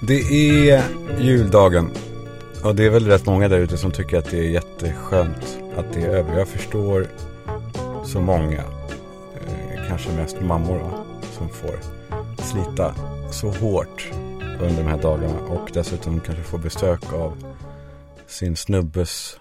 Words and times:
Det 0.00 0.20
är 0.70 0.82
juldagen. 1.20 1.90
Och 2.64 2.74
det 2.74 2.86
är 2.86 2.90
väl 2.90 3.06
rätt 3.06 3.26
många 3.26 3.48
där 3.48 3.58
ute 3.58 3.76
som 3.76 3.90
tycker 3.90 4.18
att 4.18 4.30
det 4.30 4.38
är 4.38 4.50
jätteskönt 4.50 5.58
att 5.76 5.92
det 5.92 6.02
är 6.02 6.08
över. 6.08 6.38
Jag 6.38 6.48
förstår 6.48 7.06
så 8.04 8.20
många, 8.20 8.62
eh, 9.34 9.88
kanske 9.88 10.12
mest 10.12 10.40
mammor 10.40 10.78
då. 10.78 11.04
som 11.38 11.48
får 11.48 11.76
slita 12.42 12.94
så 13.30 13.48
hårt 13.50 14.10
under 14.60 14.82
de 14.82 14.88
här 14.88 15.02
dagarna 15.02 15.40
och 15.40 15.70
dessutom 15.74 16.20
kanske 16.20 16.42
få 16.42 16.58
besök 16.58 17.12
av 17.12 17.54
sin 18.26 18.56
snubbes 18.56 19.38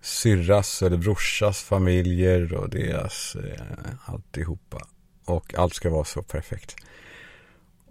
syrras 0.00 0.82
eller 0.82 0.96
brorsas 0.96 1.62
familjer 1.62 2.54
och 2.54 2.70
deras 2.70 3.36
eh, 3.36 3.64
alltihopa. 4.04 4.86
Och 5.24 5.54
allt 5.54 5.74
ska 5.74 5.90
vara 5.90 6.04
så 6.04 6.22
perfekt. 6.22 6.76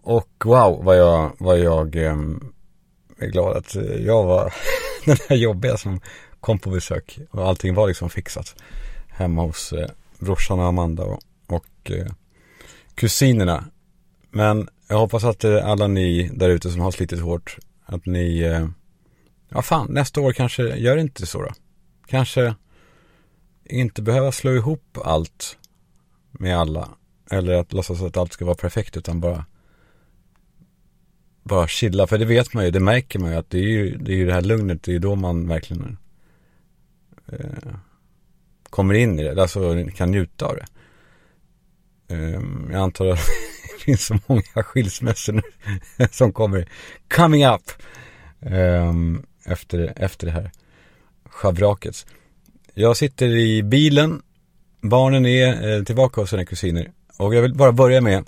Och 0.01 0.29
wow 0.45 0.83
vad 0.83 0.97
jag, 0.97 1.31
vad 1.37 1.59
jag 1.59 1.95
eh, 1.95 2.17
är 3.17 3.27
glad 3.27 3.57
att 3.57 3.75
eh, 3.75 3.83
jag 3.83 4.23
var 4.23 4.53
den 5.05 5.17
här 5.29 5.35
jobbiga 5.35 5.77
som 5.77 5.99
kom 6.39 6.59
på 6.59 6.69
besök. 6.69 7.19
Och 7.31 7.47
allting 7.47 7.73
var 7.73 7.87
liksom 7.87 8.09
fixat 8.09 8.55
hemma 9.07 9.41
hos 9.41 9.73
eh, 9.73 9.89
brorsan 10.19 10.59
och 10.59 10.65
Amanda 10.65 11.03
och, 11.03 11.19
och 11.47 11.91
eh, 11.91 12.11
kusinerna. 12.95 13.65
Men 14.31 14.69
jag 14.87 14.97
hoppas 14.97 15.23
att 15.23 15.43
eh, 15.43 15.65
alla 15.65 15.87
ni 15.87 16.29
där 16.33 16.49
ute 16.49 16.71
som 16.71 16.81
har 16.81 16.91
slitit 16.91 17.19
hårt, 17.19 17.57
att 17.85 18.05
ni, 18.05 18.39
eh, 18.39 18.67
ja 19.49 19.61
fan, 19.61 19.87
nästa 19.89 20.21
år 20.21 20.33
kanske 20.33 20.63
gör 20.63 20.97
inte 20.97 21.25
så 21.25 21.41
då. 21.41 21.49
Kanske 22.09 22.55
inte 23.65 24.01
behöva 24.01 24.31
slå 24.31 24.51
ihop 24.51 24.97
allt 25.03 25.57
med 26.31 26.57
alla. 26.57 26.89
Eller 27.31 27.53
att 27.53 27.73
låtsas 27.73 28.01
att 28.01 28.17
allt 28.17 28.33
ska 28.33 28.45
vara 28.45 28.55
perfekt 28.55 28.97
utan 28.97 29.19
bara 29.19 29.45
bara 31.43 31.67
chilla. 31.67 32.07
För 32.07 32.17
det 32.17 32.25
vet 32.25 32.53
man 32.53 32.65
ju, 32.65 32.71
det 32.71 32.79
märker 32.79 33.19
man 33.19 33.31
ju 33.31 33.37
att 33.37 33.49
det 33.49 33.57
är 33.57 33.63
ju 33.63 33.97
det, 33.97 34.11
är 34.11 34.15
ju 34.15 34.25
det 34.25 34.33
här 34.33 34.41
lugnet, 34.41 34.83
det 34.83 34.91
är 34.91 34.93
ju 34.93 34.99
då 34.99 35.15
man 35.15 35.47
verkligen 35.47 35.97
eh, 37.31 37.73
kommer 38.69 38.93
in 38.93 39.19
i 39.19 39.23
det. 39.23 39.41
Alltså 39.41 39.87
kan 39.95 40.11
njuta 40.11 40.45
av 40.45 40.55
det. 40.55 40.67
Eh, 42.15 42.41
jag 42.71 42.81
antar 42.81 43.05
att 43.05 43.19
det 43.77 43.83
finns 43.83 44.05
så 44.05 44.19
många 44.27 44.63
skilsmässor 44.63 45.33
nu 45.33 45.41
som 46.11 46.33
kommer 46.33 46.67
coming 47.09 47.45
up 47.45 47.71
eh, 48.39 48.93
efter, 49.45 49.93
efter 49.95 50.27
det 50.27 50.33
här 50.33 50.51
schabraket. 51.29 52.05
Jag 52.73 52.97
sitter 52.97 53.27
i 53.27 53.63
bilen, 53.63 54.21
barnen 54.81 55.25
är 55.25 55.77
eh, 55.77 55.83
tillbaka 55.83 56.21
hos 56.21 56.29
sina 56.29 56.45
kusiner 56.45 56.91
och 57.17 57.35
jag 57.35 57.41
vill 57.41 57.53
bara 57.53 57.71
börja 57.71 58.01
med 58.01 58.25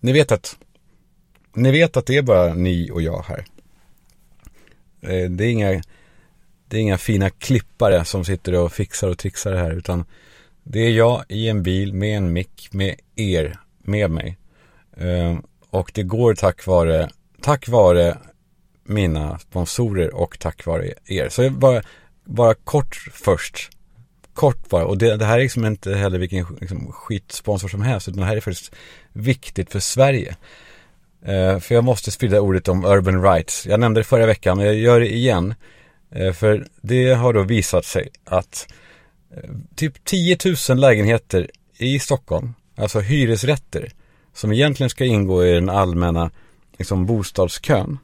Ni 0.00 0.12
vet 0.12 0.32
att 0.32 0.56
Ni 1.54 1.70
vet 1.70 1.96
att 1.96 2.06
det 2.06 2.16
är 2.16 2.22
bara 2.22 2.54
ni 2.54 2.90
och 2.90 3.02
jag 3.02 3.24
här. 3.28 3.44
Eh, 5.00 5.30
det 5.30 5.44
är 5.44 5.50
inga 5.50 5.82
Det 6.68 6.76
är 6.76 6.80
inga 6.80 6.98
fina 6.98 7.30
klippare 7.30 8.04
som 8.04 8.24
sitter 8.24 8.54
och 8.54 8.72
fixar 8.72 9.08
och 9.08 9.18
trixar 9.18 9.52
det 9.52 9.58
här 9.58 9.70
utan 9.70 10.04
Det 10.62 10.80
är 10.80 10.90
jag 10.90 11.24
i 11.28 11.48
en 11.48 11.62
bil 11.62 11.92
med 11.94 12.16
en 12.16 12.32
mick 12.32 12.68
med 12.72 12.94
er 13.16 13.58
med 13.78 14.10
mig. 14.10 14.38
Eh, 14.96 15.38
och 15.70 15.90
det 15.94 16.02
går 16.02 16.34
tack 16.34 16.66
vare 16.66 17.10
Tack 17.40 17.68
vare 17.68 18.18
mina 18.90 19.38
sponsorer 19.38 20.14
och 20.14 20.38
tack 20.38 20.66
vare 20.66 20.92
er. 21.06 21.28
Så 21.28 21.42
jag 21.42 21.52
bara, 21.52 21.82
bara 22.24 22.54
kort 22.54 22.96
först 23.12 23.70
kort 24.34 24.68
bara. 24.68 24.84
Och 24.84 24.98
det, 24.98 25.16
det 25.16 25.24
här 25.24 25.38
är 25.38 25.42
liksom 25.42 25.66
inte 25.66 25.94
heller 25.94 26.18
vilken 26.18 26.46
liksom, 26.60 26.92
skitsponsor 26.92 27.68
som 27.68 27.82
helst. 27.82 28.08
Utan 28.08 28.20
det 28.20 28.26
här 28.26 28.36
är 28.36 28.40
faktiskt 28.40 28.74
viktigt 29.12 29.72
för 29.72 29.80
Sverige. 29.80 30.36
Eh, 31.24 31.58
för 31.58 31.74
jag 31.74 31.84
måste 31.84 32.10
sprida 32.10 32.40
ordet 32.40 32.68
om 32.68 32.84
urban 32.84 33.22
rights. 33.22 33.66
Jag 33.66 33.80
nämnde 33.80 34.00
det 34.00 34.04
förra 34.04 34.26
veckan, 34.26 34.56
men 34.56 34.66
jag 34.66 34.74
gör 34.74 35.00
det 35.00 35.14
igen. 35.14 35.54
Eh, 36.10 36.32
för 36.32 36.66
det 36.80 37.12
har 37.12 37.32
då 37.32 37.42
visat 37.42 37.84
sig 37.84 38.08
att 38.24 38.66
eh, 39.36 39.50
typ 39.74 40.04
10 40.04 40.36
000 40.68 40.78
lägenheter 40.78 41.50
i 41.78 41.98
Stockholm, 41.98 42.54
alltså 42.76 43.00
hyresrätter, 43.00 43.92
som 44.34 44.52
egentligen 44.52 44.90
ska 44.90 45.04
ingå 45.04 45.44
i 45.44 45.52
den 45.52 45.68
allmänna 45.68 46.30
liksom, 46.78 47.06
bostadskön, 47.06 47.98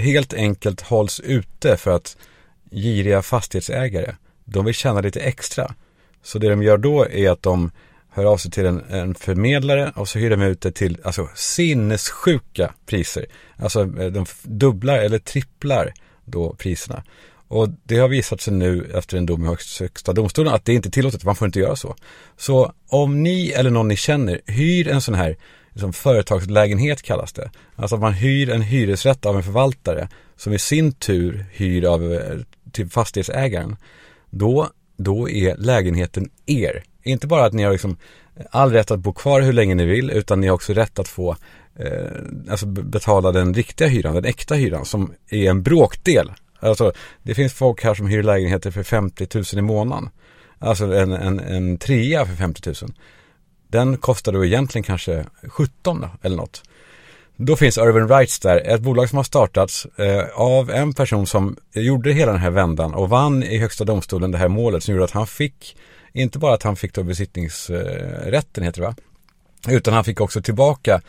helt 0.00 0.34
enkelt 0.34 0.80
hålls 0.80 1.20
ute 1.20 1.76
för 1.76 1.90
att 1.90 2.16
giriga 2.70 3.22
fastighetsägare 3.22 4.14
de 4.44 4.64
vill 4.64 4.74
tjäna 4.74 5.00
lite 5.00 5.20
extra. 5.20 5.74
Så 6.22 6.38
det 6.38 6.48
de 6.48 6.62
gör 6.62 6.78
då 6.78 7.08
är 7.10 7.30
att 7.30 7.42
de 7.42 7.70
hör 8.10 8.24
av 8.24 8.36
sig 8.36 8.50
till 8.50 8.66
en, 8.66 8.84
en 8.90 9.14
förmedlare 9.14 9.92
och 9.96 10.08
så 10.08 10.18
hyr 10.18 10.30
de 10.30 10.42
ut 10.42 10.60
det 10.60 10.72
till 10.72 10.98
alltså, 11.04 11.28
sinnessjuka 11.34 12.74
priser. 12.86 13.26
Alltså 13.56 13.80
eh, 13.80 14.06
de 14.06 14.26
dubblar 14.42 14.98
eller 14.98 15.18
tripplar 15.18 15.92
då 16.24 16.54
priserna. 16.54 17.04
Och 17.48 17.68
det 17.82 17.98
har 17.98 18.08
visat 18.08 18.40
sig 18.40 18.54
nu 18.54 18.90
efter 18.94 19.16
en 19.16 19.26
dom 19.26 19.44
i 19.44 19.48
högsta 19.80 20.12
domstolen 20.12 20.54
att 20.54 20.64
det 20.64 20.72
är 20.72 20.76
inte 20.76 20.90
tillåtet, 20.90 21.24
man 21.24 21.36
får 21.36 21.46
inte 21.46 21.58
göra 21.58 21.76
så. 21.76 21.96
Så 22.36 22.72
om 22.88 23.22
ni 23.22 23.50
eller 23.50 23.70
någon 23.70 23.88
ni 23.88 23.96
känner 23.96 24.40
hyr 24.46 24.88
en 24.88 25.00
sån 25.00 25.14
här 25.14 25.36
liksom 25.72 25.92
företagslägenhet 25.92 27.02
kallas 27.02 27.32
det. 27.32 27.50
Alltså 27.76 27.94
att 27.94 28.02
man 28.02 28.12
hyr 28.12 28.50
en 28.50 28.62
hyresrätt 28.62 29.26
av 29.26 29.36
en 29.36 29.42
förvaltare 29.42 30.08
som 30.36 30.52
i 30.52 30.58
sin 30.58 30.92
tur 30.92 31.46
hyr 31.52 31.84
av 31.84 32.12
eh, 32.12 32.38
till 32.72 32.90
fastighetsägaren 32.90 33.76
då, 34.30 34.68
då 34.96 35.30
är 35.30 35.56
lägenheten 35.56 36.30
er. 36.46 36.82
Inte 37.02 37.26
bara 37.26 37.44
att 37.44 37.52
ni 37.52 37.62
har 37.62 37.72
liksom 37.72 37.96
eh, 38.36 38.46
all 38.50 38.72
rätt 38.72 38.90
att 38.90 39.00
bo 39.00 39.12
kvar 39.12 39.40
hur 39.40 39.52
länge 39.52 39.74
ni 39.74 39.84
vill 39.84 40.10
utan 40.10 40.40
ni 40.40 40.46
har 40.46 40.54
också 40.54 40.72
rätt 40.72 40.98
att 40.98 41.08
få 41.08 41.36
eh, 41.76 42.50
alltså 42.50 42.66
betala 42.66 43.32
den 43.32 43.54
riktiga 43.54 43.88
hyran, 43.88 44.14
den 44.14 44.24
äkta 44.24 44.54
hyran 44.54 44.84
som 44.84 45.12
är 45.28 45.50
en 45.50 45.62
bråkdel. 45.62 46.32
Alltså 46.60 46.92
det 47.22 47.34
finns 47.34 47.52
folk 47.52 47.84
här 47.84 47.94
som 47.94 48.06
hyr 48.06 48.22
lägenheter 48.22 48.70
för 48.70 48.82
50 48.82 49.26
000 49.34 49.44
i 49.52 49.62
månaden. 49.62 50.10
Alltså 50.58 50.84
en, 50.84 51.12
en, 51.12 51.40
en 51.40 51.78
trea 51.78 52.26
för 52.26 52.34
50 52.34 52.68
000. 52.82 52.92
Den 53.70 53.96
kostar 53.96 54.32
då 54.32 54.44
egentligen 54.44 54.82
kanske 54.82 55.24
17 55.48 56.06
eller 56.22 56.36
något. 56.36 56.62
Då 57.36 57.56
finns 57.56 57.78
Urban 57.78 58.08
Rights 58.08 58.40
där, 58.40 58.56
ett 58.56 58.80
bolag 58.80 59.08
som 59.08 59.16
har 59.16 59.24
startats 59.24 59.86
eh, 59.86 60.24
av 60.34 60.70
en 60.70 60.92
person 60.92 61.26
som 61.26 61.56
gjorde 61.72 62.12
hela 62.12 62.32
den 62.32 62.40
här 62.40 62.50
vändan 62.50 62.94
och 62.94 63.08
vann 63.08 63.42
i 63.42 63.58
högsta 63.58 63.84
domstolen 63.84 64.30
det 64.30 64.38
här 64.38 64.48
målet 64.48 64.82
som 64.82 64.94
gjorde 64.94 65.04
att 65.04 65.10
han 65.10 65.26
fick, 65.26 65.76
inte 66.12 66.38
bara 66.38 66.54
att 66.54 66.62
han 66.62 66.76
fick 66.76 66.94
då 66.94 67.02
besittningsrätten 67.02 68.64
heter 68.64 68.80
det 68.80 68.86
va, 68.86 68.94
utan 69.68 69.94
han 69.94 70.04
fick 70.04 70.20
också 70.20 70.42
tillbaka 70.42 71.00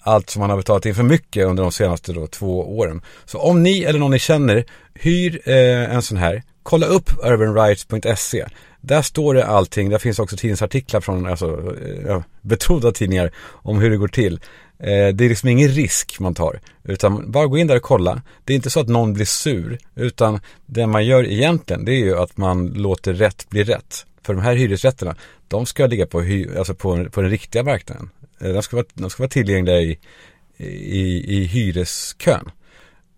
allt 0.00 0.30
som 0.30 0.42
han 0.42 0.50
har 0.50 0.56
betalat 0.56 0.86
in 0.86 0.94
för 0.94 1.02
mycket 1.02 1.46
under 1.46 1.62
de 1.62 1.72
senaste 1.72 2.12
då, 2.12 2.26
två 2.26 2.78
åren. 2.78 3.02
Så 3.24 3.38
om 3.38 3.62
ni 3.62 3.82
eller 3.82 3.98
någon 3.98 4.10
ni 4.10 4.18
känner 4.18 4.64
hyr 4.94 5.40
eh, 5.44 5.94
en 5.94 6.02
sån 6.02 6.16
här, 6.16 6.42
kolla 6.62 6.86
upp 6.86 7.10
urbanrights.se. 7.24 8.46
Där 8.80 9.02
står 9.02 9.34
det 9.34 9.46
allting, 9.46 9.88
där 9.88 9.98
finns 9.98 10.18
också 10.18 10.36
tidningsartiklar 10.36 11.00
från 11.00 11.26
alltså, 11.26 11.76
eh, 12.06 12.22
betrodda 12.40 12.92
tidningar 12.92 13.30
om 13.38 13.78
hur 13.78 13.90
det 13.90 13.96
går 13.96 14.08
till. 14.08 14.40
Eh, 14.78 15.08
det 15.14 15.24
är 15.24 15.28
liksom 15.28 15.48
ingen 15.48 15.68
risk 15.68 16.20
man 16.20 16.34
tar. 16.34 16.60
Utan 16.84 17.30
bara 17.30 17.46
gå 17.46 17.58
in 17.58 17.66
där 17.66 17.76
och 17.76 17.82
kolla. 17.82 18.22
Det 18.44 18.52
är 18.52 18.56
inte 18.56 18.70
så 18.70 18.80
att 18.80 18.88
någon 18.88 19.12
blir 19.12 19.24
sur. 19.24 19.78
Utan 19.94 20.40
det 20.66 20.86
man 20.86 21.06
gör 21.06 21.24
egentligen 21.24 21.84
det 21.84 21.92
är 21.92 22.04
ju 22.04 22.18
att 22.18 22.36
man 22.36 22.66
låter 22.66 23.14
rätt 23.14 23.48
bli 23.48 23.64
rätt. 23.64 24.06
För 24.22 24.34
de 24.34 24.42
här 24.42 24.54
hyresrätterna, 24.54 25.16
de 25.48 25.66
ska 25.66 25.86
ligga 25.86 26.06
på, 26.06 26.20
hy, 26.20 26.56
alltså 26.58 26.74
på, 26.74 27.04
på 27.04 27.20
den 27.20 27.30
riktiga 27.30 27.62
marknaden. 27.62 28.10
Eh, 28.40 28.52
de 28.52 28.62
ska 28.62 28.76
vara, 28.76 28.86
de 28.94 29.10
ska 29.10 29.22
vara 29.22 29.30
tillgängliga 29.30 29.80
i, 29.80 29.98
i, 30.56 31.36
i 31.36 31.44
hyreskön. 31.44 32.50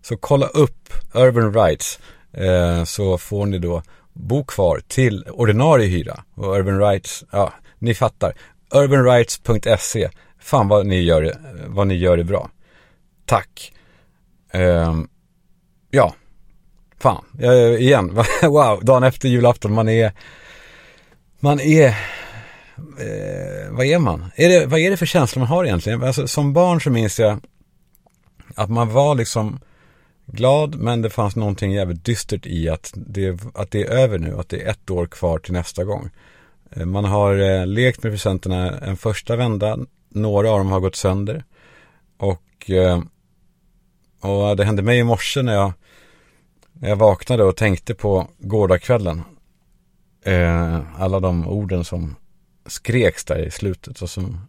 Så 0.01 0.17
kolla 0.17 0.47
upp 0.47 0.93
Urban 1.13 1.53
Rights 1.53 1.99
eh, 2.33 2.83
så 2.83 3.17
får 3.17 3.45
ni 3.45 3.57
då 3.57 3.83
bo 4.13 4.43
kvar 4.43 4.81
till 4.87 5.23
ordinarie 5.29 5.87
hyra. 5.87 6.23
Och 6.35 6.55
Urban 6.57 6.79
Rights, 6.79 7.23
ja, 7.31 7.53
ni 7.79 7.93
fattar. 7.93 8.33
Urbanrights.se 8.73 10.09
Fan 10.39 10.67
vad 10.67 10.85
ni 10.85 11.01
gör 11.01 11.23
eh, 11.23 11.31
vad 11.67 11.87
ni 11.87 11.95
gör 11.95 12.17
det 12.17 12.23
bra. 12.23 12.49
Tack. 13.25 13.73
Eh, 14.51 14.95
ja. 15.91 16.13
Fan, 16.99 17.25
jag, 17.39 17.81
igen. 17.81 18.15
wow, 18.41 18.79
dagen 18.83 19.03
efter 19.03 19.29
julafton. 19.29 19.73
Man 19.73 19.89
är, 19.89 20.11
man 21.39 21.59
är, 21.59 21.87
eh, 21.87 23.71
vad 23.71 23.85
är 23.85 23.99
man? 23.99 24.31
Är 24.35 24.49
det, 24.49 24.65
vad 24.65 24.79
är 24.79 24.89
det 24.89 24.97
för 24.97 25.05
känslor 25.05 25.39
man 25.39 25.49
har 25.49 25.65
egentligen? 25.65 26.03
Alltså, 26.03 26.27
som 26.27 26.53
barn 26.53 26.81
så 26.81 26.89
minns 26.89 27.19
jag 27.19 27.39
att 28.55 28.69
man 28.69 28.89
var 28.89 29.15
liksom 29.15 29.59
glad 30.25 30.75
men 30.75 31.01
det 31.01 31.09
fanns 31.09 31.35
någonting 31.35 31.71
jävligt 31.71 32.05
dystert 32.05 32.45
i 32.45 32.69
att 32.69 32.93
det, 32.95 33.39
att 33.53 33.71
det 33.71 33.81
är 33.83 33.91
över 33.91 34.19
nu, 34.19 34.39
att 34.39 34.49
det 34.49 34.61
är 34.61 34.69
ett 34.69 34.89
år 34.89 35.05
kvar 35.05 35.39
till 35.39 35.53
nästa 35.53 35.83
gång. 35.83 36.09
Eh, 36.71 36.85
man 36.85 37.05
har 37.05 37.35
eh, 37.35 37.67
lekt 37.67 38.03
med 38.03 38.13
presenterna 38.13 38.79
en 38.79 38.97
första 38.97 39.35
vända 39.35 39.77
några 40.09 40.51
av 40.51 40.57
dem 40.57 40.71
har 40.71 40.79
gått 40.79 40.95
sönder. 40.95 41.43
Och, 42.17 42.69
eh, 42.71 43.01
och 44.21 44.57
det 44.57 44.65
hände 44.65 44.81
mig 44.81 44.99
i 44.99 45.03
morse 45.03 45.41
när 45.41 45.53
jag, 45.53 45.73
när 46.73 46.89
jag 46.89 46.95
vaknade 46.95 47.43
och 47.43 47.55
tänkte 47.55 47.95
på 47.95 48.27
gårdagskvällen. 48.39 49.23
eh, 50.23 51.01
alla 51.01 51.19
de 51.19 51.47
orden 51.47 51.83
som 51.83 52.15
skreks 52.65 53.25
där 53.25 53.39
i 53.39 53.51
slutet 53.51 54.01
och 54.01 54.09
som, 54.09 54.47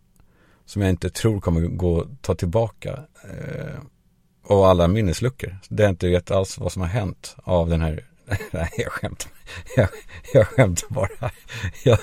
som 0.65 0.83
jag 0.83 0.91
inte 0.91 1.11
tror 1.11 1.41
kommer 1.41 1.61
gå 1.61 2.01
att 2.01 2.23
ta 2.23 2.35
tillbaka. 2.35 2.91
Eh, 3.25 3.79
och 4.52 4.69
alla 4.69 4.88
minnesluckor. 4.88 5.56
Det 5.69 5.84
är 5.84 5.88
inte 5.88 6.08
vet 6.08 6.31
alls 6.31 6.58
vad 6.58 6.72
som 6.72 6.82
har 6.82 6.88
hänt 6.88 7.37
av 7.44 7.69
den 7.69 7.81
här 7.81 8.04
Nej, 8.50 8.70
jag 8.76 8.93
skämtar. 8.93 9.31
Jag, 9.76 9.88
jag 10.32 10.46
skämtar 10.46 10.94
bara. 10.94 11.31
Jag, 11.84 11.99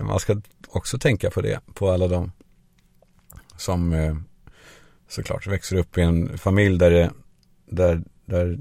man 0.00 0.20
ska 0.20 0.40
också 0.68 0.98
tänka 0.98 1.30
på 1.30 1.40
det, 1.40 1.60
på 1.74 1.90
alla 1.90 2.08
de 2.08 2.32
som 3.56 3.92
eh, 3.92 4.16
såklart 5.08 5.46
växer 5.46 5.76
upp 5.76 5.98
i 5.98 6.02
en 6.02 6.38
familj 6.38 6.78
där, 6.78 6.90
det, 6.90 7.10
där, 7.66 8.02
där 8.24 8.58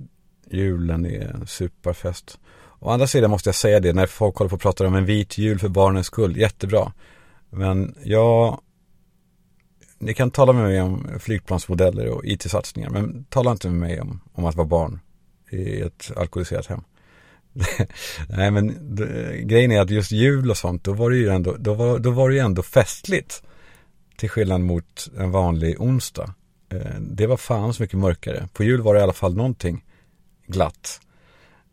julen 0.51 1.05
är 1.05 1.27
en 1.27 1.47
superfest. 1.47 2.39
Å 2.79 2.89
andra 2.89 3.07
sidan 3.07 3.31
måste 3.31 3.49
jag 3.49 3.55
säga 3.55 3.79
det, 3.79 3.93
när 3.93 4.07
folk 4.07 4.35
håller 4.35 4.49
på 4.49 4.55
och 4.55 4.61
pratar 4.61 4.85
om 4.85 4.95
en 4.95 5.05
vit 5.05 5.37
jul 5.37 5.59
för 5.59 5.69
barnens 5.69 6.07
skull, 6.07 6.37
jättebra. 6.37 6.93
Men 7.49 7.95
jag, 8.03 8.61
ni 9.99 10.13
kan 10.13 10.31
tala 10.31 10.53
med 10.53 10.63
mig 10.63 10.81
om 10.81 11.07
flygplansmodeller 11.19 12.07
och 12.07 12.25
IT-satsningar, 12.25 12.89
men 12.89 13.23
tala 13.23 13.51
inte 13.51 13.69
med 13.69 13.79
mig 13.79 14.01
om, 14.01 14.19
om 14.33 14.45
att 14.45 14.55
vara 14.55 14.67
barn 14.67 14.99
i 15.51 15.81
ett 15.81 16.11
alkoholiserat 16.15 16.65
hem. 16.65 16.81
Nej 18.29 18.51
men 18.51 18.95
det, 18.95 19.38
grejen 19.41 19.71
är 19.71 19.81
att 19.81 19.89
just 19.89 20.11
jul 20.11 20.49
och 20.49 20.57
sånt, 20.57 20.83
då 20.83 20.94
var 20.94 21.09
det 21.09 21.17
ju 21.17 21.29
ändå, 21.29 21.55
då 21.59 21.73
var, 21.73 21.99
då 21.99 22.11
var 22.11 22.29
det 22.29 22.35
ju 22.35 22.41
ändå 22.41 22.63
festligt. 22.63 23.44
Till 24.17 24.29
skillnad 24.29 24.61
mot 24.61 25.09
en 25.17 25.31
vanlig 25.31 25.81
onsdag. 25.81 26.33
Eh, 26.69 27.00
det 27.00 27.27
var 27.27 27.38
fan 27.38 27.73
så 27.73 27.83
mycket 27.83 28.00
mörkare. 28.00 28.47
På 28.53 28.63
jul 28.63 28.81
var 28.81 28.93
det 28.93 29.00
i 29.00 29.03
alla 29.03 29.13
fall 29.13 29.35
någonting 29.35 29.85
glatt. 30.47 31.01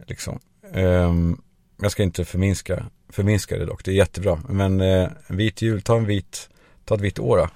Liksom. 0.07 0.39
Ehm, 0.73 1.41
jag 1.81 1.93
ska 1.93 2.03
inte 2.03 2.25
förminska, 2.25 2.87
förminska 3.09 3.59
det 3.59 3.65
dock, 3.65 3.85
det 3.85 3.91
är 3.91 3.95
jättebra. 3.95 4.41
Men 4.49 4.81
eh, 4.81 5.09
vit 5.29 5.63
jul, 5.63 5.83
ta 5.83 5.97
en 5.97 6.07
vit, 6.07 6.49
ta 6.85 6.95
ett 6.95 7.01
vitt 7.01 7.19
år 7.19 7.37
då. 7.37 7.49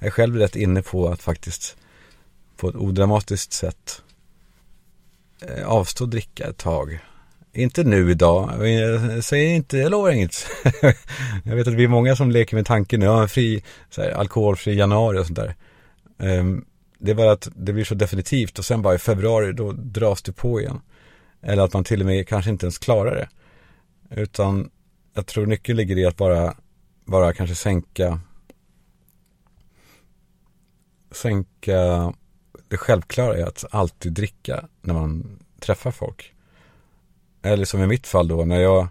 Jag 0.00 0.06
är 0.06 0.10
själv 0.10 0.36
rätt 0.36 0.56
inne 0.56 0.82
på 0.82 1.08
att 1.08 1.22
faktiskt 1.22 1.76
på 2.56 2.68
ett 2.68 2.76
odramatiskt 2.76 3.52
sätt 3.52 4.02
eh, 5.42 5.66
avstå 5.66 6.06
dricka 6.06 6.46
ett 6.46 6.58
tag. 6.58 6.98
Inte 7.52 7.84
nu 7.84 8.10
idag, 8.10 8.68
jag 8.68 9.24
säger 9.24 9.54
inte, 9.54 9.78
jag 9.78 9.90
lovar 9.90 10.10
inget. 10.10 10.46
jag 11.44 11.56
vet 11.56 11.68
att 11.68 11.74
vi 11.74 11.84
är 11.84 11.88
många 11.88 12.16
som 12.16 12.30
leker 12.30 12.56
med 12.56 12.66
tanken, 12.66 13.02
ja, 13.02 13.28
fri, 13.28 13.62
så 13.90 14.02
här, 14.02 14.10
alkoholfri 14.10 14.74
januari 14.74 15.18
och 15.18 15.26
sånt 15.26 15.38
där. 15.38 15.54
Um, 16.18 16.64
det 16.98 17.10
är 17.10 17.14
bara 17.14 17.32
att 17.32 17.48
det 17.56 17.72
blir 17.72 17.84
så 17.84 17.94
definitivt 17.94 18.58
och 18.58 18.64
sen 18.64 18.82
bara 18.82 18.94
i 18.94 18.98
februari 18.98 19.52
då 19.52 19.72
dras 19.72 20.22
det 20.22 20.32
på 20.32 20.60
igen. 20.60 20.80
Eller 21.42 21.62
att 21.62 21.72
man 21.72 21.84
till 21.84 22.00
och 22.00 22.06
med 22.06 22.28
kanske 22.28 22.50
inte 22.50 22.66
ens 22.66 22.78
klarar 22.78 23.14
det. 23.14 23.28
Utan 24.20 24.70
jag 25.14 25.26
tror 25.26 25.46
nyckeln 25.46 25.76
ligger 25.76 25.98
i 25.98 26.06
att 26.06 26.16
bara, 26.16 26.54
bara 27.04 27.32
kanske 27.32 27.54
sänka 27.54 28.20
sänka 31.10 32.12
det 32.68 32.76
självklara 32.76 33.38
i 33.38 33.42
att 33.42 33.64
alltid 33.70 34.12
dricka 34.12 34.68
när 34.80 34.94
man 34.94 35.38
träffar 35.60 35.90
folk. 35.90 36.34
Eller 37.42 37.64
som 37.64 37.82
i 37.82 37.86
mitt 37.86 38.06
fall 38.06 38.28
då 38.28 38.44
när 38.44 38.60
jag 38.60 38.88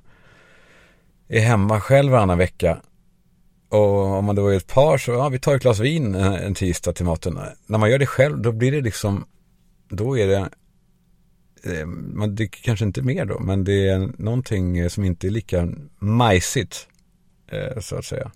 är 1.27 1.41
hemma 1.41 1.81
själv 1.81 2.11
varannan 2.11 2.37
vecka 2.37 2.81
och 3.69 4.05
om 4.05 4.25
man 4.25 4.35
då 4.35 4.47
är 4.47 4.57
ett 4.57 4.67
par 4.67 4.97
så, 4.97 5.11
ja 5.11 5.29
vi 5.29 5.39
tar 5.39 5.55
ett 5.55 5.61
glas 5.61 5.79
vin 5.79 6.15
eh, 6.15 6.45
en, 6.45 6.53
tisdag 6.53 6.93
till 6.93 7.05
maten. 7.05 7.39
När 7.65 7.77
man 7.77 7.91
gör 7.91 7.99
det 7.99 8.05
själv 8.05 8.41
då 8.41 8.51
blir 8.51 8.71
det 8.71 8.81
liksom, 8.81 9.25
då 9.89 10.17
är 10.17 10.27
det 10.27 10.49
eh, 11.63 11.85
man 11.85 12.35
dricker 12.35 12.63
kanske 12.63 12.85
inte 12.85 13.01
mer 13.01 13.25
då, 13.25 13.39
men 13.39 13.63
det 13.63 13.89
är 13.89 14.09
någonting 14.17 14.89
som 14.89 15.03
inte 15.03 15.27
är 15.27 15.31
lika 15.31 15.67
majsigt, 15.99 16.87
eh, 17.47 17.79
så 17.79 17.95
att 17.95 18.05
säga. 18.05 18.31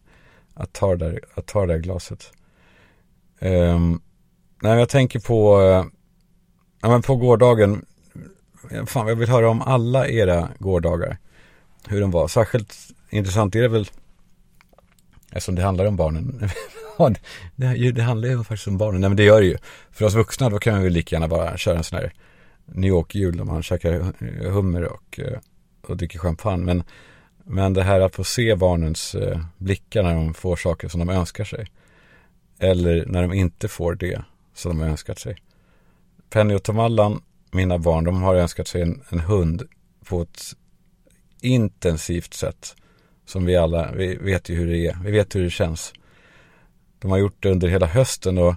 Att 0.54 0.74
ta 0.74 0.96
det 0.96 1.06
där, 1.06 1.20
att 1.34 1.46
ta 1.46 1.66
det 1.66 1.74
där 1.74 1.80
glaset. 1.80 2.32
Um, 3.44 4.02
nej, 4.62 4.80
jag 4.80 4.90
tänker 4.90 5.20
på, 5.20 5.62
uh, 5.62 5.86
ja 6.82 6.90
men 6.90 7.02
på 7.02 7.16
gårdagen, 7.16 7.86
fan 8.86 9.08
jag 9.08 9.16
vill 9.16 9.30
höra 9.30 9.50
om 9.50 9.62
alla 9.62 10.08
era 10.08 10.50
gårdagar. 10.60 11.18
Hur 11.88 12.02
de 12.02 12.12
var, 12.12 12.28
särskilt 12.28 12.76
intressant 13.10 13.56
är 13.56 13.62
det 13.62 13.68
väl, 13.68 13.90
eftersom 15.32 15.56
det 15.56 15.62
handlar 15.62 15.86
om 15.86 15.96
barnen. 15.96 16.50
det, 17.56 17.92
det 17.92 18.02
handlar 18.02 18.30
ju 18.30 18.44
faktiskt 18.44 18.68
om 18.68 18.78
barnen, 18.78 19.02
nej 19.02 19.10
men 19.10 19.18
det 19.18 19.24
gör 19.24 19.42
det 19.42 19.48
ju. 19.48 19.58
För 19.92 20.06
oss 20.06 20.14
vuxna 20.14 20.50
då 20.50 20.60
kan 20.60 20.82
vi 20.82 20.90
lika 20.90 21.16
gärna 21.16 21.28
bara 21.28 21.58
köra 21.58 21.78
en 21.78 21.84
sån 21.84 22.00
här 22.00 22.14
New 22.66 22.90
York-jul 22.90 23.38
där 23.38 23.44
man 23.44 23.64
käkar 23.64 24.14
hummer 24.50 24.84
och, 24.84 25.20
eh, 25.20 25.40
och 25.88 25.98
dricker 25.98 26.20
champagne. 26.20 26.66
Men, 26.66 26.84
men 27.44 27.74
det 27.74 27.84
här 27.84 28.00
att 28.00 28.16
få 28.16 28.24
se 28.24 28.56
barnens 28.56 29.16
eh, 29.16 29.40
blickar 29.58 30.04
när 30.04 30.16
de 30.16 30.34
får 30.34 30.56
saker 30.56 30.88
som 30.88 31.00
de 31.00 31.10
önskar 31.10 31.44
sig. 31.44 31.68
Eller 32.60 33.06
när 33.06 33.22
de 33.22 33.34
inte 33.34 33.68
får 33.68 33.96
det 33.96 34.24
som 34.54 34.72
de 34.72 34.80
har 34.84 34.90
önskat 34.90 35.20
sig. 35.20 35.36
Penny 36.30 36.56
och 36.56 36.64
Tom 36.64 36.80
Allan, 36.80 37.22
mina 37.52 37.78
barn, 37.78 38.04
de 38.04 38.22
har 38.22 38.36
önskat 38.36 38.68
sig 38.68 38.82
en, 38.82 39.02
en 39.10 39.20
hund 39.20 39.64
på 40.06 40.22
ett 40.22 40.56
intensivt 41.42 42.34
sätt. 42.34 42.76
Som 43.26 43.46
vi 43.46 43.56
alla, 43.56 43.92
vi 43.92 44.16
vet 44.16 44.50
ju 44.50 44.56
hur 44.56 44.68
det 44.68 44.88
är. 44.88 44.98
Vi 45.04 45.12
vet 45.12 45.36
hur 45.36 45.44
det 45.44 45.50
känns. 45.50 45.94
De 47.00 47.12
har 47.12 47.18
gjort 47.18 47.38
det 47.40 47.52
under 47.52 47.68
hela 47.68 47.86
hösten 47.86 48.38
och 48.38 48.56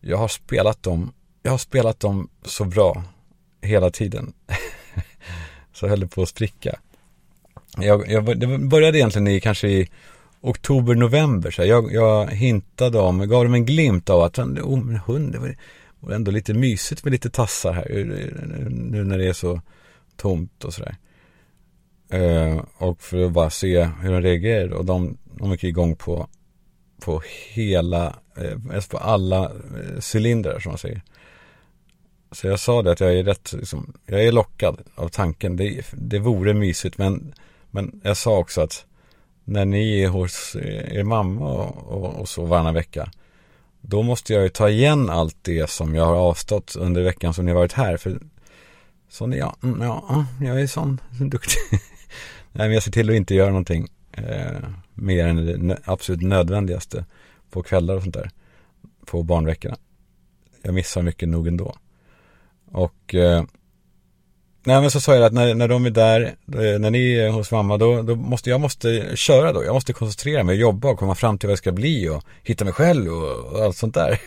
jag 0.00 0.16
har 0.16 0.28
spelat 0.28 0.82
dem, 0.82 1.12
jag 1.42 1.50
har 1.50 1.58
spelat 1.58 2.00
dem 2.00 2.28
så 2.42 2.64
bra 2.64 3.02
hela 3.60 3.90
tiden. 3.90 4.32
så 5.72 5.88
höll 5.88 6.00
det 6.00 6.06
på 6.06 6.22
att 6.22 6.28
spricka. 6.28 6.78
Jag, 7.76 8.10
jag, 8.10 8.38
det 8.40 8.58
började 8.58 8.98
egentligen 8.98 9.28
i 9.28 9.40
kanske 9.40 9.68
i 9.68 9.90
oktober, 10.44 10.94
november. 10.94 11.50
Så 11.50 11.64
jag, 11.64 11.92
jag 11.92 12.26
hintade 12.26 12.98
om, 12.98 13.28
gav 13.28 13.44
dem 13.44 13.54
en 13.54 13.66
glimt 13.66 14.10
av 14.10 14.20
att 14.20 14.38
oh, 14.38 14.78
en 14.78 15.00
hund, 15.06 15.32
det 15.32 15.38
var, 15.38 15.56
var 16.00 16.12
ändå 16.12 16.30
lite 16.30 16.54
mysigt 16.54 17.04
med 17.04 17.12
lite 17.12 17.30
tassar 17.30 17.72
här. 17.72 17.98
Eh, 17.98 18.70
nu 18.70 19.04
när 19.04 19.18
det 19.18 19.28
är 19.28 19.32
så 19.32 19.60
tomt 20.16 20.64
och 20.64 20.74
sådär. 20.74 20.96
Eh, 22.08 22.64
och 22.76 23.02
för 23.02 23.26
att 23.26 23.32
bara 23.32 23.50
se 23.50 23.84
hur 23.84 24.12
de 24.12 24.22
reagerar. 24.22 24.72
Och 24.72 24.84
de, 24.84 25.18
de 25.24 25.50
gick 25.50 25.64
igång 25.64 25.96
på, 25.96 26.28
på 27.00 27.22
hela, 27.52 28.16
eh, 28.36 28.80
på 28.90 28.98
alla 28.98 29.44
eh, 29.44 30.00
cylindrar 30.14 30.58
som 30.58 30.70
man 30.70 30.78
säger. 30.78 31.02
Så 32.32 32.46
jag 32.46 32.60
sa 32.60 32.82
det 32.82 32.92
att 32.92 33.00
jag 33.00 33.14
är 33.14 33.24
rätt, 33.24 33.52
liksom, 33.52 33.92
jag 34.06 34.24
är 34.24 34.32
lockad 34.32 34.80
av 34.94 35.08
tanken. 35.08 35.56
Det, 35.56 35.86
det 35.92 36.18
vore 36.18 36.54
mysigt 36.54 36.98
men, 36.98 37.34
men 37.70 38.00
jag 38.04 38.16
sa 38.16 38.38
också 38.38 38.60
att 38.60 38.86
när 39.44 39.64
ni 39.64 40.02
är 40.02 40.08
hos 40.08 40.56
eh, 40.56 40.96
er 40.96 41.02
mamma 41.02 41.46
och, 41.46 41.92
och, 41.92 42.20
och 42.20 42.28
så 42.28 42.44
varannan 42.44 42.74
vecka. 42.74 43.10
Då 43.80 44.02
måste 44.02 44.32
jag 44.32 44.42
ju 44.42 44.48
ta 44.48 44.68
igen 44.68 45.10
allt 45.10 45.36
det 45.42 45.70
som 45.70 45.94
jag 45.94 46.04
har 46.04 46.16
avstått 46.16 46.76
under 46.76 47.02
veckan 47.02 47.34
som 47.34 47.44
ni 47.44 47.52
har 47.52 47.58
varit 47.58 47.72
här. 47.72 47.96
För 47.96 48.20
sån 49.08 49.32
är 49.32 49.36
jag, 49.36 49.56
mm, 49.62 49.82
ja, 49.82 50.26
jag 50.40 50.60
är 50.60 50.66
sån, 50.66 51.00
så 51.18 51.24
duktig. 51.30 51.60
Nej 52.52 52.68
men 52.68 52.72
jag 52.72 52.82
ser 52.82 52.92
till 52.92 53.10
att 53.10 53.16
inte 53.16 53.34
göra 53.34 53.48
någonting 53.48 53.88
eh, 54.12 54.68
mer 54.94 55.26
än 55.26 55.68
det 55.68 55.78
absolut 55.84 56.22
nödvändigaste 56.22 57.04
på 57.50 57.62
kvällar 57.62 57.96
och 57.96 58.02
sånt 58.02 58.14
där. 58.14 58.30
På 59.06 59.22
barnveckorna. 59.22 59.76
Jag 60.62 60.74
missar 60.74 61.02
mycket 61.02 61.28
nog 61.28 61.48
ändå. 61.48 61.76
Och 62.72 63.14
eh, 63.14 63.44
Nej 64.66 64.80
men 64.80 64.90
så 64.90 65.00
sa 65.00 65.14
jag 65.14 65.24
att 65.24 65.32
när, 65.32 65.54
när 65.54 65.68
de 65.68 65.86
är 65.86 65.90
där, 65.90 66.22
eh, 66.46 66.78
när 66.78 66.90
ni 66.90 67.14
är 67.14 67.30
hos 67.30 67.50
mamma, 67.50 67.76
då, 67.76 68.02
då 68.02 68.14
måste 68.14 68.50
jag 68.50 68.60
måste 68.60 69.16
köra 69.16 69.52
då. 69.52 69.64
Jag 69.64 69.74
måste 69.74 69.92
koncentrera 69.92 70.42
mig, 70.42 70.52
och 70.52 70.60
jobba 70.60 70.88
och 70.88 70.98
komma 70.98 71.14
fram 71.14 71.38
till 71.38 71.46
vad 71.46 71.52
jag 71.52 71.58
ska 71.58 71.72
bli 71.72 72.08
och 72.08 72.24
hitta 72.42 72.64
mig 72.64 72.72
själv 72.72 73.12
och, 73.12 73.52
och 73.52 73.64
allt 73.64 73.76
sånt 73.76 73.94
där. 73.94 74.20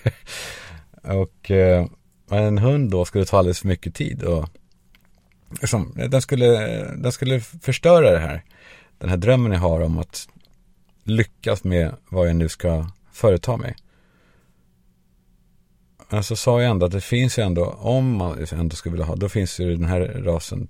och 1.04 1.52
eh, 1.52 1.86
en 2.32 2.58
hund 2.58 2.92
då 2.92 3.06
skulle 3.06 3.26
ta 3.26 3.38
alldeles 3.38 3.60
för 3.60 3.68
mycket 3.68 3.96
tid 3.96 4.24
och 4.24 4.50
liksom, 5.62 5.94
den, 6.10 6.22
skulle, 6.22 6.48
den 6.96 7.12
skulle 7.12 7.40
förstöra 7.40 8.12
det 8.12 8.20
här. 8.20 8.44
Den 8.98 9.10
här 9.10 9.18
drömmen 9.18 9.52
jag 9.52 9.60
har 9.60 9.82
om 9.82 9.98
att 9.98 10.28
lyckas 11.04 11.64
med 11.64 11.96
vad 12.10 12.28
jag 12.28 12.36
nu 12.36 12.50
ska 12.50 12.90
företa 13.12 13.58
mig. 13.58 13.76
Men 16.10 16.24
så 16.24 16.36
sa 16.36 16.62
jag 16.62 16.72
ändå 16.72 16.86
att 16.86 16.92
det 16.92 17.02
finns 17.02 17.40
ju 17.40 17.44
ändå, 17.44 17.66
om 17.66 18.16
man 18.16 18.46
ändå 18.52 18.76
skulle 18.76 18.94
vilja 18.94 19.06
ha, 19.06 19.16
då 19.16 19.30
finns 19.30 19.60
ju 19.60 19.76
den 19.76 19.86
här 19.86 20.00
rasen 20.00 20.68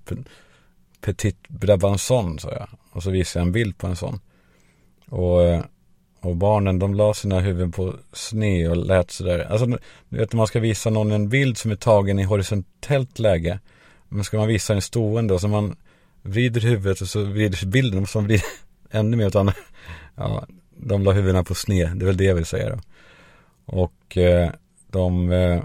Petit 1.01 1.47
Brabanson, 1.47 2.39
sa 2.39 2.51
jag. 2.51 2.67
Och 2.91 3.03
så 3.03 3.11
visade 3.11 3.41
jag 3.41 3.47
en 3.47 3.51
bild 3.51 3.77
på 3.77 3.87
en 3.87 3.95
sån. 3.95 4.19
Och, 5.09 5.43
eh, 5.43 5.61
och 6.21 6.35
barnen, 6.35 6.79
de 6.79 6.93
la 6.93 7.13
sina 7.13 7.39
huvuden 7.39 7.71
på 7.71 7.93
sne 8.13 8.67
och 8.69 8.77
lät 8.77 9.11
sådär. 9.11 9.39
Alltså, 9.39 9.65
du 10.09 10.17
vet, 10.17 10.33
man 10.33 10.47
ska 10.47 10.59
visa 10.59 10.89
någon 10.89 11.11
en 11.11 11.29
bild 11.29 11.57
som 11.57 11.71
är 11.71 11.75
tagen 11.75 12.19
i 12.19 12.23
horisontellt 12.23 13.19
läge. 13.19 13.59
Men 14.09 14.23
ska 14.23 14.37
man 14.37 14.47
visa 14.47 14.73
en 14.73 14.81
stående 14.81 15.33
och 15.33 15.41
så 15.41 15.47
man 15.47 15.75
vrider 16.21 16.61
huvudet 16.61 17.01
och 17.01 17.07
så 17.07 17.23
vrider 17.23 17.57
sig 17.57 17.67
bilden 17.67 18.01
och 18.01 18.09
så 18.09 18.19
vrider 18.19 18.45
ännu 18.91 19.17
mer 19.17 19.27
utan. 19.27 19.51
Ja, 20.15 20.45
de 20.77 21.03
la 21.03 21.11
huvudena 21.11 21.43
på 21.43 21.55
sne, 21.55 21.85
det 21.95 22.03
är 22.03 22.07
väl 22.07 22.17
det 22.17 22.23
jag 22.23 22.35
vill 22.35 22.45
säga 22.45 22.69
då. 22.69 22.79
Och 23.65 24.17
eh, 24.17 24.51
de 24.97 25.31
eh, 25.31 25.63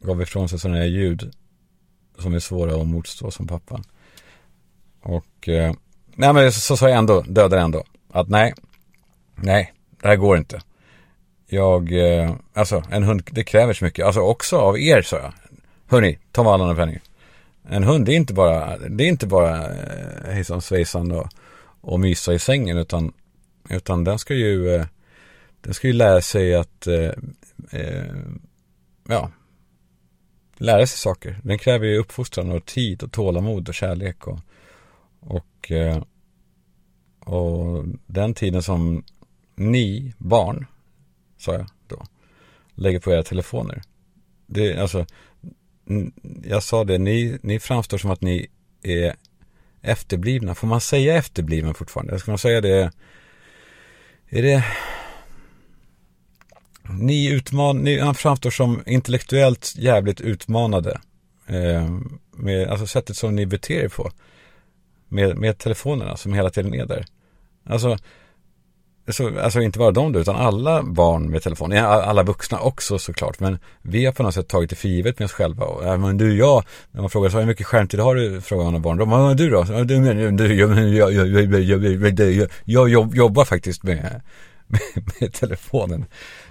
gav 0.00 0.22
ifrån 0.22 0.48
sig 0.48 0.58
sådana 0.58 0.78
här 0.78 0.86
ljud 0.86 1.32
som 2.18 2.34
är 2.34 2.38
svåra 2.38 2.80
att 2.80 2.86
motstå 2.86 3.30
som 3.30 3.46
pappa. 3.46 3.82
Och 5.02 5.48
eh, 5.48 5.74
nej 6.14 6.32
men 6.32 6.52
så 6.52 6.76
sa 6.76 6.88
jag 6.88 6.98
ändå, 6.98 7.20
dödade 7.20 7.62
ändå. 7.62 7.84
Att 8.10 8.28
nej, 8.28 8.54
nej, 9.34 9.72
det 10.00 10.08
här 10.08 10.16
går 10.16 10.36
inte. 10.36 10.60
Jag, 11.46 11.92
eh, 11.92 12.34
alltså 12.52 12.82
en 12.90 13.02
hund, 13.02 13.22
det 13.30 13.44
kräver 13.44 13.72
så 13.72 13.84
mycket. 13.84 14.06
Alltså 14.06 14.20
också 14.20 14.56
av 14.56 14.78
er 14.78 15.02
sa 15.02 15.16
jag. 15.16 15.32
Hörni, 15.86 16.18
ta 16.32 16.42
vallan 16.42 16.70
och 16.70 16.76
penningen. 16.76 17.02
En 17.68 17.84
hund, 17.84 18.06
det 18.06 18.12
är 18.12 18.16
inte 18.16 18.34
bara, 18.34 18.78
det 18.78 19.04
är 19.04 19.08
inte 19.08 19.26
bara 19.26 19.64
eh, 19.64 20.32
hejsan 20.32 20.62
svejsan 20.62 21.12
och, 21.12 21.28
och 21.80 22.00
mysa 22.00 22.32
i 22.34 22.38
sängen 22.38 22.78
utan, 22.78 23.12
utan 23.68 24.04
den 24.04 24.18
ska 24.18 24.34
ju, 24.34 24.74
eh, 24.74 24.86
den 25.60 25.74
ska 25.74 25.86
ju 25.86 25.92
lära 25.92 26.20
sig 26.20 26.54
att, 26.54 26.86
eh, 26.86 27.10
eh, 27.70 28.14
ja, 29.08 29.30
lära 30.56 30.86
sig 30.86 30.98
saker. 30.98 31.40
Den 31.42 31.58
kräver 31.58 31.86
ju 31.86 31.98
uppfostran 31.98 32.52
och 32.52 32.64
tid 32.64 33.02
och 33.02 33.12
tålamod 33.12 33.68
och 33.68 33.74
kärlek 33.74 34.26
och, 34.26 34.38
och, 35.20 35.70
eh, 35.70 36.02
och 37.20 37.84
den 38.06 38.34
tiden 38.34 38.62
som 38.62 39.04
ni 39.54 40.14
barn, 40.18 40.66
sa 41.38 41.52
jag 41.52 41.66
då, 41.88 42.04
lägger 42.74 43.00
på 43.00 43.12
era 43.12 43.22
telefoner. 43.22 43.82
Det, 44.46 44.78
alltså, 44.78 45.06
jag 46.44 46.62
sa 46.62 46.84
det, 46.84 46.98
ni, 46.98 47.38
ni 47.42 47.60
framstår 47.60 47.98
som 47.98 48.10
att 48.10 48.20
ni 48.20 48.46
är 48.82 49.14
efterblivna. 49.82 50.54
Får 50.54 50.66
man 50.66 50.80
säga 50.80 51.16
efterbliven 51.16 51.74
fortfarande? 51.74 52.18
Ska 52.18 52.30
man 52.30 52.38
säga 52.38 52.60
det? 52.60 52.92
Är 54.28 54.42
det 54.42 54.64
ni, 56.88 57.30
utman, 57.32 57.78
ni 57.78 58.12
framstår 58.14 58.50
som 58.50 58.82
intellektuellt 58.86 59.74
jävligt 59.76 60.20
utmanade. 60.20 61.00
Eh, 61.46 61.88
med, 62.36 62.68
alltså 62.68 62.86
sättet 62.86 63.16
som 63.16 63.34
ni 63.34 63.46
beter 63.46 63.84
er 63.84 63.88
på. 63.88 64.10
Med, 65.08 65.36
med 65.36 65.58
telefonerna 65.58 66.16
som 66.16 66.32
hela 66.32 66.50
tiden 66.50 66.74
är 66.74 66.86
där. 66.86 67.04
Alltså, 67.66 67.98
så, 69.08 69.40
alltså 69.40 69.60
inte 69.60 69.78
bara 69.78 69.90
de 69.90 70.12
då, 70.12 70.20
utan 70.20 70.36
alla 70.36 70.82
barn 70.82 71.30
med 71.30 71.42
telefon. 71.42 71.72
Alla 71.72 72.22
vuxna 72.22 72.58
också 72.58 72.98
såklart. 72.98 73.40
Men 73.40 73.58
vi 73.82 74.04
har 74.04 74.12
på 74.12 74.22
något 74.22 74.34
sätt 74.34 74.48
tagit 74.48 74.70
det 74.70 74.76
för 74.76 74.88
givet 74.88 75.18
med 75.18 75.26
oss 75.26 75.32
själva. 75.32 75.64
Och, 75.64 75.84
äh, 75.84 75.98
men 75.98 76.18
du, 76.18 76.36
jag, 76.36 76.64
när 76.90 77.00
man 77.00 77.10
frågar 77.10 77.30
så 77.30 77.38
hur 77.38 77.46
mycket 77.46 77.66
skärmtid 77.66 78.00
har 78.00 78.14
du? 78.14 78.40
Frågar 78.40 78.70
man 78.70 78.82
barn. 78.82 78.96
då. 78.96 79.06
men 79.06 79.36
du 79.36 79.50
då? 79.50 79.62
Du, 79.62 79.84
du, 79.84 80.30
du, 80.30 80.54
jag, 80.54 80.78
jag, 80.94 82.40
jag, 82.64 82.88
jag 82.88 83.16
jobbar 83.16 83.44
faktiskt 83.44 83.82
med, 83.82 84.20
med, 84.66 85.10
med 85.20 85.32
telefonen. 85.32 86.04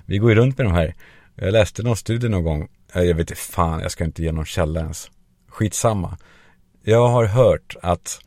Vi 0.06 0.18
går 0.18 0.30
ju 0.30 0.36
runt 0.36 0.58
med 0.58 0.68
de 0.68 0.74
här. 0.74 0.96
Jag 1.36 1.52
läste 1.52 1.84
någon 1.84 1.98
studie 1.98 2.30
någon 2.30 2.44
gång. 2.44 2.68
Jag 2.94 3.06
vet 3.06 3.20
inte 3.20 3.36
fan, 3.36 3.80
jag 3.80 3.92
ska 3.92 4.04
inte 4.04 4.24
ge 4.24 4.32
någon 4.32 4.46
källa 4.46 4.80
ens. 4.80 5.12
Skitsamma. 5.48 6.18
Jag 6.84 7.08
har 7.08 7.26
hört 7.26 7.76
att, 7.82 8.20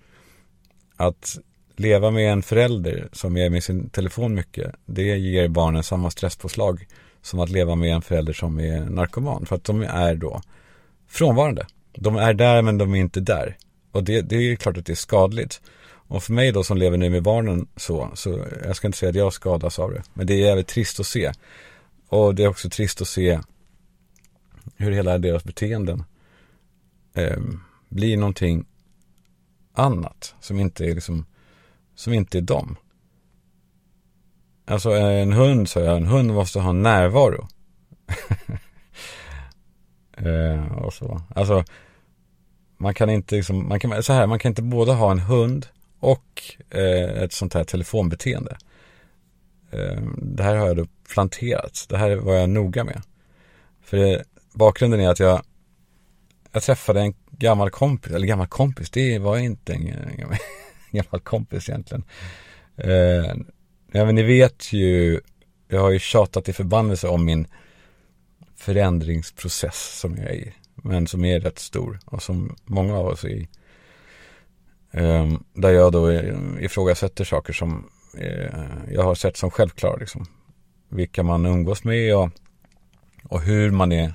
att 0.96 1.38
leva 1.76 2.10
med 2.10 2.32
en 2.32 2.42
förälder 2.42 3.08
som 3.12 3.36
är 3.36 3.50
med 3.50 3.64
sin 3.64 3.90
telefon 3.90 4.34
mycket. 4.34 4.74
Det 4.86 5.02
ger 5.02 5.48
barnen 5.48 5.82
samma 5.82 6.10
stresspåslag 6.10 6.86
som 7.22 7.40
att 7.40 7.50
leva 7.50 7.74
med 7.74 7.94
en 7.94 8.02
förälder 8.02 8.32
som 8.32 8.60
är 8.60 8.80
narkoman. 8.80 9.46
För 9.46 9.56
att 9.56 9.64
de 9.64 9.82
är 9.82 10.14
då 10.14 10.40
frånvarande. 11.08 11.66
De 11.94 12.16
är 12.16 12.34
där 12.34 12.62
men 12.62 12.78
de 12.78 12.94
är 12.94 12.98
inte 12.98 13.20
där. 13.20 13.56
Och 13.92 14.04
det, 14.04 14.20
det 14.20 14.36
är 14.36 14.56
klart 14.56 14.76
att 14.76 14.86
det 14.86 14.92
är 14.92 14.94
skadligt. 14.94 15.60
Och 16.08 16.22
för 16.22 16.32
mig 16.32 16.52
då 16.52 16.64
som 16.64 16.76
lever 16.76 16.98
nu 16.98 17.10
med 17.10 17.22
barnen 17.22 17.68
så, 17.76 18.10
så 18.14 18.46
jag 18.64 18.76
ska 18.76 18.88
inte 18.88 18.98
säga 18.98 19.10
att 19.10 19.16
jag 19.16 19.32
skadas 19.32 19.78
av 19.78 19.92
det. 19.92 20.02
Men 20.14 20.26
det 20.26 20.34
är 20.34 20.38
jävligt 20.38 20.68
trist 20.68 21.00
att 21.00 21.06
se. 21.06 21.32
Och 22.08 22.34
det 22.34 22.44
är 22.44 22.48
också 22.48 22.70
trist 22.70 23.00
att 23.00 23.08
se 23.08 23.40
hur 24.76 24.92
hela 24.92 25.18
deras 25.18 25.44
beteenden 25.44 26.04
eh, 27.14 27.38
blir 27.88 28.16
någonting 28.16 28.66
annat 29.72 30.34
som 30.40 30.60
inte 30.60 30.84
är 30.84 30.94
liksom, 30.94 31.26
som 31.94 32.12
inte 32.12 32.38
är 32.38 32.42
dem. 32.42 32.76
Alltså 34.64 34.90
en 34.90 35.32
hund, 35.32 35.68
sa 35.68 35.80
jag, 35.80 35.96
en 35.96 36.06
hund 36.06 36.32
måste 36.32 36.60
ha 36.60 36.72
närvaro. 36.72 37.48
eh, 40.16 40.72
och 40.72 40.92
så. 40.92 41.22
Alltså, 41.34 41.64
man 42.76 42.94
kan 42.94 43.10
inte 43.10 43.36
liksom, 43.36 43.68
man 43.68 43.80
kan, 43.80 44.02
så 44.02 44.12
här, 44.12 44.26
man 44.26 44.38
kan 44.38 44.50
inte 44.50 44.62
både 44.62 44.92
ha 44.92 45.10
en 45.10 45.18
hund 45.18 45.66
och 46.00 46.54
eh, 46.70 47.22
ett 47.22 47.32
sånt 47.32 47.54
här 47.54 47.64
telefonbeteende. 47.64 48.56
Eh, 49.70 50.02
det 50.16 50.42
här 50.42 50.56
har 50.56 50.66
jag 50.66 50.76
då 50.76 50.86
planterat. 51.14 51.86
Det 51.88 51.96
här 51.96 52.16
var 52.16 52.34
jag 52.34 52.50
noga 52.50 52.84
med. 52.84 53.02
För 53.82 53.96
eh, 53.96 54.20
bakgrunden 54.52 55.00
är 55.00 55.08
att 55.08 55.20
jag, 55.20 55.42
jag 56.52 56.62
träffade 56.62 57.00
en 57.00 57.14
gammal 57.30 57.70
kompis, 57.70 58.12
eller 58.12 58.26
gammal 58.26 58.46
kompis, 58.46 58.90
det 58.90 59.18
var 59.18 59.38
inte 59.38 59.74
en, 59.74 59.88
en 59.88 60.36
gammal 60.90 61.20
kompis 61.24 61.68
egentligen. 61.68 62.04
Eh, 62.76 63.34
ja, 63.92 64.04
men 64.04 64.14
ni 64.14 64.22
vet 64.22 64.72
ju, 64.72 65.20
jag 65.68 65.80
har 65.80 65.90
ju 65.90 65.98
tjatat 65.98 66.48
i 66.48 66.52
förbannelse 66.52 67.08
om 67.08 67.24
min 67.24 67.46
förändringsprocess 68.56 69.98
som 70.00 70.16
jag 70.16 70.26
är 70.26 70.34
i. 70.34 70.52
Men 70.74 71.06
som 71.06 71.24
är 71.24 71.40
rätt 71.40 71.58
stor 71.58 71.98
och 72.04 72.22
som 72.22 72.56
många 72.64 72.98
av 72.98 73.06
oss 73.06 73.24
är 73.24 73.28
i. 73.28 73.48
Ehm, 74.96 75.38
där 75.52 75.70
jag 75.70 75.92
då 75.92 76.12
ifrågasätter 76.60 77.24
saker 77.24 77.52
som 77.52 77.88
eh, 78.18 78.64
jag 78.90 79.02
har 79.02 79.14
sett 79.14 79.36
som 79.36 79.50
självklara. 79.50 79.96
Liksom. 79.96 80.26
Vilka 80.88 81.22
man 81.22 81.46
umgås 81.46 81.84
med 81.84 82.16
och, 82.16 82.30
och 83.24 83.40
hur 83.40 83.70
man 83.70 83.92
är 83.92 84.14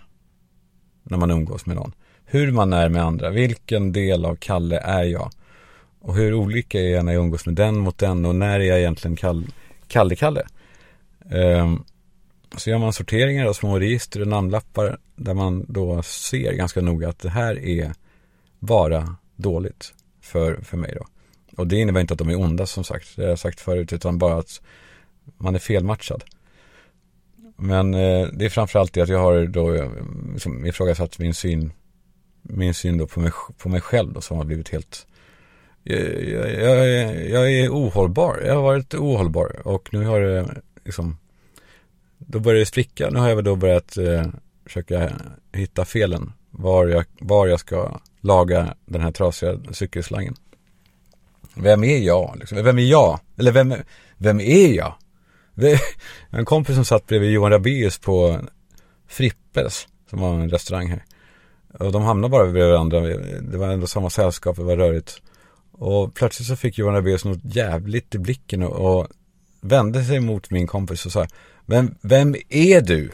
när 1.03 1.17
man 1.17 1.31
umgås 1.31 1.65
med 1.65 1.75
någon. 1.75 1.93
Hur 2.25 2.51
man 2.51 2.73
är 2.73 2.89
med 2.89 3.03
andra. 3.03 3.29
Vilken 3.29 3.91
del 3.91 4.25
av 4.25 4.35
Kalle 4.35 4.79
är 4.79 5.03
jag? 5.03 5.31
Och 5.99 6.15
hur 6.15 6.33
olika 6.33 6.79
är 6.79 6.89
jag 6.89 7.05
när 7.05 7.13
jag 7.13 7.23
umgås 7.23 7.45
med 7.45 7.55
den 7.55 7.77
mot 7.77 7.97
den 7.97 8.25
och 8.25 8.35
när 8.35 8.59
är 8.59 8.63
jag 8.63 8.79
egentligen 8.79 9.17
Kalle-Kalle? 9.87 10.43
Um, 11.29 11.83
så 12.57 12.69
gör 12.69 12.77
man 12.77 12.93
sorteringar 12.93 13.45
av 13.45 13.53
små 13.53 13.79
register 13.79 14.21
och 14.21 14.27
namnlappar 14.27 14.97
där 15.15 15.33
man 15.33 15.65
då 15.67 16.03
ser 16.03 16.53
ganska 16.53 16.81
noga 16.81 17.09
att 17.09 17.19
det 17.19 17.29
här 17.29 17.59
är 17.59 17.93
bara 18.59 19.15
dåligt 19.35 19.93
för, 20.21 20.61
för 20.61 20.77
mig 20.77 20.93
då. 20.99 21.07
Och 21.57 21.67
det 21.67 21.75
innebär 21.75 22.01
inte 22.01 22.13
att 22.13 22.17
de 22.17 22.29
är 22.29 22.39
onda 22.39 22.65
som 22.65 22.83
sagt, 22.83 23.15
det 23.15 23.21
har 23.21 23.29
jag 23.29 23.39
sagt 23.39 23.59
förut, 23.59 23.93
utan 23.93 24.17
bara 24.17 24.37
att 24.37 24.61
man 25.37 25.55
är 25.55 25.59
felmatchad. 25.59 26.23
Men 27.55 27.93
eh, 27.93 28.27
det 28.33 28.45
är 28.45 28.49
framförallt 28.49 28.93
det 28.93 29.01
att 29.01 29.09
jag 29.09 29.19
har 29.19 29.45
då 29.45 29.73
eh, 29.73 29.89
liksom, 30.33 30.65
ifrågasatt 30.65 31.19
min 31.19 31.33
syn, 31.33 31.73
min 32.41 32.73
syn 32.73 32.97
då 32.97 33.07
på 33.07 33.19
mig, 33.19 33.31
på 33.57 33.69
mig 33.69 33.81
själv 33.81 34.13
då 34.13 34.21
som 34.21 34.37
har 34.37 34.45
blivit 34.45 34.69
helt 34.69 35.07
jag, 35.83 35.99
jag, 36.29 36.53
jag, 36.53 37.29
jag 37.29 37.51
är 37.51 37.69
ohållbar, 37.69 38.41
jag 38.45 38.55
har 38.55 38.61
varit 38.61 38.93
ohållbar. 38.93 39.67
Och 39.67 39.89
nu 39.93 40.05
har 40.05 40.21
det 40.21 40.61
liksom 40.85 41.17
Då 42.17 42.39
börjar 42.39 42.59
det 42.59 42.65
spricka, 42.65 43.09
nu 43.09 43.19
har 43.19 43.29
jag 43.29 43.35
väl 43.35 43.45
då 43.45 43.55
börjat 43.55 43.97
eh, 43.97 44.25
försöka 44.65 45.11
hitta 45.51 45.85
felen. 45.85 46.33
Var 46.49 46.87
jag, 46.87 47.05
var 47.19 47.47
jag 47.47 47.59
ska 47.59 47.99
laga 48.21 48.75
den 48.85 49.01
här 49.01 49.11
trasiga 49.11 49.59
cykelslangen. 49.71 50.35
Vem 51.55 51.83
är 51.83 51.97
jag? 51.97 52.35
Liksom? 52.39 52.63
Vem 52.63 52.79
är 52.79 52.83
jag? 52.83 53.19
Eller 53.37 53.51
vem, 53.51 53.73
vem 54.17 54.39
är 54.39 54.73
jag? 54.73 54.93
En 56.29 56.45
kompis 56.45 56.75
som 56.75 56.85
satt 56.85 57.07
bredvid 57.07 57.31
Johan 57.31 57.51
Rabaeus 57.51 57.99
på 57.99 58.39
Frippes, 59.07 59.87
som 60.09 60.19
var 60.19 60.33
en 60.33 60.49
restaurang 60.49 60.87
här. 60.87 61.03
Och 61.79 61.91
de 61.91 62.03
hamnade 62.03 62.31
bara 62.31 62.43
bredvid 62.43 62.71
varandra. 62.71 62.99
Det 63.41 63.57
var 63.57 63.67
ändå 63.67 63.87
samma 63.87 64.09
sällskap, 64.09 64.55
det 64.55 64.63
var 64.63 64.77
rörigt. 64.77 65.21
Och 65.71 66.13
plötsligt 66.13 66.47
så 66.47 66.55
fick 66.55 66.77
Johan 66.77 66.95
Rabaeus 66.95 67.25
något 67.25 67.39
jävligt 67.43 68.15
i 68.15 68.19
blicken 68.19 68.63
och, 68.63 68.99
och 68.99 69.07
vände 69.61 70.03
sig 70.03 70.19
mot 70.19 70.51
min 70.51 70.67
kompis 70.67 71.05
och 71.05 71.11
sa 71.11 71.27
Men 71.65 71.95
vem 72.01 72.35
är 72.49 72.81
du? 72.81 73.11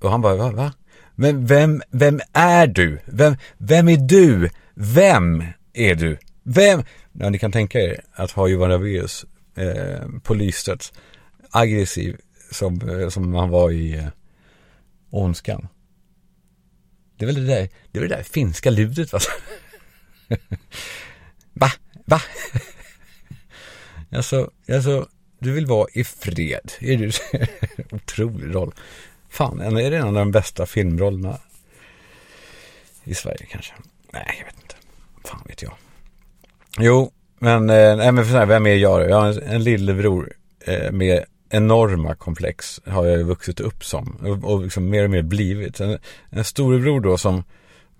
Och 0.00 0.10
han 0.10 0.20
bara, 0.20 0.36
va? 0.36 0.50
va? 0.50 0.72
Men 1.14 1.46
vem, 1.46 1.82
vem 1.90 2.20
är 2.32 2.66
du? 2.66 2.98
Vem, 3.04 3.36
vem 3.58 3.88
är 3.88 3.96
du? 3.96 4.50
Vem 4.74 5.44
är 5.72 5.94
du? 5.94 6.18
Vem? 6.42 6.82
Ja, 7.12 7.30
ni 7.30 7.38
kan 7.38 7.52
tänka 7.52 7.80
er 7.80 8.00
att 8.12 8.30
ha 8.30 8.48
Johan 8.48 8.70
Rabaeus 8.70 9.24
eh, 9.56 10.08
på 10.22 10.34
lystet 10.34 10.92
aggressiv 11.50 12.16
som, 12.50 12.80
eh, 12.88 13.08
som 13.08 13.34
han 13.34 13.50
var 13.50 13.70
i 13.70 13.94
eh, 13.94 14.06
Ondskan. 15.10 15.68
Det 17.16 17.24
är 17.24 17.26
väl 17.26 17.34
det 17.34 17.54
där, 17.54 17.68
det 17.92 17.98
är 17.98 18.00
väl 18.00 18.10
det 18.10 18.16
där 18.16 18.22
finska 18.22 18.70
ljudet 18.70 19.12
va? 19.12 19.18
va? 21.52 21.70
Va? 22.04 22.20
alltså, 24.16 24.50
alltså, 24.68 25.08
du 25.38 25.52
vill 25.52 25.66
vara 25.66 25.88
i 25.92 26.04
fred. 26.04 26.72
Är 26.80 26.96
du 26.96 27.10
otrolig 27.96 28.54
roll. 28.54 28.74
Fan, 29.34 29.60
är 29.60 29.90
det 29.90 29.96
en 29.96 30.06
av 30.06 30.14
de 30.14 30.30
bästa 30.30 30.66
filmrollerna 30.66 31.38
i 33.04 33.14
Sverige 33.14 33.46
kanske? 33.50 33.72
Nej, 34.12 34.36
jag 34.38 34.44
vet 34.44 34.62
inte. 34.62 34.74
Fan 35.24 35.42
vet 35.46 35.62
jag. 35.62 35.72
Jo, 36.78 37.12
men, 37.38 37.70
eh, 37.70 37.96
nej, 37.96 38.12
men 38.12 38.24
för 38.24 38.32
här, 38.32 38.46
vem 38.46 38.66
är 38.66 38.74
jag? 38.74 39.10
Jag 39.10 39.20
har 39.20 39.28
en, 39.28 39.42
en 39.42 39.64
lillebror 39.64 40.32
eh, 40.66 40.92
med 40.92 41.24
enorma 41.48 42.14
komplex 42.14 42.80
har 42.86 43.06
jag 43.06 43.24
vuxit 43.24 43.60
upp 43.60 43.84
som 43.84 44.16
och, 44.22 44.52
och 44.52 44.62
liksom 44.62 44.90
mer 44.90 45.04
och 45.04 45.10
mer 45.10 45.22
blivit. 45.22 45.80
En, 45.80 45.98
en 46.30 46.44
storebror 46.44 47.00
då 47.00 47.18
som, 47.18 47.44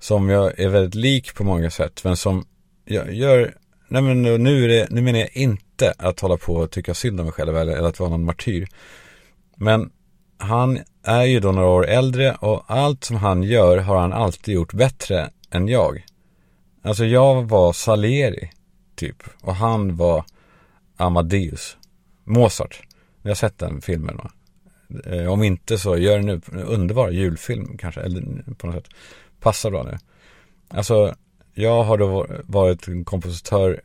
som 0.01 0.29
jag 0.29 0.61
är 0.61 0.69
väldigt 0.69 0.95
lik 0.95 1.35
på 1.35 1.45
många 1.45 1.71
sätt 1.71 2.05
men 2.05 2.17
som 2.17 2.47
jag 2.85 3.15
gör 3.15 3.55
nej 3.89 4.03
men 4.03 4.23
nu, 4.23 4.65
är 4.65 4.69
det, 4.69 4.87
nu 4.91 5.01
menar 5.01 5.19
jag 5.19 5.37
inte 5.37 5.95
att 5.99 6.21
hålla 6.21 6.37
på 6.37 6.55
och 6.55 6.71
tycka 6.71 6.95
synd 6.95 7.21
om 7.21 7.27
mig 7.27 7.33
själv 7.33 7.57
eller, 7.57 7.73
eller 7.73 7.89
att 7.89 8.01
vara 8.01 8.11
någon 8.11 8.25
martyr. 8.25 8.69
Men 9.57 9.91
han 10.39 10.79
är 11.03 11.25
ju 11.25 11.41
då 11.41 11.53
några 11.53 11.69
år 11.69 11.87
äldre 11.87 12.35
och 12.35 12.65
allt 12.67 13.05
som 13.05 13.17
han 13.17 13.43
gör 13.43 13.79
har 13.79 13.97
han 13.97 14.13
alltid 14.13 14.55
gjort 14.55 14.73
bättre 14.73 15.31
än 15.51 15.69
jag. 15.69 16.05
Alltså 16.83 17.05
jag 17.05 17.49
var 17.49 17.73
Salieri, 17.73 18.51
typ. 18.95 19.23
Och 19.41 19.55
han 19.55 19.97
var 19.97 20.25
Amadeus. 20.97 21.77
Mozart. 22.25 22.83
Jag 23.23 23.31
har 23.31 23.35
sett 23.35 23.59
den 23.59 23.81
filmen. 23.81 24.17
Va? 24.17 24.31
Eh, 25.05 25.33
om 25.33 25.43
inte 25.43 25.79
så 25.79 25.97
gör 25.97 26.19
den 26.19 26.27
nu. 26.27 26.41
Underbar 26.65 27.11
julfilm 27.11 27.79
kanske. 27.79 28.01
Eller 28.01 28.55
på 28.55 28.67
något 28.67 28.77
sätt. 28.77 28.95
Passar 29.41 29.71
bra 29.71 29.83
nu. 29.83 29.99
Alltså, 30.69 31.15
jag 31.55 31.85
har 31.85 31.99
då 31.99 32.27
varit 32.43 32.89
en 32.89 33.05
kompositör 33.05 33.81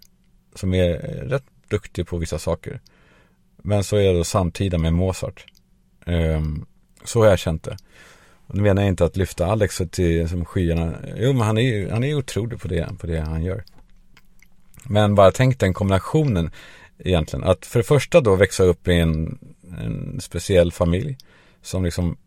som 0.56 0.74
är 0.74 0.94
rätt 1.28 1.46
duktig 1.68 2.08
på 2.08 2.18
vissa 2.18 2.40
saker. 2.40 2.80
Men 3.58 3.84
så 3.84 3.96
är 3.96 4.02
jag 4.02 4.16
då 4.16 4.24
samtida 4.24 4.78
med 4.78 4.94
Mozart. 4.94 5.46
Ehm, 6.10 6.66
så 7.04 7.20
har 7.20 7.28
jag 7.28 7.40
känt 7.40 7.64
det. 7.64 7.78
Och 8.48 8.56
nu 8.56 8.62
menar 8.62 8.82
jag 8.82 8.90
inte 8.90 9.06
att 9.06 9.18
lyfta 9.18 9.46
Alex 9.46 9.82
till 9.92 10.30
som 10.30 10.46
skyarna. 10.46 10.96
Jo, 11.18 11.34
men 11.34 11.42
han 11.42 11.58
är 11.58 11.62
ju 11.62 11.90
han 11.90 12.04
är 12.04 12.16
otrolig 12.16 12.62
på 12.62 12.68
det, 12.68 12.90
på 13.00 13.08
det 13.08 13.20
han 13.20 13.44
gör. 13.44 13.64
Men 14.84 15.16
bara 15.16 15.32
tänk 15.32 15.60
den 15.60 15.74
kombinationen 15.74 16.52
egentligen. 17.00 17.44
Att 17.44 17.66
för 17.66 17.80
det 17.80 17.84
första 17.84 18.22
då 18.22 18.36
växa 18.36 18.64
upp 18.64 18.88
i 18.88 18.94
en, 18.94 19.40
en 19.80 20.22
speciell 20.22 20.72
familj 20.72 21.18
som 21.62 21.86
liksom 21.86 22.18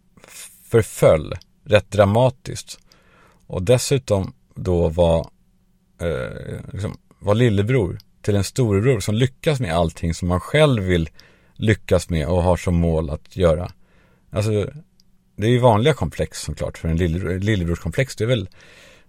förföll 0.64 1.34
rätt 1.64 1.90
dramatiskt. 1.90 2.78
Och 3.46 3.62
dessutom 3.62 4.32
då 4.54 4.88
var, 4.88 5.26
eh, 6.00 6.60
liksom, 6.72 6.96
var 7.18 7.34
lillebror 7.34 7.98
till 8.22 8.36
en 8.36 8.44
storebror 8.44 9.00
som 9.00 9.14
lyckas 9.14 9.60
med 9.60 9.74
allting 9.74 10.14
som 10.14 10.28
man 10.28 10.40
själv 10.40 10.82
vill 10.82 11.08
lyckas 11.54 12.08
med 12.08 12.26
och 12.26 12.42
har 12.42 12.56
som 12.56 12.74
mål 12.74 13.10
att 13.10 13.36
göra. 13.36 13.72
Alltså, 14.30 14.70
det 15.36 15.46
är 15.46 15.50
ju 15.50 15.58
vanliga 15.58 15.94
komplex 15.94 16.40
såklart 16.40 16.78
för 16.78 16.88
en 16.88 16.96
lillebror, 16.96 17.38
lillebrorskomplex. 17.38 18.16
Det 18.16 18.24
är 18.24 18.28
väl, 18.28 18.48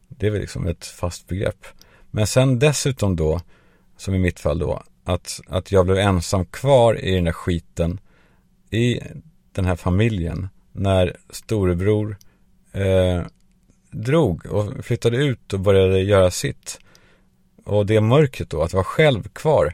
det 0.07 0.27
är 0.27 0.31
väl 0.31 0.41
liksom 0.41 0.67
ett 0.67 0.85
fast 0.85 1.27
begrepp. 1.27 1.65
Men 2.11 2.27
sen 2.27 2.59
dessutom 2.59 3.15
då, 3.15 3.41
som 3.97 4.13
i 4.13 4.19
mitt 4.19 4.39
fall 4.39 4.59
då, 4.59 4.83
att, 5.03 5.41
att 5.47 5.71
jag 5.71 5.85
blev 5.85 5.97
ensam 5.97 6.45
kvar 6.45 6.99
i 6.99 7.15
den 7.15 7.23
där 7.23 7.31
skiten 7.31 7.99
i 8.69 8.99
den 9.51 9.65
här 9.65 9.75
familjen 9.75 10.49
när 10.71 11.17
storebror 11.29 12.17
eh, 12.71 13.21
drog 13.91 14.45
och 14.45 14.85
flyttade 14.85 15.17
ut 15.17 15.53
och 15.53 15.59
började 15.59 15.99
göra 15.99 16.31
sitt. 16.31 16.79
Och 17.63 17.85
det 17.85 18.01
mörkret 18.01 18.49
då, 18.49 18.61
att 18.61 18.73
vara 18.73 18.83
själv 18.83 19.23
kvar. 19.23 19.73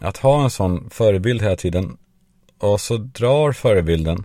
Att 0.00 0.16
ha 0.16 0.44
en 0.44 0.50
sån 0.50 0.90
förebild 0.90 1.42
hela 1.42 1.56
tiden 1.56 1.96
och 2.58 2.80
så 2.80 2.96
drar 2.96 3.52
förebilden 3.52 4.24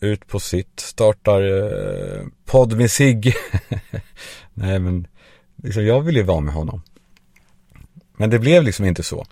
ut 0.00 0.26
på 0.26 0.40
sitt, 0.40 0.80
startar 0.80 1.42
eh, 1.42 2.26
podd 2.44 2.76
med 2.76 2.90
sig. 2.90 3.34
Nej 4.54 4.78
men, 4.78 5.06
liksom, 5.56 5.86
jag 5.86 6.00
vill 6.00 6.16
ju 6.16 6.22
vara 6.22 6.40
med 6.40 6.54
honom. 6.54 6.82
Men 8.16 8.30
det 8.30 8.38
blev 8.38 8.62
liksom 8.62 8.84
inte 8.84 9.02
så. 9.02 9.26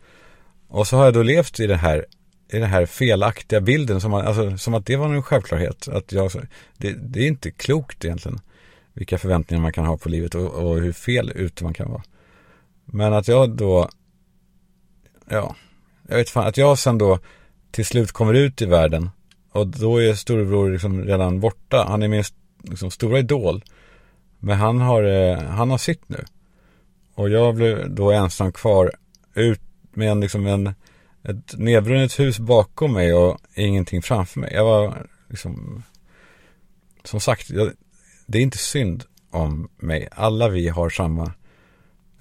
Och 0.69 0.87
så 0.87 0.97
har 0.97 1.05
jag 1.05 1.15
då 1.15 1.23
levt 1.23 1.61
i 1.61 1.67
det 1.67 1.77
här, 1.77 2.07
i 2.53 2.59
den 2.59 2.71
här 2.71 2.87
felaktiga 2.87 3.61
bilden 3.61 4.01
som, 4.01 4.15
alltså, 4.15 4.59
som 4.59 4.75
att 4.75 4.87
det 4.87 4.97
var 4.97 5.15
en 5.15 5.23
självklarhet. 5.23 5.89
Att 5.89 6.13
jag, 6.13 6.31
det, 6.77 6.93
det 6.93 7.21
är 7.21 7.27
inte 7.27 7.51
klokt 7.51 8.05
egentligen. 8.05 8.41
Vilka 8.93 9.19
förväntningar 9.19 9.63
man 9.63 9.73
kan 9.73 9.87
ha 9.87 9.97
på 9.97 10.09
livet 10.09 10.35
och, 10.35 10.51
och 10.51 10.81
hur 10.81 10.93
fel 10.93 11.33
ute 11.35 11.65
man 11.65 11.75
kan 11.75 11.91
vara. 11.91 12.03
Men 12.85 13.13
att 13.13 13.29
jag 13.29 13.51
då, 13.51 13.91
ja, 15.33 15.57
jag 16.09 16.17
vet 16.17 16.31
fan, 16.31 16.47
att 16.47 16.57
jag 16.57 16.79
sen 16.79 16.99
då 16.99 17.19
till 17.71 17.87
slut 17.87 18.13
kommer 18.13 18.35
ut 18.35 18.63
i 18.63 18.67
världen 18.67 19.11
och 19.53 19.67
då 19.67 20.03
är 20.03 20.15
storebror 20.15 20.71
liksom 20.71 21.05
redan 21.05 21.41
borta. 21.41 21.85
Han 21.89 22.03
är 22.03 22.09
min 22.09 22.25
liksom, 22.63 22.91
stora 22.91 23.19
idol. 23.19 23.65
Men 24.39 24.59
han 24.59 24.81
har, 24.81 25.03
eh, 25.03 25.39
han 25.39 25.71
har 25.71 25.79
sitt 25.79 26.09
nu. 26.09 26.25
Och 27.15 27.31
jag 27.31 27.55
blev 27.55 27.91
då 27.91 28.11
ensam 28.11 28.53
kvar 28.53 28.93
ut 29.35 29.61
med 29.93 30.11
en, 30.11 30.21
liksom 30.21 30.47
en, 30.47 30.75
ett 31.23 31.59
nedbrunnet 31.59 32.21
hus 32.21 32.39
bakom 32.39 32.93
mig 32.93 33.15
och 33.15 33.39
ingenting 33.55 34.03
framför 34.03 34.41
mig. 34.41 34.53
Jag 34.55 34.65
var 34.65 35.07
liksom, 35.29 35.83
som 37.05 37.21
sagt, 37.21 37.51
jag, 37.51 37.73
det 38.27 38.39
är 38.39 38.43
inte 38.43 38.59
synd 38.59 39.05
om 39.31 39.69
mig. 39.77 40.09
Alla 40.13 40.49
vi 40.49 40.69
har 40.69 40.91
samma, 40.91 41.33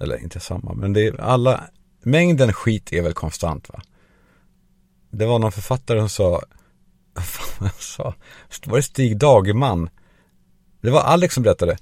eller 0.00 0.22
inte 0.22 0.40
samma, 0.40 0.72
men 0.72 0.92
det 0.92 1.06
är 1.06 1.20
alla, 1.20 1.64
mängden 2.04 2.52
skit 2.52 2.92
är 2.92 3.02
väl 3.02 3.12
konstant 3.12 3.68
va? 3.68 3.80
Det 5.10 5.26
var 5.26 5.38
någon 5.38 5.52
författare 5.52 5.98
som 5.98 6.08
sa, 6.08 6.30
vad 7.14 7.24
fan 7.24 7.70
sa, 7.78 8.14
var 8.66 8.76
det 8.76 8.82
Stig 8.82 9.16
Dagerman? 9.16 9.90
Det 10.80 10.90
var 10.90 11.00
Alex 11.00 11.34
som 11.34 11.42
berättade 11.42 11.76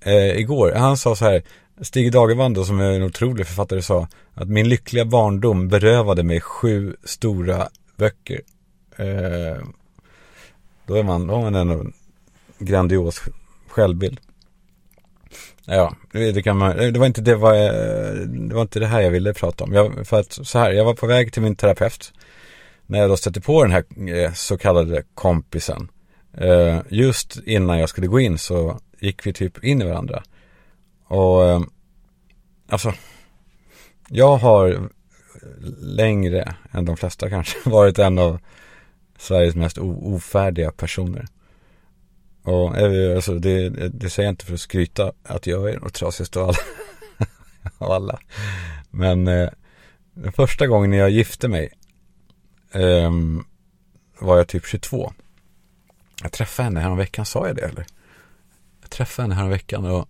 eh, 0.00 0.38
igår. 0.38 0.72
Han 0.72 0.96
sa 0.96 1.16
så 1.16 1.24
här, 1.24 1.42
Stig 1.80 2.12
Dagerman 2.12 2.54
då, 2.54 2.64
som 2.64 2.80
är 2.80 2.90
en 2.90 3.02
otrolig 3.02 3.46
författare, 3.46 3.82
sa 3.82 4.08
att 4.34 4.48
min 4.48 4.68
lyckliga 4.68 5.04
barndom 5.04 5.68
berövade 5.68 6.22
mig 6.22 6.40
sju 6.40 6.96
stora 7.04 7.68
böcker. 7.96 8.40
Eh, 8.96 9.62
då 10.86 10.94
är 10.94 11.02
man, 11.02 11.26
då 11.26 11.34
har 11.34 11.50
man 11.50 11.54
en 11.54 11.92
grandios 12.58 13.20
självbild. 13.68 14.20
Ja, 15.70 15.94
det 16.12 16.42
kan 16.42 16.56
man, 16.56 16.76
det 16.76 16.98
var 16.98 17.06
inte 17.06 17.20
det, 17.20 17.36
var, 17.36 17.54
det 18.48 18.54
var 18.54 18.62
inte 18.62 18.80
det 18.80 18.86
här 18.86 19.00
jag 19.00 19.10
ville 19.10 19.34
prata 19.34 19.64
om. 19.64 19.72
Jag, 19.72 20.06
för 20.06 20.20
att 20.20 20.32
så 20.32 20.58
här, 20.58 20.72
jag 20.72 20.84
var 20.84 20.94
på 20.94 21.06
väg 21.06 21.32
till 21.32 21.42
min 21.42 21.56
terapeut. 21.56 22.12
När 22.86 22.98
jag 22.98 23.10
då 23.10 23.16
stötte 23.16 23.40
på 23.40 23.62
den 23.62 23.72
här 23.72 23.84
eh, 24.14 24.32
så 24.32 24.58
kallade 24.58 25.02
kompisen. 25.14 25.88
Eh, 26.36 26.80
just 26.88 27.38
innan 27.46 27.78
jag 27.78 27.88
skulle 27.88 28.06
gå 28.06 28.20
in 28.20 28.38
så 28.38 28.80
gick 28.98 29.26
vi 29.26 29.32
typ 29.32 29.64
in 29.64 29.82
i 29.82 29.84
varandra. 29.84 30.22
Och 31.04 31.44
eh, 31.44 31.60
alltså, 32.68 32.92
jag 34.08 34.36
har 34.36 34.88
längre 35.80 36.54
än 36.70 36.84
de 36.84 36.96
flesta 36.96 37.30
kanske 37.30 37.58
varit 37.70 37.98
en 37.98 38.18
av 38.18 38.38
Sveriges 39.18 39.54
mest 39.54 39.78
ofärdiga 39.78 40.70
personer. 40.70 41.26
Och 42.48 42.76
eh, 42.76 43.16
alltså, 43.16 43.38
det, 43.38 43.68
det 43.88 44.10
säger 44.10 44.26
jag 44.26 44.32
inte 44.32 44.44
för 44.44 44.54
att 44.54 44.60
skryta 44.60 45.12
att 45.22 45.46
jag 45.46 45.70
är 45.70 45.80
nog 45.80 45.92
trasigast 45.92 46.36
av 46.36 46.48
alla. 46.48 46.58
av 47.78 47.92
alla. 47.92 48.18
Men 48.90 49.28
eh, 49.28 49.48
den 50.14 50.32
första 50.32 50.66
gången 50.66 50.92
jag 50.92 51.10
gifte 51.10 51.48
mig 51.48 51.72
eh, 52.72 53.12
var 54.18 54.36
jag 54.36 54.48
typ 54.48 54.66
22. 54.66 55.12
Jag 56.22 56.32
träffade 56.32 56.64
henne 56.64 56.80
häromveckan, 56.80 57.26
sa 57.26 57.46
jag 57.46 57.56
det 57.56 57.62
eller? 57.62 57.86
Jag 58.80 58.90
träffade 58.90 59.24
henne 59.24 59.34
häromveckan 59.34 59.84
och 59.84 60.08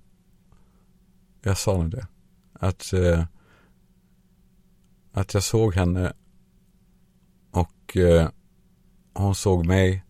jag 1.43 1.59
sa 1.59 1.77
nog 1.77 1.91
det. 1.91 2.07
Att, 2.53 2.93
eh, 2.93 3.25
att 5.13 5.35
jag 5.35 5.43
såg 5.43 5.75
henne 5.75 6.13
och 7.51 7.97
eh, 7.97 8.29
hon 9.15 9.35
såg 9.35 9.67
mig 9.67 10.05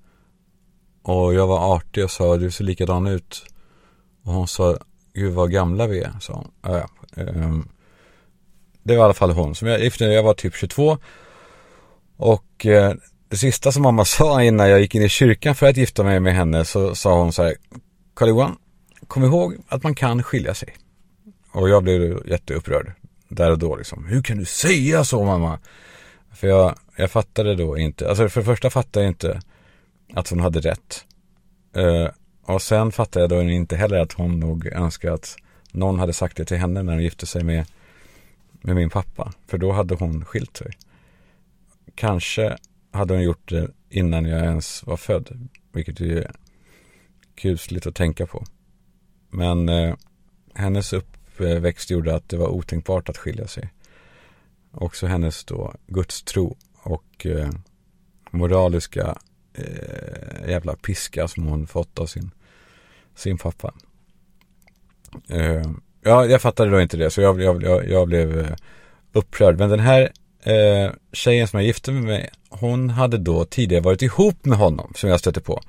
och 1.08 1.34
jag 1.34 1.46
var 1.46 1.76
artig 1.76 2.04
och 2.04 2.10
sa 2.10 2.36
du 2.36 2.50
ser 2.50 2.64
likadan 2.64 3.06
ut. 3.06 3.44
Och 4.24 4.32
hon 4.32 4.48
sa 4.48 4.76
gud 5.14 5.32
vad 5.32 5.50
gamla 5.52 5.86
vi 5.86 6.00
är, 6.00 6.12
sa 6.20 6.32
hon. 6.32 6.74
Äh, 6.74 6.84
det 8.82 8.96
var 8.96 9.02
i 9.02 9.04
alla 9.04 9.14
fall 9.14 9.30
hon. 9.30 9.54
Som 9.54 9.68
jag 9.68 9.80
gifte 9.80 10.04
jag 10.04 10.22
var 10.22 10.34
typ 10.34 10.54
22. 10.54 10.98
Och 12.16 12.66
äh, 12.66 12.92
det 13.28 13.36
sista 13.36 13.72
som 13.72 13.82
mamma 13.82 14.04
sa 14.04 14.42
innan 14.42 14.70
jag 14.70 14.80
gick 14.80 14.94
in 14.94 15.02
i 15.02 15.08
kyrkan 15.08 15.54
för 15.54 15.66
att 15.66 15.76
gifta 15.76 16.04
mig 16.04 16.20
med 16.20 16.34
henne 16.34 16.64
så 16.64 16.94
sa 16.94 17.18
hon 17.18 17.32
så 17.32 17.42
här 17.42 17.54
Karl-Johan, 18.14 18.56
kom 19.06 19.24
ihåg 19.24 19.56
att 19.68 19.82
man 19.82 19.94
kan 19.94 20.22
skilja 20.22 20.54
sig. 20.54 20.76
Och 21.52 21.68
jag 21.68 21.82
blev 21.82 22.28
jätteupprörd 22.28 22.92
där 23.28 23.50
och 23.50 23.58
då 23.58 23.76
liksom. 23.76 24.06
Hur 24.06 24.22
kan 24.22 24.38
du 24.38 24.44
säga 24.44 25.04
så 25.04 25.24
mamma? 25.24 25.58
För 26.34 26.48
jag, 26.48 26.78
jag 26.96 27.10
fattade 27.10 27.54
då 27.54 27.78
inte, 27.78 28.08
alltså 28.08 28.28
för 28.28 28.40
det 28.40 28.46
första 28.46 28.70
fattade 28.70 29.04
jag 29.04 29.10
inte 29.10 29.40
att 30.14 30.28
hon 30.28 30.40
hade 30.40 30.60
rätt. 30.60 31.04
Uh, 31.76 32.08
och 32.42 32.62
sen 32.62 32.92
fattade 32.92 33.22
jag 33.22 33.30
då 33.30 33.50
inte 33.50 33.76
heller 33.76 33.98
att 33.98 34.12
hon 34.12 34.40
nog 34.40 34.66
önskade 34.66 35.14
att 35.14 35.36
någon 35.72 35.98
hade 35.98 36.12
sagt 36.12 36.36
det 36.36 36.44
till 36.44 36.56
henne 36.56 36.82
när 36.82 36.92
hon 36.92 37.02
gifte 37.02 37.26
sig 37.26 37.44
med, 37.44 37.66
med 38.60 38.76
min 38.76 38.90
pappa. 38.90 39.32
För 39.46 39.58
då 39.58 39.72
hade 39.72 39.94
hon 39.94 40.24
skilt 40.24 40.56
sig. 40.56 40.72
Kanske 41.94 42.56
hade 42.90 43.14
hon 43.14 43.22
gjort 43.22 43.48
det 43.48 43.70
innan 43.88 44.24
jag 44.24 44.44
ens 44.44 44.86
var 44.86 44.96
född. 44.96 45.48
Vilket 45.72 46.00
ju 46.00 46.18
är 46.18 46.32
kusligt 47.34 47.86
att 47.86 47.94
tänka 47.94 48.26
på. 48.26 48.44
Men 49.30 49.68
eh, 49.68 49.94
hennes 50.54 50.92
uppväxt 50.92 51.90
gjorde 51.90 52.14
att 52.14 52.28
det 52.28 52.36
var 52.36 52.48
otänkbart 52.48 53.08
att 53.08 53.16
skilja 53.16 53.46
sig. 53.46 53.70
Också 54.72 55.06
hennes 55.06 55.44
då 55.44 55.74
gudstro 55.86 56.56
och 56.82 57.26
eh, 57.26 57.50
moraliska 58.30 59.18
eh, 59.58 60.50
jävla 60.50 60.76
piska 60.76 61.28
som 61.28 61.46
hon 61.46 61.66
fått 61.66 61.98
av 61.98 62.06
sin, 62.06 62.30
sin 63.14 63.38
pappa. 63.38 63.74
Eh, 65.28 65.70
ja, 66.02 66.26
jag 66.26 66.42
fattade 66.42 66.70
då 66.70 66.80
inte 66.80 66.96
det 66.96 67.10
så 67.10 67.20
jag, 67.20 67.42
jag, 67.42 67.62
jag, 67.62 67.88
jag 67.88 68.08
blev 68.08 68.38
eh, 68.38 68.56
upprörd. 69.12 69.58
Men 69.58 69.70
den 69.70 69.80
här 69.80 70.12
eh, 70.42 70.92
tjejen 71.12 71.48
som 71.48 71.58
jag 71.58 71.66
gifte 71.66 71.92
mig 71.92 72.02
med, 72.02 72.30
hon 72.48 72.90
hade 72.90 73.18
då 73.18 73.44
tidigare 73.44 73.82
varit 73.82 74.02
ihop 74.02 74.44
med 74.44 74.58
honom 74.58 74.92
som 74.96 75.10
jag 75.10 75.20
stötte 75.20 75.40
på. 75.40 75.62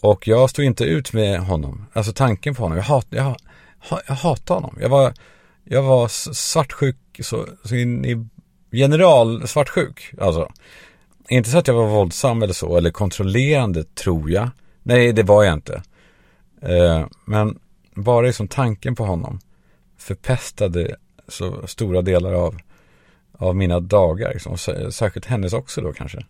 Och 0.00 0.28
jag 0.28 0.50
stod 0.50 0.64
inte 0.64 0.84
ut 0.84 1.12
med 1.12 1.40
honom, 1.40 1.86
alltså 1.92 2.12
tanken 2.12 2.54
på 2.54 2.62
honom. 2.62 2.78
Jag, 2.78 2.84
hat, 2.84 3.06
jag, 3.10 3.36
jag 4.06 4.14
hatade 4.14 4.60
honom. 4.60 4.78
Jag 4.80 4.88
var, 4.88 5.14
jag 5.64 5.82
var 5.82 6.08
svartsjuk 6.32 6.96
så, 7.20 7.46
så 7.64 7.74
in 7.74 8.04
i 8.04 8.28
general 8.70 9.48
svartsjuk. 9.48 10.14
Alltså. 10.20 10.52
Inte 11.28 11.50
så 11.50 11.58
att 11.58 11.66
jag 11.66 11.74
var 11.74 11.86
våldsam 11.86 12.42
eller 12.42 12.54
så, 12.54 12.76
eller 12.76 12.90
kontrollerande 12.90 13.84
tror 13.84 14.30
jag. 14.30 14.50
Nej, 14.82 15.12
det 15.12 15.22
var 15.22 15.44
jag 15.44 15.54
inte. 15.54 15.82
Eh, 16.62 17.06
men 17.24 17.58
bara 17.94 18.26
liksom 18.26 18.48
tanken 18.48 18.94
på 18.94 19.04
honom 19.04 19.40
förpestade 19.98 20.96
så 21.28 21.66
stora 21.66 22.02
delar 22.02 22.32
av, 22.32 22.56
av 23.32 23.56
mina 23.56 23.80
dagar. 23.80 24.32
Liksom. 24.32 24.58
Särskilt 24.92 25.26
hennes 25.26 25.52
också 25.52 25.80
då 25.80 25.92
kanske. 25.92 26.26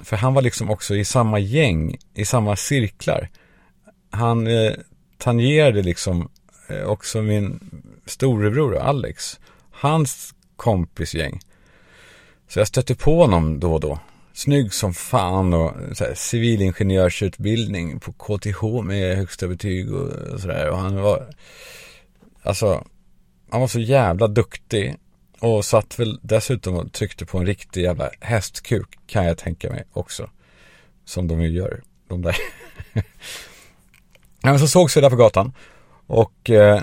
För 0.00 0.16
han 0.16 0.34
var 0.34 0.42
liksom 0.42 0.70
också 0.70 0.94
i 0.94 1.04
samma 1.04 1.38
gäng, 1.38 1.96
i 2.14 2.24
samma 2.24 2.56
cirklar. 2.56 3.28
Han 4.10 4.46
eh, 4.46 4.72
tangerade 5.18 5.82
liksom 5.82 6.28
eh, 6.68 6.84
också 6.84 7.22
min 7.22 7.60
storebror 8.06 8.76
Alex. 8.76 9.40
Hans 9.70 10.34
kompisgäng. 10.56 11.40
Så 12.48 12.58
jag 12.58 12.68
stötte 12.68 12.94
på 12.94 13.20
honom 13.20 13.60
då 13.60 13.74
och 13.74 13.80
då. 13.80 13.98
Snygg 14.32 14.72
som 14.72 14.94
fan 14.94 15.54
och 15.54 15.72
så 15.92 16.04
här, 16.04 16.14
civilingenjörsutbildning 16.14 18.00
på 18.00 18.12
KTH 18.12 18.82
med 18.82 19.16
högsta 19.16 19.48
betyg 19.48 19.94
och 19.94 20.40
sådär. 20.40 20.70
Och 20.70 20.78
han 20.78 21.02
var, 21.02 21.26
alltså, 22.42 22.84
han 23.50 23.60
var 23.60 23.68
så 23.68 23.80
jävla 23.80 24.26
duktig. 24.26 24.96
Och 25.40 25.64
satt 25.64 25.98
väl 25.98 26.18
dessutom 26.22 26.74
och 26.74 26.92
tryckte 26.92 27.26
på 27.26 27.38
en 27.38 27.46
riktig 27.46 27.82
jävla 27.82 28.10
hästkuk 28.20 28.98
kan 29.06 29.24
jag 29.24 29.38
tänka 29.38 29.70
mig 29.70 29.84
också. 29.92 30.30
Som 31.04 31.28
de 31.28 31.40
ju 31.40 31.48
gör, 31.48 31.82
de 32.08 32.22
där. 32.22 32.36
ja, 32.94 33.02
men 34.40 34.58
så 34.58 34.68
sågs 34.68 34.96
vi 34.96 35.00
där 35.00 35.10
på 35.10 35.16
gatan. 35.16 35.52
Och 36.06 36.50
eh, 36.50 36.82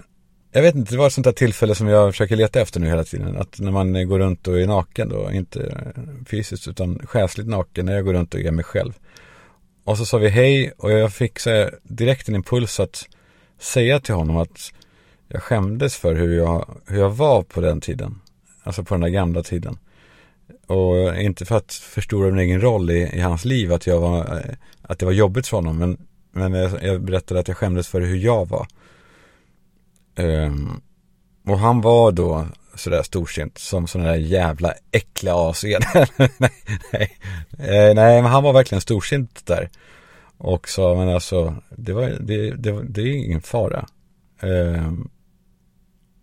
jag 0.52 0.62
vet 0.62 0.76
inte, 0.76 0.92
det 0.94 0.98
var 0.98 1.08
ett 1.08 1.14
sånt 1.14 1.26
där 1.26 1.32
tillfälle 1.32 1.76
som 1.76 1.88
jag 1.88 2.12
försöker 2.14 2.36
leta 2.36 2.62
efter 2.62 2.80
nu 2.80 2.88
hela 2.88 3.04
tiden. 3.04 3.38
Att 3.38 3.60
när 3.60 3.72
man 3.72 4.08
går 4.08 4.20
runt 4.20 4.48
och 4.48 4.60
är 4.60 4.68
naken 4.68 5.10
då, 5.10 5.32
inte 5.32 5.78
fysiskt 6.28 6.68
utan 6.68 7.00
själsligt 7.04 7.48
naken, 7.48 7.86
när 7.86 7.94
jag 7.94 8.06
går 8.06 8.14
runt 8.14 8.34
och 8.34 8.40
är 8.40 8.52
mig 8.52 8.66
själv. 8.66 8.94
Och 9.84 9.98
så 9.98 10.06
sa 10.06 10.18
vi 10.18 10.30
hej 10.30 10.72
och 10.78 10.92
jag 10.92 11.14
fick 11.14 11.40
så 11.40 11.70
direkt 11.84 12.30
en 12.30 12.36
impuls 12.36 12.80
att 12.80 13.08
säga 13.60 14.00
till 14.00 14.16
honom 14.16 14.38
att 14.38 14.74
jag 15.28 15.44
skämdes 15.44 15.96
för 15.96 16.16
hur 16.16 16.38
jag, 16.38 16.78
hur 16.88 17.00
jag 17.00 17.10
var 17.10 17.44
på 17.44 17.62
den 17.62 17.82
tiden. 17.82 18.20
Alltså 18.64 18.84
på 18.84 18.94
den 18.94 19.02
där 19.02 19.10
gamla 19.10 19.44
tiden. 19.44 19.78
Och 20.68 21.16
inte 21.16 21.46
för 21.46 21.58
att 21.58 21.74
förstora 21.74 22.32
min 22.32 22.40
egen 22.40 22.62
roll 22.62 22.92
i, 22.92 23.10
i 23.14 23.20
hans 23.20 23.46
liv, 23.46 23.74
att, 23.74 23.88
jag 23.88 24.00
var, 24.00 24.44
att 24.82 25.00
det 25.00 25.06
var 25.06 25.14
jobbigt 25.14 25.48
för 25.48 25.58
honom. 25.58 25.78
Men, 25.78 25.98
men 26.32 26.54
jag, 26.54 26.84
jag 26.84 27.02
berättade 27.02 27.40
att 27.40 27.48
jag 27.48 27.58
skämdes 27.58 27.88
för 27.88 28.02
hur 28.02 28.18
jag 28.18 28.50
var. 28.50 28.68
Um, 30.16 30.82
och 31.48 31.60
han 31.60 31.82
var 31.82 32.12
då 32.12 32.48
sådär 32.76 33.04
storsint 33.04 33.58
som 33.58 33.88
sådana 33.88 34.10
där 34.10 34.18
jävla 34.18 34.74
äckliga 34.92 35.36
as 35.36 35.64
nej, 36.18 36.38
nej, 36.92 37.18
eh, 37.60 37.96
nej, 37.96 38.22
men 38.22 38.26
han 38.26 38.44
var 38.44 38.54
verkligen 38.54 38.82
storsint 38.82 39.46
där. 39.46 39.70
Och 40.38 40.70
sa, 40.70 40.96
men 40.96 41.10
alltså, 41.10 41.56
det, 41.70 41.94
var, 41.94 42.10
det, 42.10 42.52
det, 42.52 42.84
det 42.84 43.02
är 43.02 43.14
ingen 43.14 43.42
fara. 43.42 43.88
Um, 44.42 45.10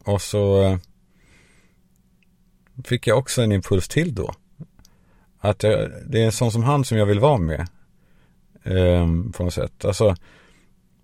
och 0.04 0.22
så 0.22 0.78
fick 2.84 3.06
jag 3.06 3.18
också 3.18 3.42
en 3.42 3.52
impuls 3.52 3.88
till 3.88 4.14
då. 4.14 4.34
Att 5.38 5.62
jag, 5.62 5.90
det 6.06 6.22
är 6.22 6.26
en 6.26 6.32
sån 6.32 6.52
som 6.52 6.62
han 6.62 6.84
som 6.84 6.98
jag 6.98 7.06
vill 7.06 7.20
vara 7.20 7.38
med. 7.38 7.68
Um, 8.64 9.32
på 9.32 9.44
något 9.44 9.54
sätt. 9.54 9.84
Alltså, 9.84 10.16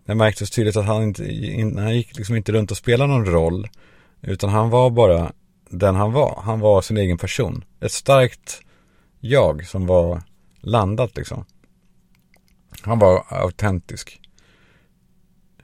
det 0.04 0.14
märktes 0.14 0.50
tydligt 0.50 0.76
att 0.76 0.86
han 0.86 1.02
inte, 1.02 1.22
han 1.80 1.96
gick 1.96 2.16
liksom 2.16 2.36
inte 2.36 2.52
runt 2.52 2.70
och 2.70 2.76
spelade 2.76 3.12
någon 3.12 3.26
roll. 3.26 3.68
Utan 4.22 4.50
han 4.50 4.70
var 4.70 4.90
bara 4.90 5.32
den 5.68 5.94
han 5.94 6.12
var. 6.12 6.42
Han 6.44 6.60
var 6.60 6.82
sin 6.82 6.96
egen 6.96 7.18
person. 7.18 7.64
Ett 7.80 7.92
starkt 7.92 8.60
jag 9.20 9.66
som 9.66 9.86
var 9.86 10.22
landat 10.60 11.16
liksom. 11.16 11.44
Han 12.82 12.98
var 12.98 13.24
autentisk. 13.28 14.20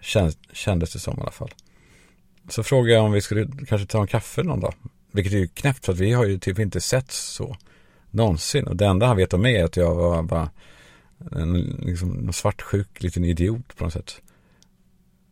Känd, 0.01 0.35
kändes 0.53 0.93
det 0.93 0.99
som 0.99 1.19
i 1.19 1.21
alla 1.21 1.31
fall. 1.31 1.51
Så 2.49 2.63
frågade 2.63 2.95
jag 2.95 3.05
om 3.05 3.13
vi 3.13 3.21
skulle 3.21 3.49
kanske 3.69 3.87
ta 3.87 4.01
en 4.01 4.07
kaffe 4.07 4.43
någon 4.43 4.61
dag. 4.61 4.75
Vilket 5.13 5.33
är 5.33 5.39
ju 5.39 5.49
knäppt 5.49 5.85
för 5.85 5.93
att 5.93 5.99
vi 5.99 6.13
har 6.13 6.25
ju 6.25 6.39
typ 6.39 6.59
inte 6.59 6.81
sett 6.81 7.11
så 7.11 7.57
någonsin. 8.11 8.67
Och 8.67 8.77
det 8.77 8.87
enda 8.87 9.07
han 9.07 9.17
vet 9.17 9.35
om 9.35 9.43
mig 9.43 9.57
är 9.57 9.65
att 9.65 9.77
jag 9.77 9.95
var 9.95 10.23
bara 10.23 10.51
en 11.33 11.61
liksom, 11.61 12.33
svartsjuk 12.33 13.03
liten 13.03 13.25
idiot 13.25 13.77
på 13.77 13.85
något 13.85 13.93
sätt. 13.93 14.23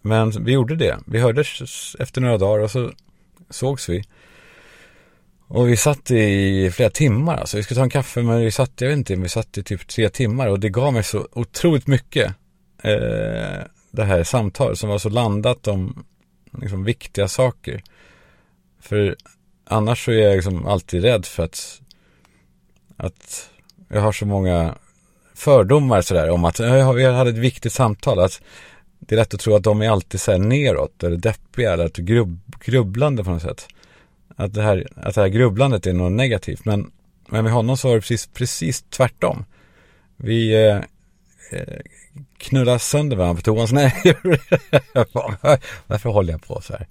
Men 0.09 0.45
vi 0.45 0.53
gjorde 0.53 0.77
det. 0.77 0.99
Vi 1.07 1.19
hördes 1.19 1.97
efter 1.99 2.21
några 2.21 2.39
dagar 2.39 2.65
och 2.65 2.71
så 2.71 2.93
sågs 3.51 3.89
vi. 3.89 4.05
Och 5.49 5.69
vi 5.69 5.77
satt 5.77 6.11
i 6.11 6.71
flera 6.71 6.91
timmar 6.91 7.37
alltså. 7.37 7.57
Vi 7.57 7.63
skulle 7.63 7.79
ta 7.79 7.85
en 7.85 7.91
kaffe 7.91 8.23
men 8.23 8.41
vi 8.41 8.51
satt, 8.51 8.81
jag 8.81 8.89
vet 8.89 8.99
inte, 8.99 9.17
vi 9.17 9.29
satt 9.29 9.59
i 9.59 9.63
typ 9.63 9.89
tre 9.89 10.09
timmar 10.09 10.47
och 10.47 10.61
det 10.61 10.69
gav 10.69 10.93
mig 10.93 11.03
så 11.03 11.29
otroligt 11.33 11.87
mycket. 11.87 12.35
Eh, 12.83 13.63
det 13.91 14.05
här 14.05 14.25
samtalet 14.25 14.79
som 14.79 14.89
var 14.89 14.99
så 14.99 15.09
landat 15.09 15.69
om 15.69 16.05
liksom, 16.63 16.85
viktiga 16.85 17.29
saker. 17.29 17.83
För 18.81 19.17
annars 19.65 20.05
så 20.05 20.11
är 20.11 20.19
jag 20.19 20.35
liksom 20.35 20.67
alltid 20.67 21.03
rädd 21.03 21.27
för 21.27 21.43
att, 21.43 21.81
att 22.97 23.51
jag 23.89 24.01
har 24.01 24.13
så 24.13 24.27
många 24.27 24.75
fördomar 25.35 26.03
sådär 26.03 26.31
om 26.31 26.45
att 26.45 26.59
jag 26.59 27.13
hade 27.13 27.31
ett 27.31 27.37
viktigt 27.39 27.73
samtal. 27.73 28.19
Att 28.19 28.41
det 28.99 29.15
är 29.15 29.17
lätt 29.17 29.35
att 29.35 29.41
tro 29.41 29.55
att 29.55 29.63
de 29.63 29.83
är 29.83 29.91
alltid 29.91 30.21
så 30.21 30.33
här 30.33 30.39
neråt 30.39 31.03
eller 31.03 31.17
deppiga 31.17 31.73
eller 31.73 31.85
att 31.85 31.97
grubb, 31.97 32.41
grubblande 32.61 33.25
på 33.25 33.31
något 33.31 33.43
sätt. 33.43 33.69
Att 34.37 34.55
det, 34.55 34.63
här, 34.63 34.87
att 34.97 35.15
det 35.15 35.21
här 35.21 35.29
grubblandet 35.29 35.87
är 35.87 35.93
något 35.93 36.13
negativt. 36.13 36.65
Men, 36.65 36.91
men 37.29 37.45
med 37.45 37.53
honom 37.53 37.77
så 37.77 37.89
var 37.89 37.95
det 37.95 38.01
precis, 38.01 38.27
precis 38.27 38.83
tvärtom. 38.83 39.45
Vi 40.17 40.67
eh, 40.67 40.77
eh 41.53 41.81
knullade 42.39 42.79
sönder 42.79 43.17
varandra 43.17 43.37
på 43.37 43.43
toan. 43.43 43.69
Nej, 43.73 43.95
varför 45.87 46.11
håller 46.11 46.33
jag 46.33 46.43
på 46.43 46.61
så 46.61 46.73
här? 46.73 46.87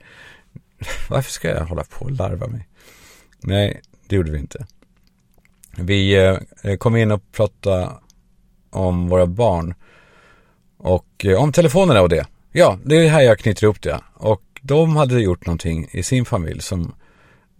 Varför 1.09 1.31
ska 1.31 1.47
jag 1.47 1.65
hålla 1.65 1.83
på 1.83 2.05
och 2.05 2.11
larva 2.11 2.47
mig? 2.47 2.67
Nej, 3.39 3.81
det 4.07 4.15
gjorde 4.15 4.31
vi 4.31 4.39
inte. 4.39 4.65
Vi 5.77 6.15
eh, 6.15 6.37
eh 6.61 6.77
kom 6.77 6.95
in 6.95 7.11
och 7.11 7.31
pratade 7.31 7.89
om 8.69 9.09
våra 9.09 9.25
barn. 9.25 9.73
Och 11.17 11.25
eh, 11.25 11.41
om 11.41 11.51
telefonerna 11.51 12.01
och 12.01 12.09
det. 12.09 12.25
Ja, 12.51 12.77
det 12.83 12.95
är 12.95 13.09
här 13.09 13.21
jag 13.21 13.39
knyter 13.39 13.63
ihop 13.63 13.81
det. 13.81 13.99
Och 14.13 14.41
de 14.61 14.95
hade 14.95 15.21
gjort 15.21 15.45
någonting 15.45 15.87
i 15.91 16.03
sin 16.03 16.25
familj 16.25 16.61
som, 16.61 16.95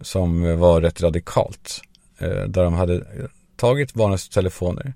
som 0.00 0.58
var 0.58 0.80
rätt 0.80 1.02
radikalt. 1.02 1.80
Eh, 2.18 2.28
där 2.28 2.64
de 2.64 2.74
hade 2.74 3.06
tagit 3.56 3.94
barnens 3.94 4.28
telefoner 4.28 4.94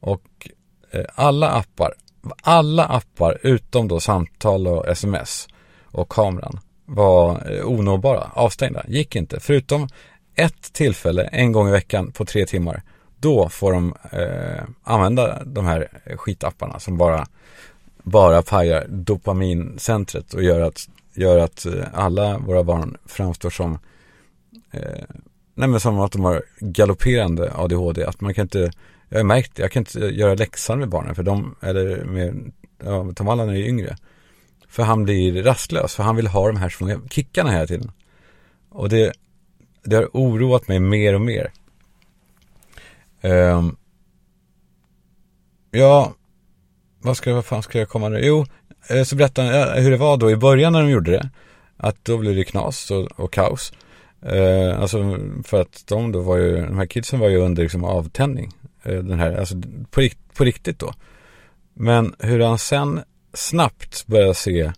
och 0.00 0.48
eh, 0.90 1.04
alla 1.14 1.50
appar, 1.50 1.94
alla 2.42 2.84
appar 2.84 3.38
utom 3.42 3.88
då 3.88 4.00
samtal 4.00 4.66
och 4.66 4.88
sms 4.88 5.48
och 5.84 6.08
kameran 6.08 6.60
var 6.84 7.52
eh, 7.52 7.66
onåbara, 7.66 8.30
avstängda, 8.34 8.84
gick 8.88 9.16
inte. 9.16 9.40
Förutom 9.40 9.88
ett 10.34 10.72
tillfälle 10.72 11.22
en 11.22 11.52
gång 11.52 11.68
i 11.68 11.72
veckan 11.72 12.12
på 12.12 12.24
tre 12.24 12.46
timmar. 12.46 12.82
Då 13.20 13.48
får 13.48 13.72
de 13.72 13.94
eh, 14.12 14.64
använda 14.82 15.44
de 15.44 15.66
här 15.66 15.88
eh, 16.04 16.16
skitapparna 16.16 16.78
som 16.78 16.98
bara 16.98 17.26
bara 18.02 18.42
pajar 18.42 18.86
dopamincentret 18.88 20.34
och 20.34 20.42
gör 20.42 20.60
att, 20.60 20.88
gör 21.14 21.38
att 21.38 21.66
eh, 21.66 21.84
alla 21.92 22.38
våra 22.38 22.64
barn 22.64 22.96
framstår 23.06 23.50
som 23.50 23.78
eh, 24.70 25.04
nej 25.58 25.68
men 25.68 25.80
som 25.80 26.00
att 26.00 26.12
de 26.12 26.24
har 26.24 26.42
galopperande 26.60 27.52
ADHD. 27.54 28.04
Att 28.04 28.20
man 28.20 28.34
kan 28.34 28.42
inte, 28.42 28.70
jag 29.08 29.18
har 29.18 29.24
märkt 29.24 29.54
det, 29.54 29.62
jag 29.62 29.72
kan 29.72 29.80
inte 29.80 29.98
göra 29.98 30.34
läxan 30.34 30.78
med 30.78 30.88
barnen 30.88 31.14
för 31.14 31.22
de, 31.22 31.54
eller 31.60 32.04
med, 32.04 32.52
ja, 32.84 33.12
Tom 33.14 33.28
Allan 33.28 33.48
är 33.48 33.54
ju 33.54 33.66
yngre. 33.66 33.96
För 34.68 34.82
han 34.82 35.04
blir 35.04 35.42
rastlös, 35.42 35.94
för 35.94 36.02
han 36.02 36.16
vill 36.16 36.26
ha 36.26 36.46
de 36.46 36.56
här 36.56 36.68
små 36.68 37.00
kickarna 37.10 37.50
hela 37.50 37.66
tiden. 37.66 37.90
Och 38.68 38.88
det, 38.88 39.12
det 39.82 39.96
har 39.96 40.08
oroat 40.12 40.68
mig 40.68 40.80
mer 40.80 41.14
och 41.14 41.20
mer. 41.20 41.52
Um, 43.22 43.76
ja, 45.70 46.14
vad, 47.00 47.16
ska, 47.16 47.34
vad 47.34 47.44
fan 47.44 47.62
ska 47.62 47.78
jag 47.78 47.88
komma 47.88 48.08
nu? 48.08 48.20
Jo, 48.22 48.46
eh, 48.88 49.02
så 49.02 49.16
berättade 49.16 49.48
han 49.48 49.76
eh, 49.76 49.82
hur 49.82 49.90
det 49.90 49.96
var 49.96 50.16
då 50.16 50.30
i 50.30 50.36
början 50.36 50.72
när 50.72 50.82
de 50.82 50.90
gjorde 50.90 51.10
det. 51.10 51.30
Att 51.76 52.04
då 52.04 52.18
blev 52.18 52.36
det 52.36 52.44
knas 52.44 52.90
och, 52.90 53.06
och 53.20 53.32
kaos. 53.32 53.72
Eh, 54.22 54.80
alltså 54.80 55.18
för 55.44 55.60
att 55.60 55.84
de 55.86 56.12
då 56.12 56.20
var 56.20 56.36
ju, 56.36 56.66
de 56.66 56.78
här 56.78 56.86
kidsen 56.86 57.20
var 57.20 57.28
ju 57.28 57.36
under 57.36 57.62
liksom 57.62 57.84
avtändning. 57.84 58.52
Eh, 58.82 58.98
den 58.98 59.18
här, 59.18 59.36
alltså 59.36 59.54
på, 59.90 60.08
på 60.34 60.44
riktigt 60.44 60.78
då. 60.78 60.94
Men 61.74 62.14
hur 62.18 62.40
han 62.40 62.58
sen 62.58 63.00
snabbt 63.34 64.06
började 64.06 64.34
se 64.34 64.72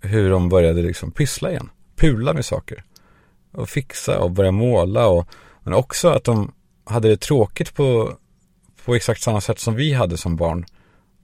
hur 0.00 0.30
de 0.30 0.48
började 0.48 0.82
liksom 0.82 1.10
pyssla 1.10 1.50
igen. 1.50 1.70
pula 1.96 2.32
med 2.32 2.44
saker. 2.44 2.84
Och 3.52 3.68
fixa 3.68 4.18
och 4.18 4.30
börja 4.30 4.50
måla 4.50 5.06
och 5.06 5.28
men 5.62 5.74
också 5.74 6.08
att 6.08 6.24
de 6.24 6.52
hade 6.84 7.08
det 7.08 7.16
tråkigt 7.16 7.74
på, 7.74 8.12
på 8.84 8.94
exakt 8.94 9.22
samma 9.22 9.40
sätt 9.40 9.58
som 9.58 9.74
vi 9.74 9.92
hade 9.92 10.16
som 10.16 10.36
barn. 10.36 10.64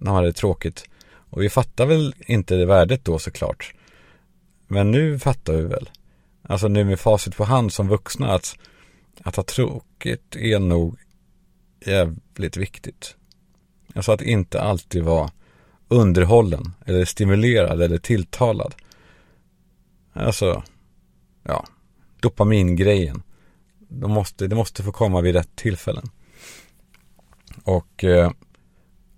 När 0.01 0.07
de 0.07 0.15
hade 0.15 0.27
det 0.27 0.33
tråkigt. 0.33 0.85
Och 1.07 1.43
vi 1.43 1.51
fattar 1.51 1.87
väl 1.87 2.15
inte 2.19 2.57
det 2.57 2.67
värdet 2.67 3.05
då 3.05 3.19
såklart. 3.19 3.75
Men 4.67 4.91
nu 4.91 5.19
fattar 5.19 5.53
vi 5.53 5.63
väl. 5.63 5.91
Alltså 6.43 6.69
nu 6.69 6.85
med 6.85 7.01
facit 7.01 7.37
på 7.37 7.45
hand 7.45 7.73
som 7.73 7.89
vuxna 7.89 8.35
att, 8.35 8.57
att 9.23 9.37
ha 9.37 9.43
tråkigt 9.43 10.37
är 10.37 10.59
nog 10.59 10.99
jävligt 11.87 12.57
viktigt. 12.57 13.17
Alltså 13.95 14.13
att 14.13 14.23
inte 14.23 14.61
alltid 14.61 15.05
vara 15.05 15.31
underhållen 15.89 16.73
eller 16.87 17.05
stimulerad 17.05 17.83
eller 17.83 17.99
tilltalad. 17.99 18.75
Alltså, 20.13 20.63
ja, 21.43 21.65
dopamingrejen. 22.21 23.23
De 23.79 24.11
måste, 24.11 24.47
det 24.47 24.57
måste 24.57 24.83
få 24.83 24.93
komma 24.93 25.21
vid 25.21 25.35
rätt 25.35 25.57
tillfällen. 25.57 26.11
Och 27.65 28.05
eh, 28.05 28.31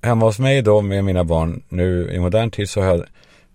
hemma 0.03 0.27
hos 0.27 0.39
mig 0.39 0.63
då 0.63 0.83
med 0.83 1.05
mina 1.05 1.25
barn 1.25 1.63
nu 1.69 2.11
i 2.13 2.19
modern 2.19 2.51
tid 2.51 2.71
så 2.71 2.81
har 2.81 2.89
jag 2.89 3.05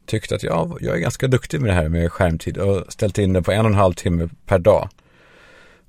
tyckt 0.05 0.31
att 0.31 0.43
jag, 0.43 0.77
jag 0.81 0.95
är 0.95 0.99
ganska 0.99 1.27
duktig 1.27 1.61
med 1.61 1.69
det 1.69 1.73
här 1.73 1.89
med 1.89 2.11
skärmtid 2.11 2.57
och 2.57 2.93
ställt 2.93 3.17
in 3.17 3.33
det 3.33 3.41
på 3.41 3.51
en 3.51 3.65
och 3.65 3.71
en 3.71 3.77
halv 3.77 3.93
timme 3.93 4.29
per 4.45 4.59
dag. 4.59 4.89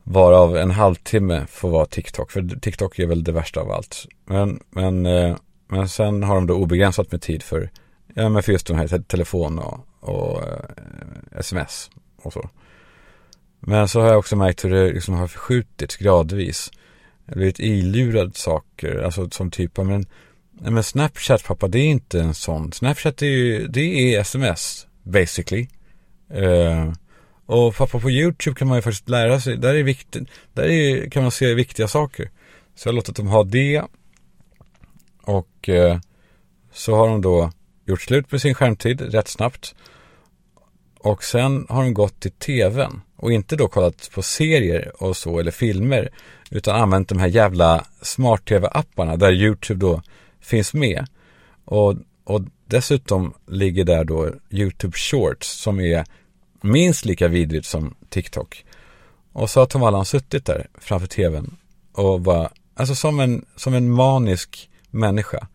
Varav 0.02 0.56
en 0.56 0.70
halvtimme 0.70 1.46
får 1.48 1.70
vara 1.70 1.86
TikTok, 1.86 2.30
för 2.30 2.60
TikTok 2.60 2.98
är 2.98 3.06
väl 3.06 3.24
det 3.24 3.32
värsta 3.32 3.60
av 3.60 3.70
allt. 3.70 4.06
Men, 4.24 4.60
men, 4.70 5.06
eh, 5.06 5.36
men 5.68 5.88
sen 5.88 6.22
har 6.22 6.34
de 6.34 6.46
då 6.46 6.54
obegränsat 6.54 7.12
med 7.12 7.22
tid 7.22 7.42
för, 7.42 7.70
ja, 8.14 8.28
men 8.28 8.42
för 8.42 8.52
just 8.52 8.66
de 8.66 8.76
här 8.76 9.02
telefon 9.02 9.58
och, 9.58 9.80
och 10.00 10.42
eh, 10.42 11.38
sms 11.38 11.90
och 12.22 12.32
så. 12.32 12.48
Men 13.60 13.88
så 13.88 14.00
har 14.00 14.08
jag 14.08 14.18
också 14.18 14.36
märkt 14.36 14.64
hur 14.64 14.70
det 14.70 14.92
liksom 14.92 15.14
har 15.14 15.26
förskjutits 15.26 15.96
gradvis. 15.96 16.70
Jag 17.24 17.32
har 17.32 17.36
blivit 17.36 17.60
ilurad 17.60 18.36
saker, 18.36 19.02
alltså 19.02 19.30
som 19.30 19.50
typ, 19.50 19.76
men, 19.76 20.06
men 20.60 20.82
Snapchat 20.82 21.44
pappa, 21.44 21.68
det 21.68 21.78
är 21.78 21.86
inte 21.86 22.20
en 22.20 22.34
sån. 22.34 22.72
Snapchat 22.72 23.22
är 23.22 23.26
ju, 23.26 23.68
det 23.68 24.14
är 24.14 24.20
sms, 24.20 24.86
basically. 25.02 25.68
Uh, 26.36 26.92
och 27.46 27.76
pappa 27.76 28.00
på 28.00 28.10
YouTube 28.10 28.58
kan 28.58 28.68
man 28.68 28.78
ju 28.78 28.82
faktiskt 28.82 29.08
lära 29.08 29.40
sig, 29.40 29.56
där 29.56 29.74
är 29.74 29.82
viktigt, 29.82 30.28
där 30.52 30.64
är, 30.64 31.10
kan 31.10 31.22
man 31.22 31.32
se 31.32 31.54
viktiga 31.54 31.88
saker. 31.88 32.30
Så 32.74 32.88
jag 32.88 32.92
har 32.92 32.96
låtit 32.96 33.16
dem 33.16 33.26
ha 33.26 33.44
det. 33.44 33.82
Och 35.22 35.68
uh, 35.68 35.98
så 36.72 36.96
har 36.96 37.08
de 37.08 37.22
då 37.22 37.52
gjort 37.86 38.02
slut 38.02 38.32
med 38.32 38.40
sin 38.40 38.54
skärmtid 38.54 39.00
rätt 39.00 39.28
snabbt. 39.28 39.74
Och 40.98 41.24
sen 41.24 41.66
har 41.68 41.82
de 41.82 41.94
gått 41.94 42.20
till 42.20 42.30
tvn 42.30 43.00
och 43.16 43.32
inte 43.32 43.56
då 43.56 43.68
kollat 43.68 44.10
på 44.14 44.22
serier 44.22 45.02
och 45.02 45.16
så 45.16 45.38
eller 45.38 45.50
filmer 45.50 46.08
utan 46.50 46.80
använt 46.80 47.08
de 47.08 47.18
här 47.18 47.28
jävla 47.28 47.84
smart-tv-apparna 48.02 49.16
där 49.16 49.32
YouTube 49.32 49.80
då 49.80 50.02
finns 50.48 50.74
med. 50.74 51.06
Och, 51.64 51.94
och 52.24 52.42
dessutom 52.66 53.34
ligger 53.46 53.84
där 53.84 54.04
då 54.04 54.32
YouTube 54.50 54.96
Shorts 54.96 55.48
som 55.48 55.80
är 55.80 56.04
minst 56.60 57.04
lika 57.04 57.28
vidrigt 57.28 57.66
som 57.66 57.94
TikTok. 58.08 58.64
Och 59.32 59.50
så 59.50 59.60
har 59.60 59.66
Tom 59.66 59.82
Allan 59.82 60.04
suttit 60.04 60.44
där 60.44 60.66
framför 60.78 61.06
tvn 61.06 61.56
och 61.92 62.20
bara, 62.20 62.50
alltså 62.74 62.94
som 62.94 63.20
en, 63.20 63.44
som 63.56 63.74
en 63.74 63.90
manisk 63.90 64.70
människa 64.90 65.46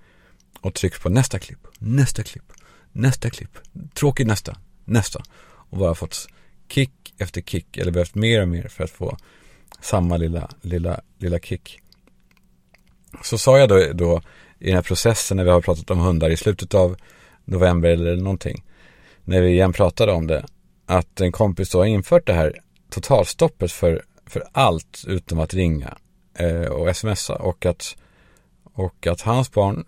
och 0.61 0.73
tryckt 0.73 1.01
på 1.01 1.09
nästa 1.09 1.39
klipp, 1.39 1.67
nästa 1.79 2.23
klipp, 2.23 2.51
nästa 2.91 3.29
klipp, 3.29 3.57
tråkigt 3.93 4.27
nästa, 4.27 4.57
nästa 4.85 5.23
och 5.43 5.77
bara 5.77 5.95
fått 5.95 6.27
kick 6.69 7.13
efter 7.17 7.41
kick 7.41 7.77
eller 7.77 7.91
behövt 7.91 8.15
mer 8.15 8.41
och 8.41 8.47
mer 8.47 8.67
för 8.67 8.83
att 8.83 8.91
få 8.91 9.17
samma 9.81 10.17
lilla, 10.17 10.49
lilla, 10.61 11.01
lilla 11.17 11.39
kick. 11.39 11.79
Så 13.23 13.37
sa 13.37 13.59
jag 13.59 13.69
då, 13.69 13.93
då 13.93 14.21
i 14.63 14.67
den 14.67 14.75
här 14.75 14.81
processen 14.81 15.37
när 15.37 15.43
vi 15.43 15.49
har 15.49 15.61
pratat 15.61 15.89
om 15.91 15.99
hundar 15.99 16.29
i 16.29 16.37
slutet 16.37 16.73
av 16.73 16.95
november 17.45 17.89
eller 17.89 18.15
någonting. 18.15 18.63
När 19.23 19.41
vi 19.41 19.49
igen 19.49 19.73
pratade 19.73 20.11
om 20.11 20.27
det. 20.27 20.45
Att 20.85 21.21
en 21.21 21.31
kompis 21.31 21.69
då 21.69 21.77
har 21.77 21.85
infört 21.85 22.27
det 22.27 22.33
här 22.33 22.59
totalstoppet 22.89 23.71
för, 23.71 24.01
för 24.25 24.43
allt 24.51 25.03
utom 25.07 25.39
att 25.39 25.53
ringa 25.53 25.97
eh, 26.39 26.65
och 26.65 26.95
smsa 26.95 27.35
och 27.35 27.65
att, 27.65 27.95
och 28.63 29.07
att 29.07 29.21
hans 29.21 29.51
barn 29.51 29.85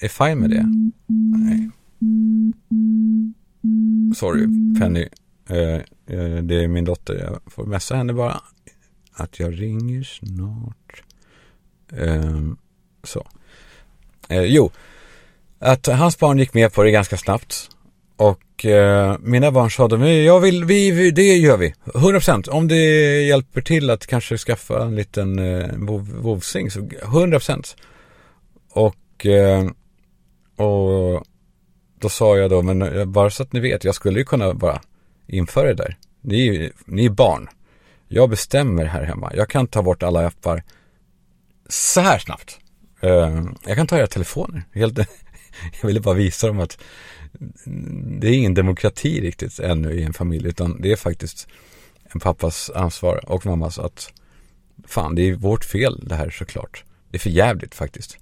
är 0.00 0.08
fine 0.08 0.38
med 0.38 0.50
det. 0.50 0.66
Nej. 1.06 1.70
Sorry 4.14 4.46
Penny, 4.80 5.08
Eh, 5.52 5.80
eh, 6.06 6.42
det 6.42 6.64
är 6.64 6.68
min 6.68 6.84
dotter. 6.84 7.14
Jag 7.14 7.52
får 7.52 7.66
messa 7.66 7.96
henne 7.96 8.12
bara. 8.12 8.40
Att 9.12 9.40
jag 9.40 9.60
ringer 9.60 10.02
snart. 10.02 11.02
Ehm, 11.92 12.56
så. 13.02 13.26
Eh, 14.28 14.42
jo. 14.42 14.70
Att 15.58 15.86
hans 15.86 16.18
barn 16.18 16.38
gick 16.38 16.54
med 16.54 16.72
på 16.72 16.82
det 16.82 16.90
ganska 16.90 17.16
snabbt. 17.16 17.68
Och 18.16 18.66
eh, 18.66 19.16
mina 19.20 19.50
barn 19.50 19.70
sa 19.70 19.88
då, 19.88 20.08
jag 20.08 20.40
vill, 20.40 20.64
vi, 20.64 20.90
vi, 20.90 21.10
det 21.10 21.36
gör 21.36 21.56
vi. 21.56 21.74
100% 21.84 22.50
om 22.50 22.68
det 22.68 23.22
hjälper 23.22 23.60
till 23.60 23.90
att 23.90 24.06
kanske 24.06 24.38
skaffa 24.38 24.82
en 24.82 24.96
liten 24.96 25.38
eh, 25.38 25.68
vovsing 26.20 26.70
så 26.70 26.80
100% 26.80 27.76
Och, 28.70 29.26
eh, 29.26 29.64
och 30.56 31.24
då 31.98 32.08
sa 32.08 32.36
jag 32.36 32.50
då, 32.50 32.62
men 32.62 32.82
eh, 32.82 33.04
bara 33.04 33.30
så 33.30 33.42
att 33.42 33.52
ni 33.52 33.60
vet, 33.60 33.84
jag 33.84 33.94
skulle 33.94 34.18
ju 34.18 34.24
kunna 34.24 34.54
bara 34.54 34.80
införa 35.26 35.66
det 35.66 35.74
där. 35.74 35.96
Ni 36.20 36.48
är, 36.48 36.72
ni 36.84 37.04
är 37.04 37.10
barn. 37.10 37.48
Jag 38.08 38.30
bestämmer 38.30 38.84
här 38.84 39.02
hemma. 39.02 39.32
Jag 39.34 39.48
kan 39.48 39.66
ta 39.66 39.82
bort 39.82 40.02
alla 40.02 40.26
appar 40.26 40.62
så 41.68 42.00
här 42.00 42.18
snabbt. 42.18 42.58
Eh, 43.02 43.42
jag 43.66 43.76
kan 43.76 43.86
ta 43.86 43.98
era 43.98 44.06
telefoner. 44.06 44.62
Helt, 44.72 44.98
jag 45.80 45.86
ville 45.86 46.00
bara 46.00 46.14
visa 46.14 46.46
dem 46.46 46.60
att 46.60 46.78
det 48.20 48.28
är 48.28 48.32
ingen 48.32 48.54
demokrati 48.54 49.20
riktigt 49.20 49.58
ännu 49.58 49.92
i 49.92 50.02
en 50.02 50.12
familj 50.12 50.48
utan 50.48 50.80
det 50.80 50.92
är 50.92 50.96
faktiskt 50.96 51.48
en 52.04 52.20
pappas 52.20 52.70
ansvar 52.70 53.30
och 53.30 53.46
mammas 53.46 53.78
att 53.78 54.12
fan 54.86 55.14
det 55.14 55.22
är 55.22 55.34
vårt 55.34 55.64
fel 55.64 56.04
det 56.06 56.14
här 56.14 56.30
såklart. 56.30 56.84
Det 57.10 57.16
är 57.16 57.20
för 57.20 57.30
jävligt 57.30 57.74
faktiskt. 57.74 58.18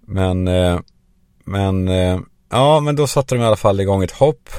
Men, 0.00 0.48
eh, 0.48 0.80
men, 1.44 1.88
eh, 1.88 2.20
ja 2.48 2.80
men 2.80 2.96
då 2.96 3.06
satte 3.06 3.34
de 3.34 3.40
i 3.40 3.44
alla 3.44 3.56
fall 3.56 3.80
igång 3.80 4.02
ett 4.02 4.10
hopp 4.10 4.50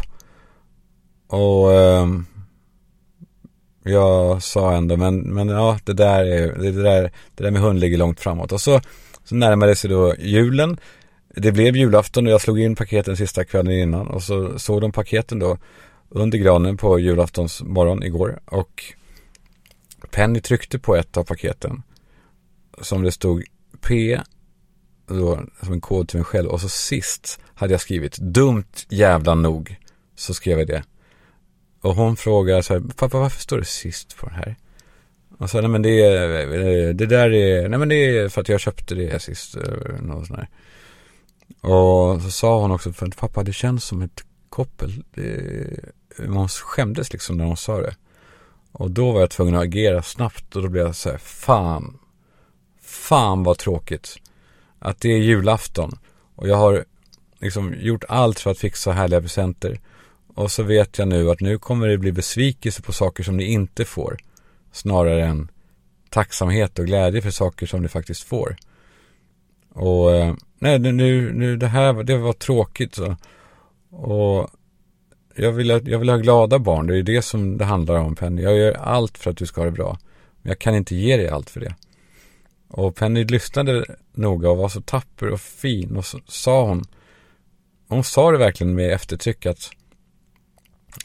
och 1.27 1.73
ehm, 1.73 2.25
jag 3.83 4.43
sa 4.43 4.73
ändå, 4.73 4.97
men, 4.97 5.19
men 5.19 5.47
ja, 5.47 5.79
det 5.83 5.93
där, 5.93 6.25
är, 6.25 6.55
det, 6.55 6.71
där, 6.71 7.11
det 7.35 7.43
där 7.43 7.51
med 7.51 7.61
hund 7.61 7.79
ligger 7.79 7.97
långt 7.97 8.19
framåt. 8.19 8.51
Och 8.51 8.61
så, 8.61 8.81
så 9.23 9.35
närmade 9.35 9.75
sig 9.75 9.89
då 9.89 10.15
julen. 10.19 10.77
Det 11.35 11.51
blev 11.51 11.75
julafton 11.75 12.25
och 12.25 12.33
jag 12.33 12.41
slog 12.41 12.59
in 12.59 12.75
paketen 12.75 13.17
sista 13.17 13.45
kvällen 13.45 13.73
innan. 13.73 14.07
Och 14.07 14.23
så 14.23 14.59
såg 14.59 14.81
de 14.81 14.91
paketen 14.91 15.39
då 15.39 15.57
under 16.09 16.37
granen 16.37 16.77
på 16.77 16.99
julaftons 16.99 17.61
morgon 17.63 18.03
igår. 18.03 18.39
Och 18.45 18.83
Penny 20.11 20.41
tryckte 20.41 20.79
på 20.79 20.95
ett 20.95 21.17
av 21.17 21.23
paketen. 21.23 21.83
Som 22.81 23.03
det 23.03 23.11
stod 23.11 23.43
P, 23.81 24.19
då, 25.07 25.43
som 25.63 25.73
en 25.73 25.81
kod 25.81 26.07
till 26.07 26.17
mig 26.17 26.25
själv. 26.25 26.49
Och 26.49 26.61
så 26.61 26.69
sist 26.69 27.39
hade 27.53 27.73
jag 27.73 27.81
skrivit 27.81 28.17
dumt 28.17 28.73
jävla 28.89 29.35
nog. 29.35 29.75
Så 30.15 30.33
skrev 30.33 30.59
jag 30.59 30.67
det. 30.67 30.83
Och 31.83 31.95
hon 31.95 32.15
frågar 32.15 32.61
så 32.61 32.73
här, 32.73 32.81
pappa 32.95 33.19
varför 33.19 33.39
står 33.41 33.57
det 33.57 33.65
sist 33.65 34.17
på 34.17 34.25
den 34.25 34.35
här? 34.35 34.55
Och 35.37 35.49
så, 35.49 35.61
nej 35.61 35.69
men 35.69 35.81
det 35.81 36.05
är, 36.05 36.93
det 36.93 37.05
där 37.05 37.33
är, 37.33 37.69
nej 37.69 37.79
men 37.79 37.89
det 37.89 37.95
är 37.95 38.29
för 38.29 38.41
att 38.41 38.49
jag 38.49 38.59
köpte 38.59 38.95
det 38.95 39.21
sist. 39.21 39.55
Eh, 39.55 40.01
något 40.01 40.27
sånt 40.27 40.39
här. 40.39 40.49
Och 41.61 42.21
så 42.21 42.31
sa 42.31 42.59
hon 42.59 42.71
också, 42.71 42.93
för 42.93 43.07
att 43.07 43.17
pappa 43.17 43.43
det 43.43 43.53
känns 43.53 43.83
som 43.85 44.01
ett 44.01 44.23
koppel. 44.49 45.03
Det, 45.13 45.79
hon 46.17 46.47
skämdes 46.49 47.13
liksom 47.13 47.37
när 47.37 47.45
hon 47.45 47.57
sa 47.57 47.81
det. 47.81 47.95
Och 48.71 48.91
då 48.91 49.11
var 49.11 49.19
jag 49.19 49.29
tvungen 49.29 49.55
att 49.55 49.63
agera 49.63 50.01
snabbt 50.01 50.55
och 50.55 50.61
då 50.61 50.69
blev 50.69 50.85
jag 50.85 50.95
så 50.95 51.09
här, 51.09 51.17
fan, 51.17 51.99
fan 52.81 53.43
vad 53.43 53.57
tråkigt. 53.57 54.15
Att 54.79 55.01
det 55.01 55.09
är 55.09 55.17
julafton 55.17 55.99
och 56.35 56.47
jag 56.47 56.55
har 56.55 56.85
liksom 57.39 57.73
gjort 57.77 58.03
allt 58.09 58.39
för 58.39 58.51
att 58.51 58.57
fixa 58.57 58.91
härliga 58.91 59.21
presenter. 59.21 59.79
Och 60.35 60.51
så 60.51 60.63
vet 60.63 60.97
jag 60.97 61.07
nu 61.07 61.29
att 61.29 61.41
nu 61.41 61.57
kommer 61.57 61.87
det 61.87 61.97
bli 61.97 62.11
besvikelse 62.11 62.81
på 62.81 62.93
saker 62.93 63.23
som 63.23 63.37
ni 63.37 63.43
inte 63.43 63.85
får. 63.85 64.17
Snarare 64.71 65.25
än 65.25 65.51
tacksamhet 66.09 66.79
och 66.79 66.85
glädje 66.85 67.21
för 67.21 67.31
saker 67.31 67.65
som 67.65 67.81
ni 67.81 67.87
faktiskt 67.87 68.23
får. 68.23 68.55
Och 69.69 70.15
eh, 70.15 70.35
nej, 70.59 70.79
nu, 70.79 71.33
nu 71.33 71.57
det 71.57 71.67
här 71.67 72.03
det 72.03 72.17
var 72.17 72.33
tråkigt. 72.33 72.95
Så. 72.95 73.15
Och 73.89 74.49
jag 75.35 75.51
vill, 75.51 75.69
jag 75.69 75.99
vill 75.99 76.09
ha 76.09 76.17
glada 76.17 76.59
barn. 76.59 76.87
Det 76.87 76.97
är 76.97 77.03
det 77.03 77.21
som 77.21 77.57
det 77.57 77.65
handlar 77.65 77.95
om 77.95 78.15
Penny. 78.15 78.41
Jag 78.41 78.57
gör 78.57 78.73
allt 78.73 79.17
för 79.17 79.31
att 79.31 79.37
du 79.37 79.45
ska 79.45 79.61
ha 79.61 79.65
det 79.65 79.71
bra. 79.71 79.97
Men 80.41 80.49
jag 80.49 80.59
kan 80.59 80.75
inte 80.75 80.95
ge 80.95 81.17
dig 81.17 81.29
allt 81.29 81.49
för 81.49 81.59
det. 81.59 81.75
Och 82.67 82.95
Penny 82.95 83.23
lyssnade 83.23 83.85
noga 84.13 84.49
och 84.49 84.57
var 84.57 84.69
så 84.69 84.81
tapper 84.81 85.29
och 85.29 85.41
fin. 85.41 85.97
Och 85.97 86.05
så 86.05 86.19
sa 86.27 86.65
hon. 86.65 86.83
Hon 87.87 88.03
sa 88.03 88.31
det 88.31 88.37
verkligen 88.37 88.75
med 88.75 88.93
eftertryck 88.93 89.45
att 89.45 89.71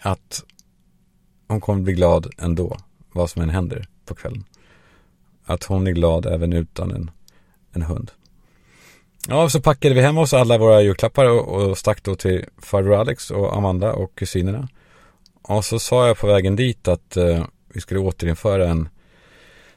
att 0.01 0.44
hon 1.48 1.61
kommer 1.61 1.83
bli 1.83 1.92
glad 1.92 2.27
ändå, 2.38 2.77
vad 3.12 3.31
som 3.31 3.42
än 3.42 3.51
händer 3.51 3.88
på 4.05 4.14
kvällen. 4.14 4.44
Att 5.44 5.64
hon 5.64 5.87
är 5.87 5.92
glad 5.92 6.27
även 6.27 6.53
utan 6.53 6.90
en, 6.90 7.11
en 7.72 7.83
hund. 7.83 8.11
Ja, 9.29 9.48
så 9.48 9.61
packade 9.61 9.94
vi 9.94 10.01
hem 10.01 10.18
oss 10.18 10.35
alla 10.35 10.59
våra 10.59 10.83
julklappar 10.83 11.24
och, 11.24 11.48
och 11.48 11.79
stack 11.79 12.03
då 12.03 12.14
till 12.14 12.44
farbror 12.62 12.94
Alex 12.94 13.31
och 13.31 13.57
Amanda 13.57 13.92
och 13.92 14.14
kusinerna. 14.14 14.68
Och 15.42 15.64
så 15.64 15.79
sa 15.79 16.07
jag 16.07 16.18
på 16.18 16.27
vägen 16.27 16.57
dit 16.57 16.88
att 16.88 17.16
eh, 17.16 17.44
vi 17.68 17.81
skulle 17.81 18.01
återinföra 18.01 18.68
en 18.68 18.88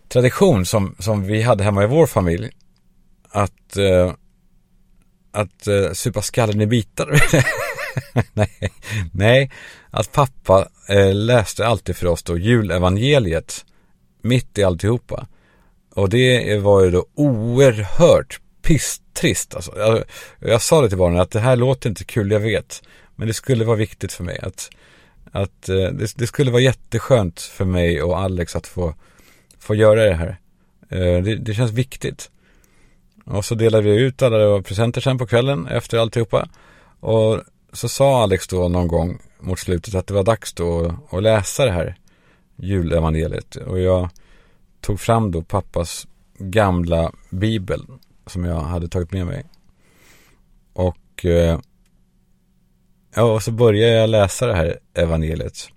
tradition 0.08 0.66
som, 0.66 0.96
som 1.00 1.24
vi 1.24 1.42
hade 1.42 1.64
hemma 1.64 1.84
i 1.84 1.88
vår 1.88 2.06
familj. 2.06 2.50
Att, 3.30 3.78
eh, 3.78 4.14
att 5.32 5.68
eh, 5.68 5.92
supa 5.94 6.22
skallen 6.22 6.62
i 6.62 6.68
bitar. 6.68 7.10
nej, 8.34 8.72
nej, 9.14 9.52
att 9.90 10.12
pappa 10.12 10.68
eh, 10.90 11.14
läste 11.14 11.68
alltid 11.68 11.96
för 11.96 12.08
oss 12.08 12.24
då 12.24 12.38
julevangeliet 12.38 13.66
mitt 14.22 14.58
i 14.58 14.64
alltihopa. 14.64 15.28
Och 15.94 16.10
det 16.10 16.58
var 16.62 16.84
ju 16.84 16.92
då 16.92 17.06
oerhört 17.16 18.42
pisstrist 18.62 19.56
alltså. 19.56 19.74
Jag, 19.78 20.04
jag 20.40 20.62
sa 20.62 20.82
det 20.82 20.90
till 20.90 20.98
barnen 20.98 21.20
att 21.20 21.32
det 21.32 21.40
här 21.40 21.56
låter 21.56 21.90
inte 21.90 22.04
kul, 22.04 22.32
jag 22.32 22.40
vet. 22.40 22.84
Men 23.16 23.28
det 23.28 23.34
skulle 23.34 23.66
vara 23.66 23.78
viktigt 23.78 24.14
för 24.14 24.24
mig 24.24 24.40
att, 24.42 24.70
att 25.32 25.70
eh, 25.70 25.76
det, 25.76 26.14
det, 26.16 26.28
skulle 26.28 26.52
vara 26.52 26.62
jätteskönt 26.62 27.42
för 27.42 27.66
mig 27.66 28.02
och 28.02 28.20
Alex 28.20 28.56
att 28.56 28.68
få, 28.68 28.96
få 29.60 29.76
göra 29.76 30.06
det 30.06 30.14
här. 30.14 30.38
Eh, 30.90 31.24
det, 31.24 31.36
det 31.36 31.54
känns 31.54 31.72
viktigt. 31.72 32.32
Och 33.26 33.46
så 33.46 33.56
delade 33.56 33.84
vi 33.84 34.02
ut 34.02 34.22
alla 34.22 34.62
presenter 34.62 35.02
sen 35.02 35.18
på 35.18 35.28
kvällen 35.28 35.68
efter 35.68 35.98
alltihopa. 35.98 36.50
Och 37.00 37.40
så 37.74 37.90
sa 37.90 38.24
Alex 38.24 38.48
då 38.48 38.68
någon 38.68 38.88
gång 38.88 39.22
mot 39.40 39.60
slutet 39.60 39.96
att 39.96 40.08
det 40.08 40.14
var 40.14 40.24
dags 40.24 40.54
då 40.54 40.96
att 41.10 41.24
läsa 41.24 41.66
det 41.66 41.72
här 41.72 41.98
julevangeliet. 42.56 43.56
Och 43.56 43.80
jag 43.80 44.10
tog 44.82 45.00
fram 45.00 45.32
då 45.32 45.42
pappas 45.42 46.08
gamla 46.38 47.12
bibel 47.30 47.86
som 48.26 48.46
jag 48.46 48.62
hade 48.62 48.88
tagit 48.88 49.12
med 49.12 49.26
mig. 49.28 49.46
Och 50.74 51.26
eh, 51.26 51.60
ja, 53.16 53.24
och 53.24 53.44
så 53.44 53.52
började 53.52 53.94
jag 53.94 54.10
läsa 54.10 54.48
det 54.48 54.56
här 54.56 54.80
evangeliet. 54.94 55.70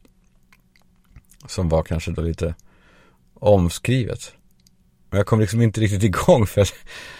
Som 1.47 1.69
var 1.69 1.83
kanske 1.83 2.11
då 2.11 2.23
lite 2.23 2.55
omskrivet. 3.35 4.33
Men 5.11 5.19
jag 5.19 5.27
kom 5.27 5.41
liksom 5.41 5.63
inte 5.63 5.81
riktigt 5.81 6.03
igång 6.03 6.47
för 6.47 6.69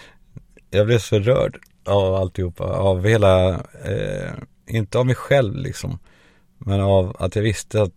jag 0.69 0.85
blev 0.85 0.99
så 0.99 1.19
rörd 1.19 1.59
av 1.85 2.15
alltihopa. 2.15 2.63
Av 2.63 3.05
hela, 3.05 3.53
eh, 3.83 4.33
inte 4.67 4.97
av 4.97 5.05
mig 5.05 5.15
själv 5.15 5.55
liksom. 5.55 5.99
Men 6.57 6.81
av 6.81 7.15
att 7.19 7.35
jag 7.35 7.43
visste 7.43 7.81
att 7.81 7.91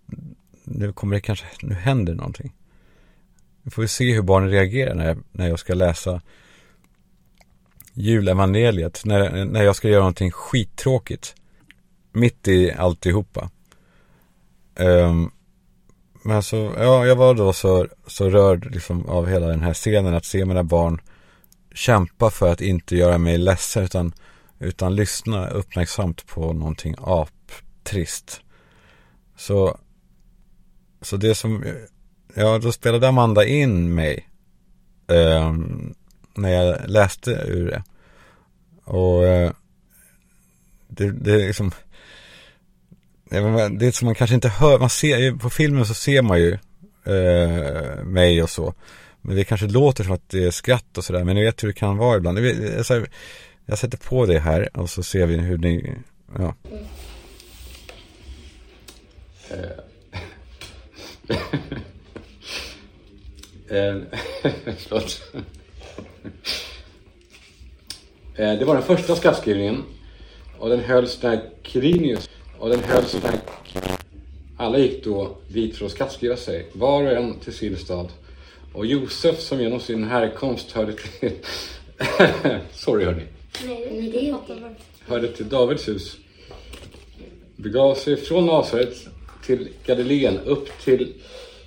nu 0.65 0.93
kommer 0.93 1.15
det 1.15 1.21
kanske, 1.21 1.47
nu 1.63 1.75
händer 1.75 2.15
någonting. 2.15 2.55
Nu 3.63 3.71
får 3.71 3.83
vi 3.83 3.89
se 3.89 4.15
hur 4.15 4.23
barnen 4.23 4.51
reagerar 4.51 4.95
när 4.95 5.07
jag, 5.07 5.19
när 5.33 5.49
jag 5.49 5.59
ska 5.59 5.75
läsa 5.75 6.21
julevangeliet. 7.93 9.03
När, 9.05 9.45
när 9.45 9.63
jag 9.63 9.77
ska 9.77 9.89
göra 9.89 10.01
någonting 10.01 10.31
skittråkigt. 10.31 11.35
Mitt 12.13 12.49
i 12.49 12.73
alltihopa. 12.73 13.51
Um, 14.75 15.31
men 16.23 16.43
så, 16.43 16.75
ja, 16.79 17.07
jag 17.07 17.17
var 17.17 17.35
då 17.35 17.53
så, 17.53 17.87
så 18.07 18.31
rörd 18.31 18.75
liksom 18.75 19.07
av 19.07 19.27
hela 19.27 19.47
den 19.47 19.63
här 19.63 19.75
scenen 19.75 20.15
att 20.15 20.25
se 20.25 20.45
mina 20.45 20.65
barn 20.65 21.01
kämpa 21.75 22.31
för 22.31 22.53
att 22.53 22.61
inte 22.61 22.97
göra 22.97 23.19
mig 23.19 23.39
ledsen 23.39 23.85
utan, 23.85 24.13
utan 24.59 24.97
lyssna 24.97 25.49
uppmärksamt 25.49 26.27
på 26.27 26.53
någonting 26.53 26.95
aptrist. 26.99 28.41
Så, 29.37 29.79
så 31.03 31.17
det 31.17 31.35
som, 31.35 31.65
ja 32.35 32.59
då 32.59 32.73
spelade 32.73 33.09
Amanda 33.09 33.45
in 33.45 33.95
mig 33.95 34.29
eh, 35.09 35.55
när 36.35 36.49
jag 36.49 36.91
läste 36.91 37.31
ur 37.31 37.67
det. 37.71 37.83
Och 38.85 39.27
eh, 39.27 39.53
det, 40.89 41.11
det 41.11 41.33
är 41.33 41.47
liksom, 41.47 41.71
det 43.31 43.87
är 43.87 43.93
som 43.93 44.07
man 44.07 44.15
kanske 44.15 44.35
inte 44.35 44.49
hör, 44.49 44.79
man 44.79 44.91
ser, 44.91 45.39
på 45.39 45.51
filmen 45.51 45.87
så 45.87 45.95
ser 45.95 46.23
man 46.23 46.41
ju 46.41 46.59
eh, 47.05 48.05
mig 48.05 48.43
och 48.43 48.51
så. 48.51 48.75
Men 49.21 49.37
det 49.37 49.45
kanske 49.45 49.67
låter 49.67 50.05
som 50.05 50.13
att 50.13 50.29
det 50.29 50.45
är 50.45 50.51
skratt 50.51 50.99
och 50.99 51.05
sådär, 51.05 51.25
men 51.25 51.37
ni 51.37 51.45
vet 51.45 51.63
hur 51.63 51.69
det 51.69 51.75
kan 51.75 51.97
vara 51.97 52.17
ibland. 52.17 52.39
Jag, 52.39 53.07
jag 53.69 53.79
sätter 53.79 53.99
på 53.99 54.27
det 54.27 54.39
här 54.39 54.69
och 54.79 54.91
så 54.91 55.03
ser 55.03 55.27
vi 55.27 55.37
hur 55.37 55.59
ni, 55.59 55.95
ja. 56.39 56.55
Mm. 56.71 56.85
Förlåt. 64.77 65.23
Eh, 68.37 68.53
det 68.59 68.65
var 68.65 68.75
den 68.75 68.83
första 68.83 69.17
skattskrivningen 69.17 69.83
och 70.59 70.69
den 70.69 70.81
hölls 70.81 71.23
när 71.23 71.51
Quirinius 71.63 72.31
och 72.59 72.69
den 72.69 72.85
hölls 72.85 73.17
när 73.23 73.41
alla 74.57 74.79
gick 74.79 75.05
då 75.05 75.37
dit 75.49 75.77
för 75.77 75.87
att 75.87 75.93
skattskriva 75.93 76.37
sig, 76.37 76.67
var 76.73 77.03
och 77.03 77.13
en 77.13 77.41
till 77.41 77.55
sin 77.55 77.77
stad. 77.77 78.09
Och 78.73 78.87
Josef 78.87 79.41
som 79.41 79.61
genom 79.61 79.81
sin 79.81 80.05
härkomst 80.05 80.73
hörde 80.73 80.93
till... 80.93 81.33
Sorry 82.73 83.05
hörni. 83.05 83.38
Nej, 83.67 84.11
det. 84.13 84.35
Hörde 85.07 85.29
till 85.29 85.49
Davids 85.49 85.89
hus. 85.89 86.17
Begav 87.57 87.95
sig 87.95 88.17
från 88.17 88.47
Nasaret 88.47 88.95
till 89.47 89.69
Galileen 89.87 90.39
upp 90.39 90.69
till 90.85 91.15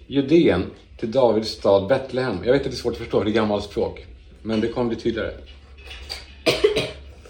Judeen 0.07 0.65
till 0.97 1.11
Davids 1.11 1.49
stad 1.49 1.87
Betlehem. 1.87 2.37
Jag 2.45 2.51
vet 2.53 2.61
att 2.61 2.71
det 2.71 2.75
är 2.75 2.77
svårt 2.77 2.93
att 2.93 2.99
förstå, 2.99 3.23
det 3.23 3.29
är 3.29 3.33
gammalt 3.33 3.63
språk. 3.63 4.05
Men 4.41 4.61
det 4.61 4.67
kommer 4.67 4.89
bli 4.89 4.97
tydligare. 4.97 5.31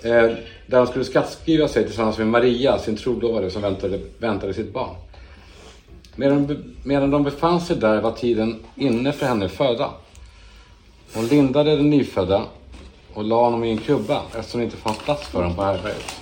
Eh, 0.04 0.32
där 0.68 0.78
han 0.78 0.88
skulle 0.88 1.06
skattskriva 1.06 1.68
sig 1.68 1.86
tillsammans 1.86 2.18
med 2.18 2.28
Maria, 2.28 2.80
sin 2.80 2.98
trolovade 2.98 3.52
som 3.52 3.62
väntade, 3.62 4.00
väntade 4.18 4.54
sitt 4.54 4.74
barn. 4.74 4.96
Medan, 6.16 6.74
medan 6.84 7.12
de 7.12 7.24
befann 7.24 7.62
sig 7.62 7.76
där 7.76 8.02
var 8.02 8.12
tiden 8.12 8.64
inne 8.76 9.12
för 9.12 9.26
henne 9.26 9.50
föda. 9.50 9.92
Hon 11.14 11.28
lindade 11.28 11.76
den 11.76 11.90
nyfödda 11.90 12.46
och 13.14 13.24
la 13.24 13.44
honom 13.44 13.64
i 13.64 13.72
en 13.72 13.78
krubba 13.78 14.24
eftersom 14.38 14.60
det 14.60 14.66
inte 14.66 14.78
fanns 14.78 14.98
plats 14.98 15.28
för 15.28 15.42
honom 15.42 15.56
på 15.56 15.64
härbärget. 15.64 16.22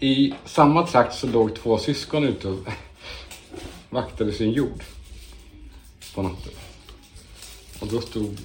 I 0.00 0.34
samma 0.44 0.86
trakt 0.86 1.14
så 1.14 1.26
låg 1.26 1.56
två 1.56 1.78
syskon 1.78 2.24
ute 2.24 2.48
och 2.48 2.58
vaktade 3.90 4.32
sin 4.32 4.50
jord 4.50 4.84
på 6.14 6.22
natten. 6.22 6.52
Och 7.80 7.86
då 7.86 8.00
stod 8.00 8.36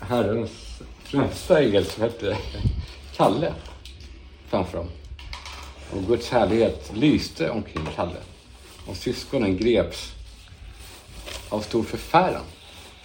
Herrens 0.00 0.50
främsta 1.02 1.62
ängel 1.62 1.84
som 1.84 2.02
hette 2.02 2.36
Kalle 3.16 3.54
framför 4.48 4.78
dem. 4.78 4.88
Och 5.92 6.02
Guds 6.06 6.30
härlighet 6.30 6.90
lyste 6.94 7.50
omkring 7.50 7.86
Kalle. 7.96 8.20
Och 8.88 8.96
syskonen 8.96 9.56
greps 9.56 10.12
av 11.48 11.60
stor 11.60 11.82
förfäran. 11.82 12.44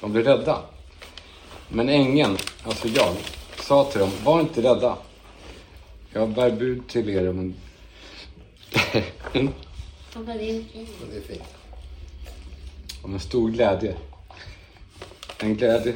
De 0.01 0.11
blev 0.11 0.25
rädda. 0.25 0.61
Men 1.69 1.89
ängeln, 1.89 2.37
alltså 2.63 2.87
jag, 2.87 3.15
sa 3.59 3.91
till 3.91 3.99
dem, 3.99 4.11
var 4.23 4.41
inte 4.41 4.61
rädda. 4.61 4.97
Jag 6.13 6.29
bär 6.29 6.51
bud 6.51 6.87
till 6.87 7.09
er 7.09 7.29
om 7.29 7.39
en... 7.39 7.55
Det 11.11 11.17
är 11.17 11.21
fint. 11.21 11.45
om 13.01 13.13
en 13.13 13.19
stor 13.19 13.49
glädje. 13.49 13.95
En 15.39 15.55
glädje 15.55 15.93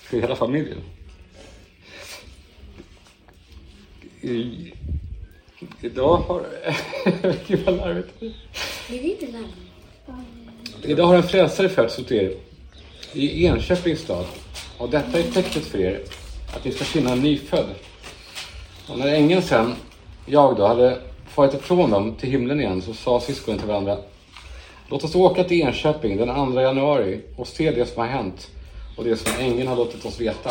för 0.00 0.20
hela 0.20 0.36
familjen. 0.36 0.82
Idag 5.80 6.16
har... 6.16 6.42
Gud 7.46 7.64
vad 7.64 7.76
larvigt. 7.76 8.08
Det 8.88 8.98
är 8.98 9.02
inte 9.02 9.26
larvigt. 9.26 9.56
Idag 10.82 11.06
har 11.06 11.14
en 11.14 11.22
frälsare 11.22 11.68
fötts 11.68 11.98
åt 11.98 12.12
er 12.12 12.32
i 13.12 13.46
Enköpings 13.46 14.00
stad. 14.00 14.24
Och 14.78 14.90
detta 14.90 15.18
är 15.18 15.22
tecknet 15.22 15.64
för 15.64 15.78
er, 15.78 16.00
att 16.56 16.64
ni 16.64 16.72
ska 16.72 16.84
finna 16.84 17.12
en 17.12 17.20
nyfödd. 17.20 17.66
Och 18.88 18.98
när 18.98 19.14
ängeln 19.14 19.42
sen, 19.42 19.74
jag 20.26 20.56
då, 20.56 20.66
hade 20.66 20.98
farit 21.28 21.54
ifrån 21.54 21.90
dem 21.90 22.14
till 22.14 22.30
himlen 22.30 22.60
igen 22.60 22.82
så 22.82 22.94
sa 22.94 23.20
syskonen 23.20 23.58
till 23.58 23.68
varandra 23.68 23.98
Låt 24.88 25.04
oss 25.04 25.14
åka 25.14 25.44
till 25.44 25.60
Enköping 25.60 26.16
den 26.16 26.52
2 26.52 26.60
januari 26.60 27.20
och 27.36 27.48
se 27.48 27.70
det 27.70 27.86
som 27.86 28.02
har 28.02 28.08
hänt 28.08 28.50
och 28.96 29.04
det 29.04 29.16
som 29.16 29.32
ängeln 29.40 29.68
har 29.68 29.76
låtit 29.76 30.04
oss 30.04 30.20
veta. 30.20 30.50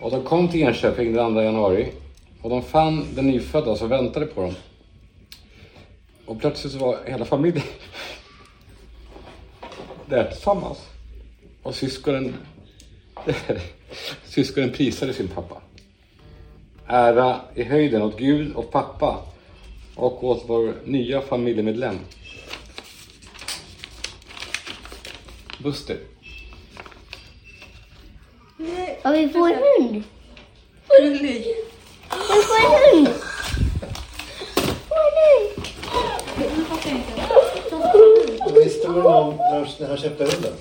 Och 0.00 0.10
de 0.10 0.22
kom 0.22 0.48
till 0.48 0.60
Enköping 0.60 1.12
den 1.12 1.32
2 1.32 1.42
januari 1.42 1.92
och 2.42 2.50
de 2.50 2.62
fann 2.62 3.14
den 3.14 3.26
nyfödda 3.26 3.76
som 3.76 3.88
väntade 3.88 4.26
på 4.26 4.42
dem. 4.42 4.54
Och 6.26 6.40
plötsligt 6.40 6.72
så 6.72 6.78
var 6.78 6.98
hela 7.06 7.24
familjen 7.24 7.64
där 10.06 10.30
tillsammans. 10.30 10.78
Och 11.62 11.74
syskonen, 11.74 12.36
syskonen 14.24 14.72
prisade 14.72 15.12
sin 15.12 15.28
pappa. 15.28 15.62
ära 16.86 17.40
i 17.54 17.62
höjden 17.62 18.02
åt 18.02 18.18
Gud 18.18 18.52
och 18.54 18.70
pappa 18.70 19.24
och 19.96 20.24
åt 20.24 20.44
vår 20.46 20.74
nya 20.84 21.20
familjemedlem. 21.20 21.98
Buster. 25.58 25.98
Och 29.04 29.14
vi 29.14 29.28
får 29.28 29.48
en 29.48 29.62
hund. 29.78 30.02
Får 30.86 31.71
hund. 32.18 32.44
Får 32.48 32.56
en 32.58 32.72
hund. 32.94 33.08
Jag 38.38 38.56
är 38.58 38.64
historien 38.64 39.06
om 39.06 39.36
när 39.36 39.68
när 39.80 39.88
han 39.88 39.96
köpte 39.96 40.24
hunden? 40.24 40.52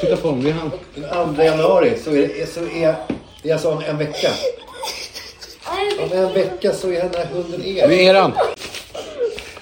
Titta 0.00 0.16
på 0.16 0.28
honom, 0.28 0.44
det 0.44 0.50
är 0.50 0.54
han. 0.54 0.70
Den 0.94 1.34
2 1.34 1.42
januari 1.42 1.98
så 2.04 2.10
är 2.10 2.28
det, 2.28 2.52
så 2.54 2.60
är, 2.60 2.94
det 3.42 3.48
är 3.48 3.52
alltså 3.52 3.70
om 3.70 3.82
en 3.88 3.98
vecka. 3.98 4.28
Om 5.98 6.12
en 6.18 6.32
vecka 6.32 6.72
så 6.72 6.88
är 6.92 7.02
den 7.02 7.14
här 7.14 7.26
hunden 7.26 7.64
er. 7.64 7.88
Det 7.88 7.94
är 7.94 8.10
eran. 8.14 8.32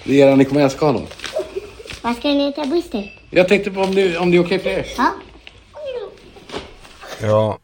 Det 0.04 0.22
är 0.22 0.26
eran, 0.26 0.38
ni 0.38 0.44
kommer 0.44 0.60
älska 0.60 0.86
honom. 0.86 1.06
Vad 2.02 2.16
ska 2.16 2.28
ni 2.28 2.44
heta 2.44 2.64
Buster? 2.66 3.14
Jag 3.30 3.48
tänkte 3.48 3.70
på 3.70 3.80
om 3.80 3.94
det, 3.94 4.16
om 4.18 4.30
det 4.30 4.36
är 4.36 4.44
okej 4.44 4.58
för 4.58 4.70
er. 4.70 4.86
Ja. 4.96 5.10
Ja, 7.22 7.58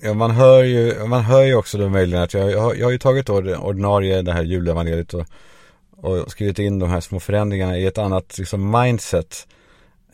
ja 0.00 0.14
man, 0.14 0.30
hör 0.30 0.62
ju, 0.62 1.06
man 1.06 1.24
hör 1.24 1.42
ju 1.42 1.54
också 1.54 1.78
då 1.78 1.88
möjligen 1.88 2.22
att 2.22 2.34
jag, 2.34 2.50
jag, 2.50 2.60
har, 2.60 2.74
jag 2.74 2.86
har 2.86 2.92
ju 2.92 2.98
tagit 2.98 3.26
då 3.26 3.40
det 3.40 3.56
ordinarie 3.56 4.22
det 4.22 4.32
här 4.32 4.42
julevangeliet 4.42 5.14
och, 5.14 5.26
och 5.96 6.30
skrivit 6.30 6.58
in 6.58 6.78
de 6.78 6.90
här 6.90 7.00
små 7.00 7.20
förändringarna 7.20 7.78
i 7.78 7.86
ett 7.86 7.98
annat 7.98 8.38
liksom 8.38 8.70
mindset 8.70 9.46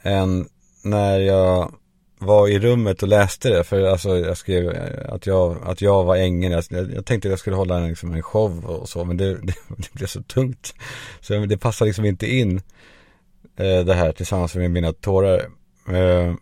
än 0.03 0.49
när 0.83 1.19
jag 1.19 1.75
var 2.19 2.49
i 2.49 2.59
rummet 2.59 3.03
och 3.03 3.09
läste 3.09 3.49
det. 3.49 3.65
För 3.65 3.83
alltså 3.83 4.19
jag 4.19 4.37
skrev 4.37 4.77
att 5.09 5.27
jag, 5.27 5.57
att 5.65 5.81
jag 5.81 6.05
var 6.05 6.17
ängeln. 6.17 6.53
Jag, 6.53 6.93
jag 6.95 7.07
tänkte 7.07 7.29
att 7.29 7.33
jag 7.33 7.39
skulle 7.39 7.57
hålla 7.57 7.77
en, 7.77 7.89
liksom, 7.89 8.15
en 8.15 8.23
show 8.23 8.65
och 8.65 8.89
så 8.89 9.05
men 9.05 9.17
det, 9.17 9.35
det, 9.43 9.55
det 9.69 9.93
blev 9.93 10.07
så 10.07 10.23
tungt. 10.23 10.75
Så 11.21 11.35
det 11.35 11.59
passar 11.59 11.87
liksom 11.87 12.05
inte 12.05 12.35
in 12.35 12.57
eh, 13.57 13.81
det 13.85 13.95
här 13.95 14.13
tillsammans 14.13 14.55
med 14.55 14.71
mina 14.71 14.93
tårar. 14.93 15.39
Eh, 15.89 16.35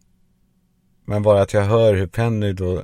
men 1.08 1.22
bara 1.22 1.42
att 1.42 1.52
jag 1.52 1.62
hör 1.62 1.94
hur 1.94 2.06
Penny 2.06 2.52
då 2.52 2.82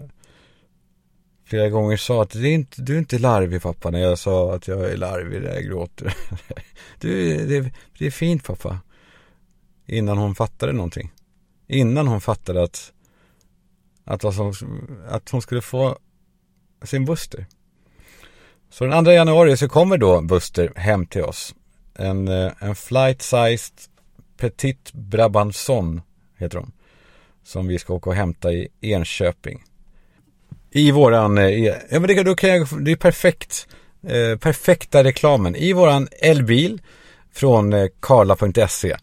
flera 1.45 1.69
gånger 1.69 1.97
sa 1.97 2.23
att 2.23 2.31
det 2.31 2.49
är 2.49 2.55
inte, 2.55 2.83
du 2.83 2.95
är 2.95 2.99
inte 2.99 3.19
larvig 3.19 3.63
pappa 3.63 3.91
när 3.91 3.99
jag 3.99 4.19
sa 4.19 4.55
att 4.55 4.69
jag 4.69 4.91
är 4.91 4.97
larvig 4.97 5.43
när 5.43 5.55
jag 5.55 5.65
gråter. 5.65 6.17
Du, 7.01 7.37
det, 7.47 7.71
det 7.99 8.07
är 8.07 8.11
fint 8.11 8.45
pappa. 8.45 8.79
Innan 9.87 10.19
hon 10.19 10.35
fattade 10.35 10.73
någonting. 10.73 11.13
Innan 11.67 12.07
hon 12.07 12.21
fattade 12.21 12.63
att, 12.63 12.93
att, 14.05 14.25
alltså, 14.25 14.53
att 15.09 15.31
hon 15.31 15.43
skulle 15.43 15.61
få 15.61 15.99
sin 16.83 17.05
Buster. 17.05 17.47
Så 18.71 18.85
den 18.85 19.05
2 19.05 19.11
januari 19.11 19.57
så 19.57 19.69
kommer 19.69 19.99
då 19.99 20.21
Buster 20.21 20.73
hem 20.77 21.07
till 21.07 21.23
oss. 21.23 21.55
En, 21.95 22.29
eh, 22.29 22.53
en 22.61 22.75
flight 22.75 23.23
sized 23.23 23.75
Petit 24.37 24.93
Brabanson 24.93 26.03
heter 26.37 26.59
de. 26.59 26.73
Som 27.45 27.67
vi 27.67 27.79
ska 27.79 27.95
åka 27.95 28.11
och 28.11 28.17
hämta 28.17 28.53
i 28.53 28.69
Enköping. 28.81 29.65
I 30.71 30.91
våran, 30.91 31.39
eh, 31.39 31.45
e- 31.45 31.77
ja 31.91 32.01
men 32.01 32.09
det, 32.09 32.23
då 32.23 32.35
kan 32.35 32.51
jag, 32.51 32.85
det 32.85 32.93
är 32.93 32.97
perfekt, 32.97 33.67
eh, 34.07 34.39
perfekta 34.39 35.05
reklamen. 35.05 35.57
I 35.57 35.73
våran 35.73 36.09
elbil 36.21 36.81
från 37.33 37.73
eh, 37.73 37.87
karla.se 38.01 38.97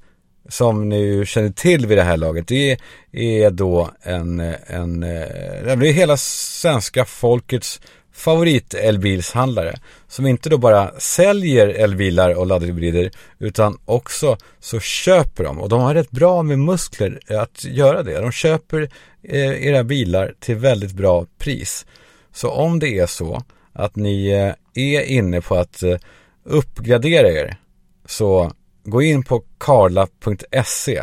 som 0.50 0.90
ni 0.90 1.00
ju 1.00 1.26
känner 1.26 1.50
till 1.50 1.86
vid 1.86 1.98
det 1.98 2.04
här 2.04 2.18
laget. 2.18 2.48
Det 2.48 2.78
är 3.12 3.52
då 3.52 3.90
en, 4.02 4.40
eh, 4.40 4.56
en, 4.68 5.04
eh, 5.04 5.78
det 5.78 5.90
är 5.90 5.94
hela 5.94 6.18
svenska 6.18 7.06
folkets 7.06 7.82
favorit 8.14 8.74
elbilshandlare 8.74 9.80
som 10.08 10.28
inte 10.28 10.50
då 10.50 10.58
bara 10.58 11.00
säljer 11.00 11.68
elbilar 11.68 12.34
och 12.34 12.48
laddhybrider 12.48 13.12
utan 13.40 13.78
också 13.86 14.38
så 14.60 14.80
köper 14.80 15.44
de 15.44 15.60
och 15.60 15.70
de 15.70 15.82
har 15.82 15.94
rätt 15.94 16.12
bra 16.12 16.44
med 16.44 16.60
muskler 16.60 17.20
att 17.28 17.66
göra 17.66 18.04
det. 18.04 18.20
De 18.20 18.32
köper 18.32 18.90
eh, 19.24 19.68
era 19.68 19.84
bilar 19.84 20.34
till 20.40 20.56
väldigt 20.56 20.94
bra 20.94 21.26
pris. 21.38 21.86
Så 22.34 22.50
om 22.50 22.80
det 22.80 23.00
är 23.00 23.08
så 23.08 23.44
att 23.74 23.96
ni 23.96 24.30
eh, 24.30 24.54
är 24.84 25.02
inne 25.02 25.42
på 25.42 25.56
att 25.56 25.84
eh, 25.84 25.98
uppgradera 26.44 27.30
er 27.30 27.56
så 28.06 28.52
gå 28.84 29.02
in 29.02 29.24
på 29.24 29.44
karla.se 29.58 30.98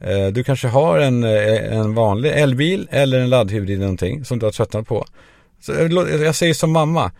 eh, 0.00 0.26
Du 0.26 0.44
kanske 0.44 0.68
har 0.68 0.98
en, 0.98 1.24
eh, 1.24 1.78
en 1.78 1.94
vanlig 1.94 2.30
elbil 2.30 2.88
eller 2.90 3.20
en 3.20 3.30
laddhybrid 3.30 3.80
någonting 3.80 4.24
som 4.24 4.38
du 4.38 4.46
har 4.46 4.52
tröttnat 4.52 4.86
på. 4.86 5.04
Så 5.64 5.72
eh, 5.72 6.22
jag 6.22 6.34
säger 6.34 6.54
som 6.54 6.72
mamma, 6.72 7.12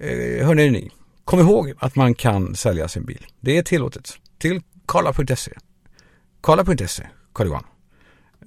eh, 0.00 0.46
hörni 0.46 0.70
ni, 0.70 0.90
kom 1.24 1.40
ihåg 1.40 1.72
att 1.78 1.96
man 1.96 2.14
kan 2.14 2.56
sälja 2.56 2.88
sin 2.88 3.04
bil. 3.04 3.26
Det 3.40 3.58
är 3.58 3.62
tillåtet. 3.62 4.18
Till 4.38 4.60
karla.se. 4.86 5.52
Karla.se, 6.40 7.02
Carl 7.32 7.46
Johan. 7.46 7.64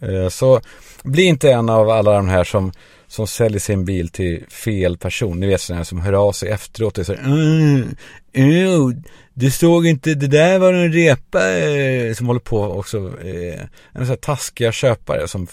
Eh, 0.02 0.30
Så 0.30 0.62
bli 1.04 1.24
inte 1.24 1.52
en 1.52 1.70
av 1.70 1.90
alla 1.90 2.14
de 2.14 2.28
här 2.28 2.44
som, 2.44 2.72
som 3.08 3.28
säljer 3.28 3.60
sin 3.60 3.86
bil 3.86 4.10
till 4.10 4.46
fel 4.50 4.98
person. 4.98 5.40
Ni 5.40 5.48
vet 5.48 5.62
sådana 5.62 5.80
här 5.80 5.84
som 5.84 6.00
hör 6.02 6.14
av 6.14 6.32
sig 6.32 6.50
efteråt 6.50 6.98
och 6.98 7.06
säger 7.06 7.24
mm, 7.24 7.96
ew, 8.34 9.02
du 9.34 9.52
såg 9.52 9.88
inte, 9.88 10.14
det 10.14 10.28
där 10.28 10.60
var 10.60 10.74
en 10.74 10.94
repa 10.94 11.58
eh, 11.58 12.14
som 12.14 12.28
håller 12.28 12.40
på 12.40 12.64
också. 12.64 12.98
Eh, 12.98 13.62
en 13.92 14.06
sån 14.06 14.08
här 14.08 14.16
taskiga 14.16 14.72
köpare 14.72 15.28
som, 15.28 15.48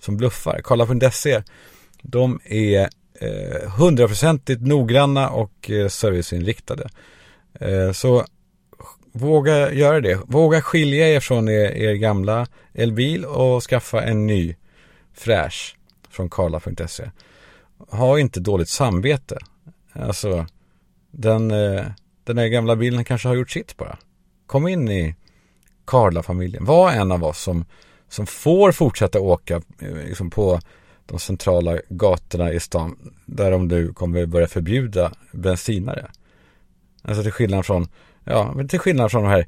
som 0.00 0.16
bluffar. 0.16 0.60
Karla.se 0.64 1.42
De 2.02 2.40
är 2.44 2.88
Eh, 3.20 3.70
hundraprocentigt 3.70 4.62
noggranna 4.62 5.30
och 5.30 5.70
eh, 5.70 5.88
serviceinriktade. 5.88 6.88
Eh, 7.60 7.92
så 7.92 8.24
våga 9.12 9.72
göra 9.72 10.00
det. 10.00 10.20
Våga 10.26 10.62
skilja 10.62 11.08
er 11.08 11.20
från 11.20 11.48
er, 11.48 11.70
er 11.70 11.94
gamla 11.94 12.46
elbil 12.74 13.24
och 13.24 13.62
skaffa 13.62 14.02
en 14.02 14.26
ny 14.26 14.56
fräsch 15.14 15.76
från 16.10 16.30
karla.se. 16.30 17.10
Ha 17.90 18.18
inte 18.18 18.40
dåligt 18.40 18.68
samvete. 18.68 19.38
Alltså, 19.92 20.46
den, 21.10 21.48
den 22.24 22.36
där 22.36 22.46
gamla 22.46 22.76
bilen 22.76 23.04
kanske 23.04 23.28
har 23.28 23.34
gjort 23.34 23.50
sitt 23.50 23.76
bara. 23.76 23.98
Kom 24.46 24.68
in 24.68 24.88
i 24.88 25.14
Karla-familjen. 25.84 26.64
Var 26.64 26.92
en 26.92 27.12
av 27.12 27.24
oss 27.24 27.42
som, 27.42 27.64
som 28.08 28.26
får 28.26 28.72
fortsätta 28.72 29.20
åka 29.20 29.62
liksom 29.80 30.30
på 30.30 30.60
de 31.08 31.18
centrala 31.18 31.78
gatorna 31.88 32.52
i 32.52 32.60
stan 32.60 33.12
där 33.26 33.50
de 33.50 33.68
nu 33.68 33.92
kommer 33.92 34.26
börja 34.26 34.46
förbjuda 34.46 35.12
bensinare. 35.32 36.10
Alltså 37.02 37.22
till 37.22 37.32
skillnad 37.32 37.66
från, 37.66 37.88
ja, 38.24 38.52
men 38.56 38.68
till 38.68 38.78
skillnad 38.78 39.10
från 39.10 39.22
de 39.22 39.28
här 39.28 39.46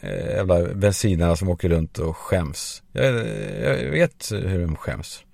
eh, 0.00 0.36
jävla 0.36 0.74
bensinarna 0.74 1.36
som 1.36 1.48
åker 1.48 1.68
runt 1.68 1.98
och 1.98 2.16
skäms. 2.16 2.82
Jag, 2.92 3.14
jag 3.62 3.90
vet 3.90 4.32
hur 4.32 4.60
de 4.60 4.76
skäms. 4.76 5.24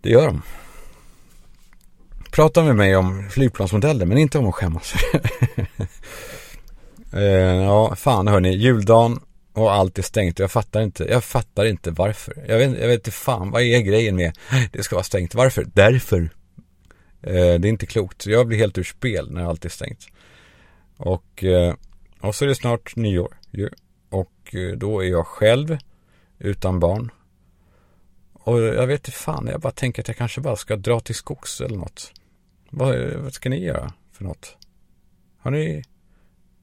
Det 0.00 0.10
gör 0.10 0.26
de. 0.26 0.42
Prata 2.30 2.62
med 2.62 2.76
mig 2.76 2.96
om 2.96 3.28
flygplansmodeller 3.30 4.06
men 4.06 4.18
inte 4.18 4.38
om 4.38 4.46
att 4.46 4.54
skämmas. 4.54 4.94
eh, 7.12 7.22
ja, 7.64 7.96
fan 7.96 8.28
hörni, 8.28 8.56
juldagen 8.56 9.20
och 9.52 9.72
allt 9.72 9.98
är 9.98 10.02
stängt. 10.02 10.38
Jag 10.38 10.50
fattar 10.50 10.80
inte, 10.80 11.04
jag 11.04 11.24
fattar 11.24 11.64
inte 11.64 11.90
varför. 11.90 12.44
Jag 12.48 12.58
vet, 12.58 12.80
jag 12.80 12.88
vet 12.88 12.98
inte 12.98 13.10
fan, 13.10 13.50
vad 13.50 13.62
är 13.62 13.80
grejen 13.80 14.16
med 14.16 14.38
det 14.72 14.82
ska 14.82 14.96
vara 14.96 15.04
stängt? 15.04 15.34
Varför? 15.34 15.66
Därför. 15.74 16.30
Eh, 17.22 17.32
det 17.32 17.38
är 17.40 17.66
inte 17.66 17.86
klokt. 17.86 18.26
Jag 18.26 18.46
blir 18.46 18.58
helt 18.58 18.78
ur 18.78 18.84
spel 18.84 19.30
när 19.30 19.44
allt 19.44 19.64
är 19.64 19.68
stängt. 19.68 20.06
Och, 20.96 21.44
eh, 21.44 21.74
och 22.20 22.34
så 22.34 22.44
är 22.44 22.48
det 22.48 22.54
snart 22.54 22.96
nyår 22.96 23.36
ju. 23.50 23.70
Och 24.08 24.54
eh, 24.54 24.76
då 24.76 25.00
är 25.00 25.08
jag 25.08 25.26
själv 25.26 25.78
utan 26.38 26.80
barn. 26.80 27.10
Och 28.32 28.60
jag 28.60 28.86
vet 28.86 29.00
inte 29.00 29.18
fan, 29.18 29.46
jag 29.46 29.60
bara 29.60 29.72
tänker 29.72 30.02
att 30.02 30.08
jag 30.08 30.16
kanske 30.16 30.40
bara 30.40 30.56
ska 30.56 30.76
dra 30.76 31.00
till 31.00 31.14
skogs 31.14 31.60
eller 31.60 31.76
något. 31.76 32.12
Vad, 32.70 32.98
vad 32.98 33.34
ska 33.34 33.48
ni 33.48 33.64
göra 33.64 33.92
för 34.12 34.24
något? 34.24 34.56
Har 35.38 35.50
ni, 35.50 35.84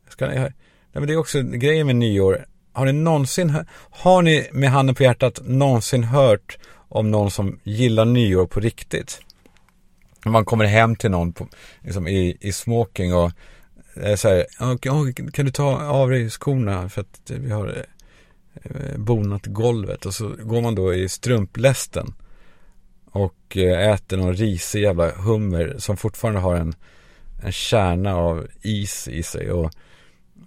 ska 0.09 0.27
ni, 0.27 0.35
nej 0.35 0.53
men 0.91 1.07
det 1.07 1.13
är 1.13 1.17
också 1.17 1.41
grejen 1.41 1.87
med 1.87 1.95
nyår. 1.95 2.45
Har 2.77 2.85
ni 2.85 2.93
någonsin, 2.93 3.65
har 3.89 4.21
ni 4.21 4.49
med 4.51 4.69
handen 4.69 4.95
på 4.95 5.03
hjärtat 5.03 5.41
någonsin 5.43 6.03
hört 6.03 6.57
om 6.89 7.11
någon 7.11 7.31
som 7.31 7.59
gillar 7.63 8.05
nyår 8.05 8.45
på 8.45 8.59
riktigt? 8.59 9.21
Man 10.25 10.45
kommer 10.45 10.65
hem 10.65 10.95
till 10.95 11.11
någon 11.11 11.33
på, 11.33 11.47
liksom 11.81 12.07
i, 12.07 12.37
i 12.41 12.51
smoking 12.51 13.13
och 13.13 13.31
eh, 13.95 14.15
säger, 14.15 14.45
så 14.57 14.65
här, 14.65 15.31
kan 15.31 15.45
du 15.45 15.51
ta 15.51 15.81
av 15.81 16.09
dig 16.09 16.29
skorna 16.29 16.89
för 16.89 17.01
att 17.01 17.31
eh, 17.31 17.37
vi 17.37 17.51
har 17.51 17.85
eh, 18.63 18.97
bonat 18.97 19.45
golvet 19.45 20.05
och 20.05 20.13
så 20.13 20.35
går 20.43 20.61
man 20.61 20.75
då 20.75 20.93
i 20.93 21.09
strumplästen 21.09 22.13
och 23.11 23.57
äter 23.57 24.17
någon 24.17 24.35
risig 24.35 24.81
jävla 24.81 25.11
hummer 25.11 25.75
som 25.77 25.97
fortfarande 25.97 26.39
har 26.39 26.55
en, 26.55 26.75
en 27.43 27.51
kärna 27.51 28.15
av 28.15 28.47
is 28.61 29.07
i 29.07 29.23
sig 29.23 29.51
och, 29.51 29.71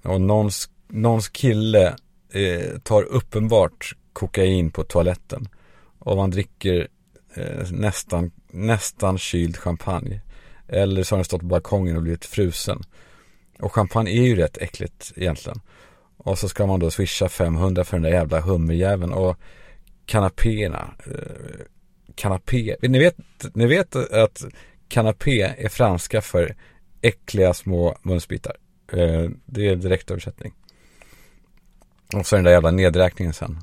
och 0.02 0.20
någons, 0.20 0.70
någons 0.88 1.28
kille 1.28 1.96
eh, 2.32 2.78
tar 2.78 3.02
uppenbart 3.02 3.96
kokain 4.12 4.70
på 4.70 4.84
toaletten 4.84 5.48
Och 5.98 6.16
man 6.16 6.30
dricker 6.30 6.88
eh, 7.34 7.70
nästan, 7.70 8.30
nästan 8.50 9.18
kyld 9.18 9.56
champagne. 9.56 10.20
Eller 10.68 11.02
så 11.02 11.14
har 11.14 11.18
den 11.18 11.24
stått 11.24 11.40
på 11.40 11.46
balkongen 11.46 11.96
och 11.96 12.02
blivit 12.02 12.24
frusen. 12.24 12.82
Och 13.58 13.74
champagne 13.74 14.10
är 14.10 14.22
ju 14.22 14.36
rätt 14.36 14.58
äckligt 14.58 15.12
egentligen. 15.16 15.60
Och 16.16 16.38
så 16.38 16.48
ska 16.48 16.66
man 16.66 16.80
då 16.80 16.90
swisha 16.90 17.28
500 17.28 17.84
för 17.84 17.96
den 17.96 18.02
där 18.02 18.10
jävla 18.10 18.40
hummerjäveln. 18.40 19.12
Och 19.12 19.36
kanapéerna. 20.06 20.94
Eh, 21.06 21.66
kanapé. 22.14 22.76
Ni 22.82 22.98
vet, 22.98 23.16
ni 23.54 23.66
vet 23.66 23.96
att 23.96 24.44
kanapé 24.88 25.42
är 25.42 25.68
franska 25.68 26.20
för 26.20 26.56
äckliga 27.02 27.54
små 27.54 27.96
munsbitar. 28.02 28.56
Eh, 28.92 29.30
det 29.46 29.68
är 29.68 29.76
direktöversättning. 29.76 30.52
Och 32.14 32.26
så 32.26 32.36
den 32.36 32.44
där 32.44 32.52
jävla 32.52 32.70
nedräkningen 32.70 33.34
sen. 33.34 33.58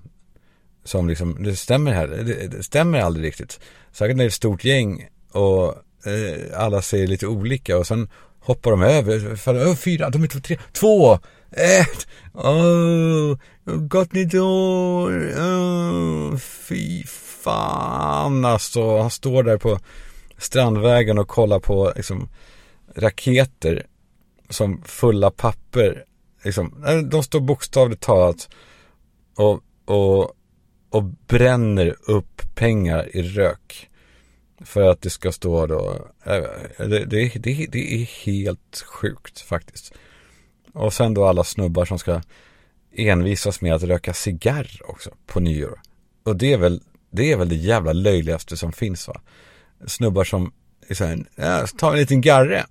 Som 0.83 1.09
liksom, 1.09 1.43
det 1.43 1.55
stämmer 1.55 1.93
här, 1.93 2.07
det, 2.07 2.47
det 2.47 2.63
stämmer 2.63 2.99
aldrig 2.99 3.25
riktigt. 3.25 3.59
Säkert 3.91 4.17
när 4.17 4.23
det 4.23 4.25
är 4.25 4.27
ett 4.27 4.33
stort 4.33 4.63
gäng 4.63 5.07
och 5.31 5.75
eh, 6.05 6.61
alla 6.61 6.81
säger 6.81 7.07
lite 7.07 7.27
olika 7.27 7.77
och 7.77 7.87
sen 7.87 8.09
hoppar 8.39 8.71
de 8.71 8.81
över, 8.81 9.35
För, 9.35 9.75
fyra, 9.75 10.09
de 10.09 10.23
är 10.23 10.27
två, 10.27 10.39
tre, 10.39 10.57
två, 10.71 11.19
ett, 11.51 12.07
oh, 12.33 13.37
gott 13.65 14.13
nytt 14.13 14.33
år, 14.33 15.11
oh, 15.37 16.37
fy 16.37 17.03
fan 17.43 18.45
alltså. 18.45 18.97
Han 18.97 19.11
står 19.11 19.43
där 19.43 19.57
på 19.57 19.79
Strandvägen 20.37 21.17
och 21.17 21.27
kollar 21.27 21.59
på 21.59 21.93
liksom 21.95 22.29
raketer 22.95 23.85
som 24.49 24.81
fulla 24.85 25.31
papper. 25.31 26.03
Liksom, 26.47 26.83
eh, 26.87 26.97
de 26.97 27.23
står 27.23 27.39
bokstavligt 27.39 28.03
talat 28.03 28.49
och, 29.35 29.63
och, 29.85 30.31
och 30.89 31.03
bränner 31.03 31.95
upp 32.07 32.55
pengar 32.55 33.15
i 33.15 33.21
rök. 33.21 33.89
För 34.61 34.81
att 34.81 35.01
det 35.01 35.09
ska 35.09 35.31
stå 35.31 35.67
då, 35.67 36.07
eh, 36.23 36.43
det, 36.77 37.05
det, 37.05 37.31
det, 37.35 37.67
det 37.71 37.93
är 37.93 38.25
helt 38.25 38.83
sjukt 38.85 39.39
faktiskt. 39.41 39.93
Och 40.73 40.93
sen 40.93 41.13
då 41.13 41.25
alla 41.25 41.43
snubbar 41.43 41.85
som 41.85 41.99
ska 41.99 42.21
envisas 42.95 43.61
med 43.61 43.73
att 43.73 43.83
röka 43.83 44.13
cigarr 44.13 44.81
också 44.85 45.09
på 45.25 45.39
nyår. 45.39 45.81
Och 46.23 46.35
det 46.35 46.53
är 46.53 46.57
väl, 46.57 46.81
det 47.11 47.31
är 47.31 47.37
väl 47.37 47.49
det 47.49 47.55
jävla 47.55 47.93
löjligaste 47.93 48.57
som 48.57 48.71
finns 48.71 49.07
va 49.07 49.21
snubbar 49.85 50.23
som 50.23 50.51
är 50.87 50.95
så 50.95 51.05
här, 51.05 51.25
ja, 51.35 51.67
ta 51.77 51.91
en 51.91 51.99
liten 51.99 52.21
garre. 52.21 52.65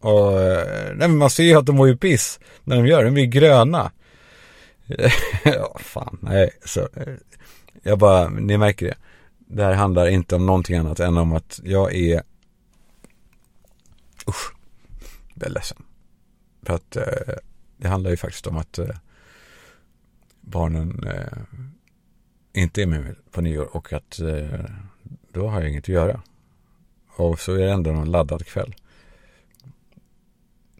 Och 0.00 0.40
eh, 0.40 0.94
nej, 0.94 1.08
men 1.08 1.16
man 1.16 1.30
ser 1.30 1.44
ju 1.44 1.54
att 1.54 1.66
de 1.66 1.76
mår 1.76 1.88
ju 1.88 1.96
piss 1.96 2.40
när 2.64 2.76
de 2.76 2.86
gör 2.86 2.98
det, 2.98 3.04
de 3.04 3.14
blir 3.14 3.26
gröna. 3.26 3.92
ja, 5.44 5.76
fan, 5.80 6.18
nej, 6.20 6.50
så 6.64 6.80
eh, 6.80 7.14
jag 7.82 7.98
bara, 7.98 8.28
ni 8.28 8.58
märker 8.58 8.86
det. 8.86 8.96
Det 9.38 9.64
här 9.64 9.74
handlar 9.74 10.06
inte 10.06 10.36
om 10.36 10.46
någonting 10.46 10.76
annat 10.76 11.00
än 11.00 11.16
om 11.16 11.32
att 11.32 11.60
jag 11.64 11.94
är 11.94 12.22
Usch, 14.28 14.52
jag 15.34 15.46
är 15.46 15.50
ledsen. 15.50 15.82
För 16.62 16.74
att 16.74 16.96
eh, 16.96 17.34
det 17.76 17.88
handlar 17.88 18.10
ju 18.10 18.16
faktiskt 18.16 18.46
om 18.46 18.56
att 18.56 18.78
eh, 18.78 18.96
barnen 20.40 21.04
eh, 21.04 21.38
inte 22.52 22.82
är 22.82 22.86
med 22.86 23.00
mig 23.00 23.14
på 23.30 23.40
nyår 23.40 23.76
och 23.76 23.92
att 23.92 24.20
eh, 24.20 24.60
då 25.32 25.48
har 25.48 25.60
jag 25.60 25.70
inget 25.70 25.84
att 25.84 25.88
göra. 25.88 26.22
Och 27.16 27.40
så 27.40 27.54
är 27.54 27.58
det 27.58 27.72
ändå 27.72 27.92
någon 27.92 28.10
laddad 28.10 28.46
kväll. 28.46 28.74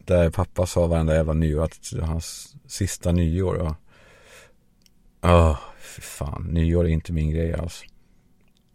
Där 0.07 0.23
eh, 0.23 0.29
pappa 0.29 0.65
sa 0.65 0.87
varenda 0.87 1.15
jävla 1.15 1.33
nyår 1.33 1.63
att 1.63 1.93
hans 2.01 2.55
sista 2.67 3.11
nyår. 3.11 3.75
Ja, 5.21 5.49
oh, 5.49 5.57
för 5.79 6.01
fan. 6.01 6.47
Nyår 6.51 6.85
är 6.85 6.89
inte 6.89 7.13
min 7.13 7.31
grej 7.31 7.53
alls. 7.53 7.83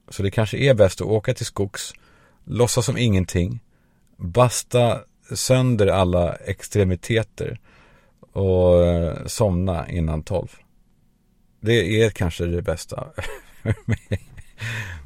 Så 0.09 0.23
det 0.23 0.31
kanske 0.31 0.59
är 0.59 0.75
bäst 0.75 1.01
att 1.01 1.07
åka 1.07 1.35
till 1.35 1.47
skogs, 1.47 1.93
låtsas 2.45 2.87
som 2.87 2.97
ingenting, 2.97 3.61
basta 4.17 5.01
sönder 5.35 5.87
alla 5.87 6.35
extremiteter 6.35 7.61
och 8.33 8.87
eh, 8.87 9.27
somna 9.27 9.89
innan 9.89 10.23
tolv. 10.23 10.49
Det 11.61 12.03
är 12.03 12.11
kanske 12.11 12.47
det 12.47 12.63
bästa. 12.63 13.07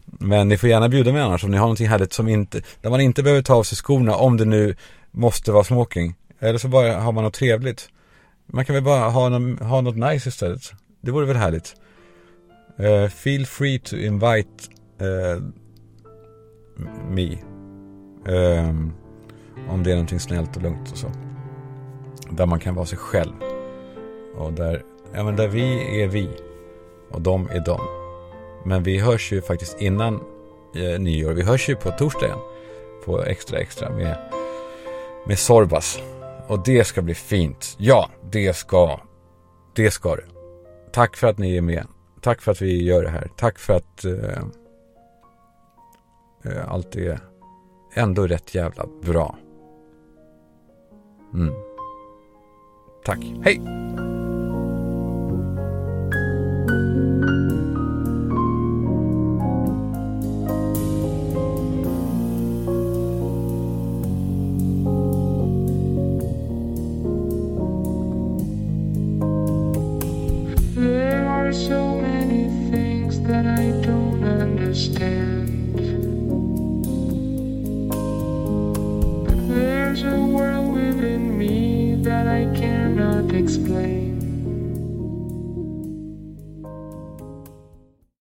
Men 0.04 0.48
ni 0.48 0.58
får 0.58 0.68
gärna 0.68 0.88
bjuda 0.88 1.12
mig 1.12 1.22
annars 1.22 1.44
om 1.44 1.50
ni 1.50 1.56
har 1.56 1.64
någonting 1.64 1.88
härligt 1.88 2.12
som 2.12 2.28
inte, 2.28 2.62
där 2.80 2.90
man 2.90 3.00
inte 3.00 3.22
behöver 3.22 3.42
ta 3.42 3.54
av 3.54 3.62
sig 3.62 3.76
skorna 3.76 4.16
om 4.16 4.36
det 4.36 4.44
nu 4.44 4.76
måste 5.16 5.52
vara 5.52 5.64
smoking. 5.64 6.14
Eller 6.38 6.58
så 6.58 6.68
bara 6.68 6.94
har 6.94 7.12
man 7.12 7.24
något 7.24 7.34
trevligt. 7.34 7.88
Man 8.46 8.64
kan 8.64 8.74
väl 8.74 8.84
bara 8.84 9.08
ha, 9.08 9.28
någon, 9.28 9.58
ha 9.58 9.80
något 9.80 9.96
nice 9.96 10.28
istället. 10.28 10.72
Det 11.00 11.10
vore 11.10 11.26
väl 11.26 11.36
härligt. 11.36 11.76
Uh, 12.80 13.08
feel 13.08 13.46
free 13.46 13.78
to 13.78 13.96
invite 13.96 14.50
uh, 15.02 15.42
me. 17.10 17.38
Um, 18.32 18.92
om 19.68 19.82
det 19.82 19.90
är 19.90 19.94
någonting 19.94 20.20
snällt 20.20 20.56
och 20.56 20.62
lugnt 20.62 20.92
och 20.92 20.98
så. 20.98 21.10
Där 22.30 22.46
man 22.46 22.60
kan 22.60 22.74
vara 22.74 22.86
sig 22.86 22.98
själv. 22.98 23.32
Och 24.36 24.52
där, 24.52 24.82
ja 25.14 25.24
men 25.24 25.36
där 25.36 25.48
vi 25.48 26.02
är 26.02 26.08
vi. 26.08 26.28
Och 27.10 27.20
de 27.20 27.48
är 27.50 27.64
de. 27.64 27.80
Men 28.64 28.82
vi 28.82 28.98
hörs 28.98 29.32
ju 29.32 29.42
faktiskt 29.42 29.80
innan 29.80 30.14
eh, 30.74 31.00
nyår. 31.00 31.32
Vi 31.32 31.42
hörs 31.42 31.68
ju 31.68 31.76
på 31.76 31.90
torsdag 31.90 32.26
igen. 32.26 32.38
På 33.04 33.22
Extra 33.22 33.58
Extra 33.58 33.90
med, 33.90 34.35
med 35.26 35.38
Sorbas. 35.38 36.02
Och 36.46 36.62
det 36.64 36.84
ska 36.84 37.02
bli 37.02 37.14
fint. 37.14 37.76
Ja, 37.78 38.10
det 38.30 38.56
ska. 38.56 39.00
Det 39.74 39.90
ska 39.90 40.16
det. 40.16 40.24
Tack 40.92 41.16
för 41.16 41.26
att 41.26 41.38
ni 41.38 41.56
är 41.56 41.62
med. 41.62 41.86
Tack 42.20 42.40
för 42.40 42.52
att 42.52 42.62
vi 42.62 42.82
gör 42.82 43.02
det 43.02 43.10
här. 43.10 43.30
Tack 43.36 43.58
för 43.58 43.74
att 43.74 44.04
eh, 44.04 44.42
eh 46.44 46.72
allt 46.72 46.96
är 46.96 47.20
ändå 47.94 48.26
rätt 48.26 48.54
jävla 48.54 48.86
bra. 49.02 49.36
Mm. 51.34 51.54
Tack. 53.04 53.18
Hej! 53.42 53.60